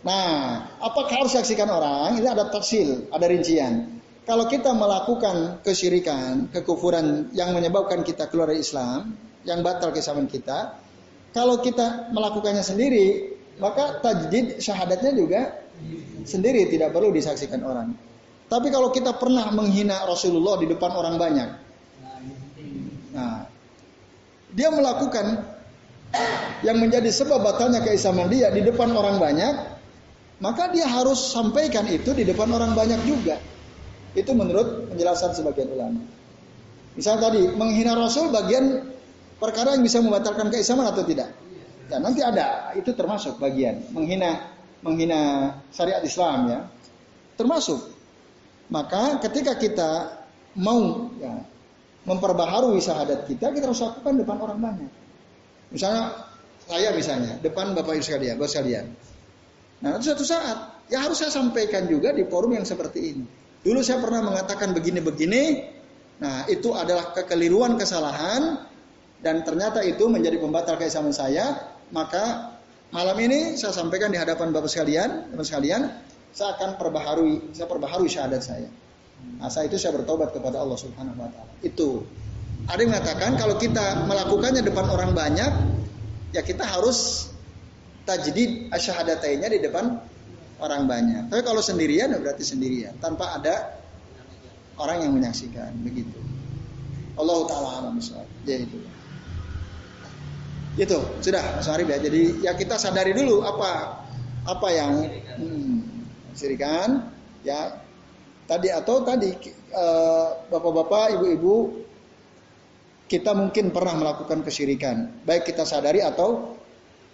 [0.00, 2.16] Nah, apakah harus saksikan orang?
[2.16, 4.00] Ini ada tafsil, ada rincian.
[4.24, 10.76] Kalau kita melakukan kesyirikan, kekufuran yang menyebabkan kita keluar dari Islam, yang batal keislaman kita,
[11.32, 15.40] kalau kita melakukannya sendiri, maka tajdid syahadatnya juga
[16.28, 17.96] sendiri tidak perlu disaksikan orang.
[18.48, 21.48] Tapi kalau kita pernah menghina Rasulullah di depan orang banyak,
[23.12, 23.44] nah,
[24.52, 25.44] dia melakukan
[26.64, 29.54] yang menjadi sebab batalnya keislaman dia di depan orang banyak,
[30.40, 33.36] maka dia harus sampaikan itu di depan orang banyak juga.
[34.16, 36.00] Itu menurut penjelasan sebagian ulama.
[36.96, 38.96] Misal tadi menghina Rasul bagian
[39.38, 41.32] perkara yang bisa membatalkan keislaman atau tidak?
[41.88, 44.52] Ya, nanti ada itu termasuk bagian menghina
[44.84, 46.60] menghina syariat Islam ya.
[47.38, 47.96] Termasuk.
[48.68, 49.90] Maka ketika kita
[50.60, 51.40] mau ya,
[52.04, 54.92] memperbaharui syahadat kita, kita harus lakukan depan orang banyak.
[55.72, 56.28] Misalnya
[56.68, 58.86] saya misalnya depan bapak ibu sekalian, bapak sekalian.
[59.80, 63.24] Nah, suatu saat ya harus saya sampaikan juga di forum yang seperti ini.
[63.64, 65.42] Dulu saya pernah mengatakan begini-begini.
[66.18, 68.67] Nah, itu adalah kekeliruan, kesalahan
[69.18, 71.74] dan ternyata itu menjadi pembatal keislaman saya.
[71.90, 72.54] Maka
[72.92, 75.82] malam ini saya sampaikan di hadapan bapak sekalian, teman sekalian,
[76.30, 78.68] saya akan perbaharui, saya perbaharui syahadat saya.
[79.42, 81.52] Nah, saya itu saya bertobat kepada Allah Subhanahu wa taala.
[81.64, 82.06] Itu.
[82.68, 85.52] Ada yang mengatakan kalau kita melakukannya depan orang banyak,
[86.36, 87.30] ya kita harus
[88.04, 89.98] tajdid asyhadatainnya di depan
[90.62, 91.32] orang banyak.
[91.32, 93.78] Tapi kalau sendirian ya berarti sendirian tanpa ada
[94.78, 96.18] orang yang menyaksikan begitu.
[97.18, 97.98] Allah taala alam
[98.46, 98.78] Ya itu.
[100.78, 101.98] Itu sudah Mas Arif ya.
[101.98, 104.00] Jadi ya kita sadari dulu apa
[104.46, 105.04] apa yang
[105.36, 105.76] hmm,
[106.38, 107.10] sirikan
[107.42, 107.82] ya
[108.48, 111.84] tadi atau tadi eh, bapak-bapak, ibu-ibu
[113.08, 116.56] kita mungkin pernah melakukan kesyirikan, baik kita sadari atau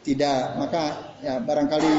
[0.05, 0.59] tidak.
[0.61, 0.83] Maka
[1.23, 1.93] ya barangkali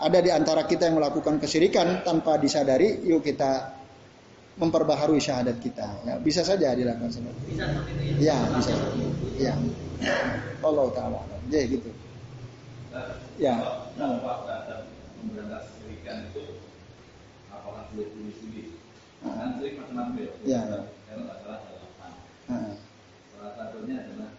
[0.00, 3.73] ada di antara kita yang melakukan kesyirikan tanpa disadari, yuk kita
[4.54, 5.86] memperbaharui syahadat kita.
[6.06, 7.58] Ya, bisa saja dilakukan seperti itu.
[7.58, 8.34] Bisa seperti itu ya?
[8.34, 9.26] Ya, bisa seperti itu.
[9.42, 9.54] Ya.
[10.62, 11.20] Allah taala.
[11.50, 11.90] Jadi gitu.
[13.38, 13.54] Ya.
[13.98, 14.18] Nah.
[16.04, 16.42] itu
[17.50, 18.36] apakah boleh tulis
[19.24, 20.30] Kan macam-macam ya.
[20.44, 20.62] Ya.
[21.08, 22.12] Kalau nggak salah ada delapan
[23.32, 24.30] salah satunya adalah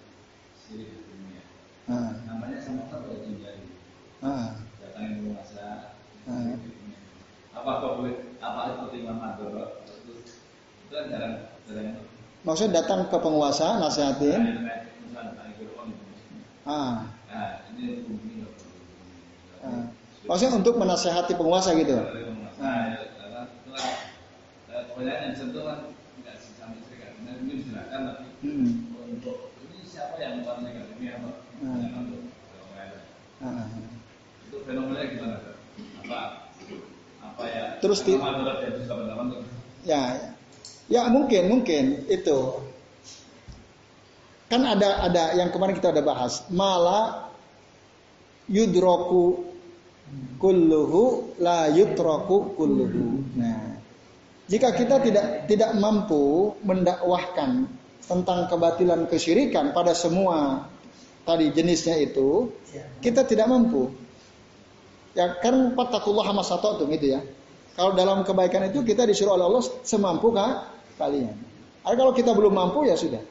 [0.62, 1.42] sirik dunia.
[1.90, 2.22] Ah.
[2.30, 3.78] Namanya sama satu hindari.
[4.22, 4.62] Ah.
[4.82, 5.98] Datangin penguasa.
[6.30, 6.58] Ah.
[7.54, 10.85] Apa apa boleh apa seperti Imam Madoro itu itu kan jarang jarang.
[12.46, 14.70] Maksudnya datang ke penguasa nasihatin.
[16.66, 17.06] Ah.
[17.30, 17.62] Nah,
[19.66, 19.86] ah.
[20.26, 21.96] Maksudnya untuk menasehati penguasa gitu.
[21.98, 22.14] Nah, kan.
[27.96, 28.68] Nah, hmm.
[34.46, 35.38] Itu fenomena gimana?
[36.06, 36.20] Apa
[37.22, 37.66] apa ya?
[37.82, 38.14] Terus di
[39.86, 40.35] ya,
[40.92, 42.62] ya mungkin mungkin itu
[44.46, 47.34] kan ada ada yang kemarin kita udah bahas malah
[48.46, 49.56] yudroku
[50.38, 53.26] kulluhu la yutroku kulluhu.
[53.40, 53.82] Nah,
[54.46, 57.66] jika kita tidak tidak mampu mendakwahkan
[58.06, 60.70] tentang kebatilan kesyirikan pada semua
[61.26, 62.54] tadi jenisnya itu,
[63.02, 63.90] kita tidak mampu.
[65.16, 66.28] Ya kan patakullah
[66.60, 67.24] tuh gitu ya.
[67.76, 71.36] Kalau dalam kebaikan itu kita disuruh oleh Allah semampu kah kalian.
[71.86, 73.22] Ada kalau kita belum mampu ya sudah.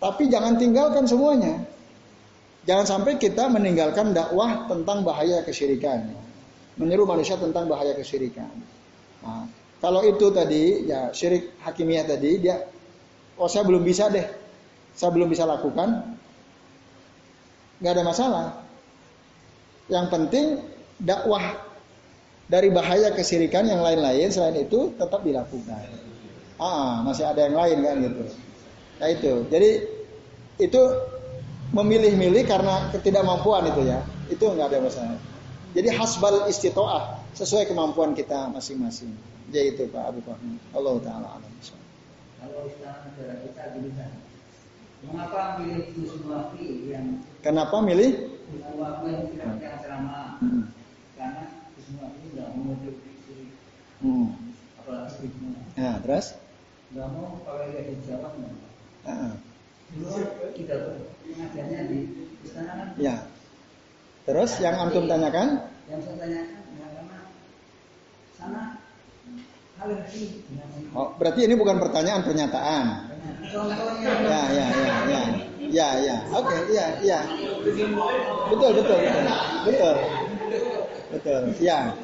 [0.00, 1.60] Tapi jangan tinggalkan semuanya.
[2.64, 6.12] Jangan sampai kita meninggalkan dakwah tentang bahaya kesyirikan.
[6.76, 8.48] Menyeru manusia tentang bahaya kesyirikan.
[9.20, 9.44] Nah,
[9.80, 12.68] kalau itu tadi ya syirik hakimiyah tadi dia
[13.40, 14.24] oh saya belum bisa deh,
[14.92, 16.16] saya belum bisa lakukan,
[17.80, 18.46] nggak ada masalah.
[19.88, 20.46] Yang penting
[21.00, 21.56] dakwah
[22.48, 26.09] dari bahaya kesirikan yang lain-lain selain itu tetap dilakukan.
[26.60, 28.22] Ah, masih ada yang lain kan gitu.
[29.00, 29.70] Nah itu, jadi
[30.60, 30.82] itu
[31.72, 35.20] memilih-milih karena ketidakmampuan itu ya, itu nggak ada masalah.
[35.72, 39.08] Jadi hasbal istitoah sesuai kemampuan kita masing-masing.
[39.48, 40.60] Jadi itu Pak Abu Fahmi.
[40.76, 41.50] Allah Taala alam
[42.40, 44.06] kalau kita
[45.04, 50.64] mengapa milih Gus Muwafi yang kenapa milih Gus Muwafi yang tidak yang ceramah hmm.
[51.16, 51.44] karena
[51.76, 52.72] Gus Muwafi tidak mau
[54.00, 54.28] hmm.
[54.80, 56.26] apalagi Gus ya terus
[56.90, 58.32] nggak mau kalau dia dijawab
[59.06, 59.32] uh
[59.90, 60.22] Dulu
[60.54, 61.98] kita pengajarnya di
[62.46, 63.26] istana kan ya
[64.22, 67.18] terus yang antum tanyakan yang saya tanyakan ya karena
[68.38, 68.62] sana
[70.92, 73.16] Oh, berarti ini bukan pertanyaan pernyataan.
[74.04, 75.22] Ya, ya, ya, ya.
[75.72, 76.16] Ya, ya.
[76.36, 77.20] Oke, okay, ya, ya.
[78.52, 79.24] Betul, betul, betul.
[79.64, 79.96] Betul.
[81.16, 81.42] Betul.
[81.64, 81.96] Ya.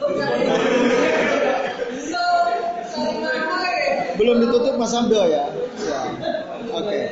[4.16, 5.48] Belum ditutup Mas Amdo ya.
[5.84, 6.01] Ya.
[6.72, 6.84] Oke.
[6.84, 7.05] Okay.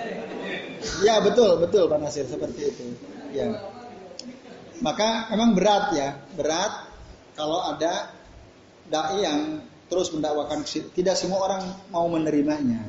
[1.00, 2.84] Ya, betul, betul Pak Nasir seperti itu.
[3.32, 3.56] Ya.
[4.84, 6.92] Maka emang berat ya, berat
[7.36, 8.12] kalau ada
[8.92, 12.84] dai yang terus mendakwakan tidak semua orang mau menerimanya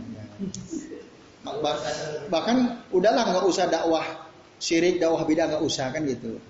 [2.33, 4.05] bahkan udahlah nggak usah dakwah
[4.57, 6.41] syirik dakwah bidah nggak usah kan gitu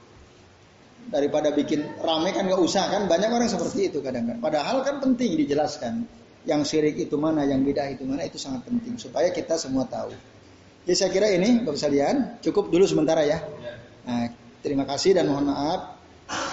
[1.12, 4.42] daripada bikin rame kan nggak usah kan banyak orang seperti itu kadang-kadang.
[4.42, 6.10] Padahal kan penting dijelaskan
[6.46, 10.14] yang syirik itu mana, yang bidah itu mana itu sangat penting supaya kita semua tahu.
[10.86, 12.16] Jadi saya kira ini Bapak sekalian
[12.46, 13.42] cukup dulu sementara ya.
[14.06, 14.30] Nah,
[14.62, 15.98] terima kasih dan mohon maaf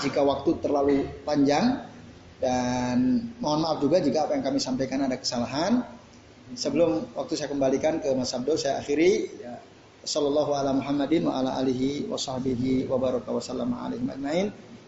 [0.01, 1.85] jika waktu terlalu panjang
[2.41, 5.85] dan mohon maaf juga jika apa yang kami sampaikan ada kesalahan.
[6.53, 9.29] Sebelum waktu saya kembalikan ke Mas Abdul saya akhiri
[10.05, 14.49] sallallahu ala Muhammadin wa ala alihi wa sahbihi wa baraka wa sallama alaihi ajmain.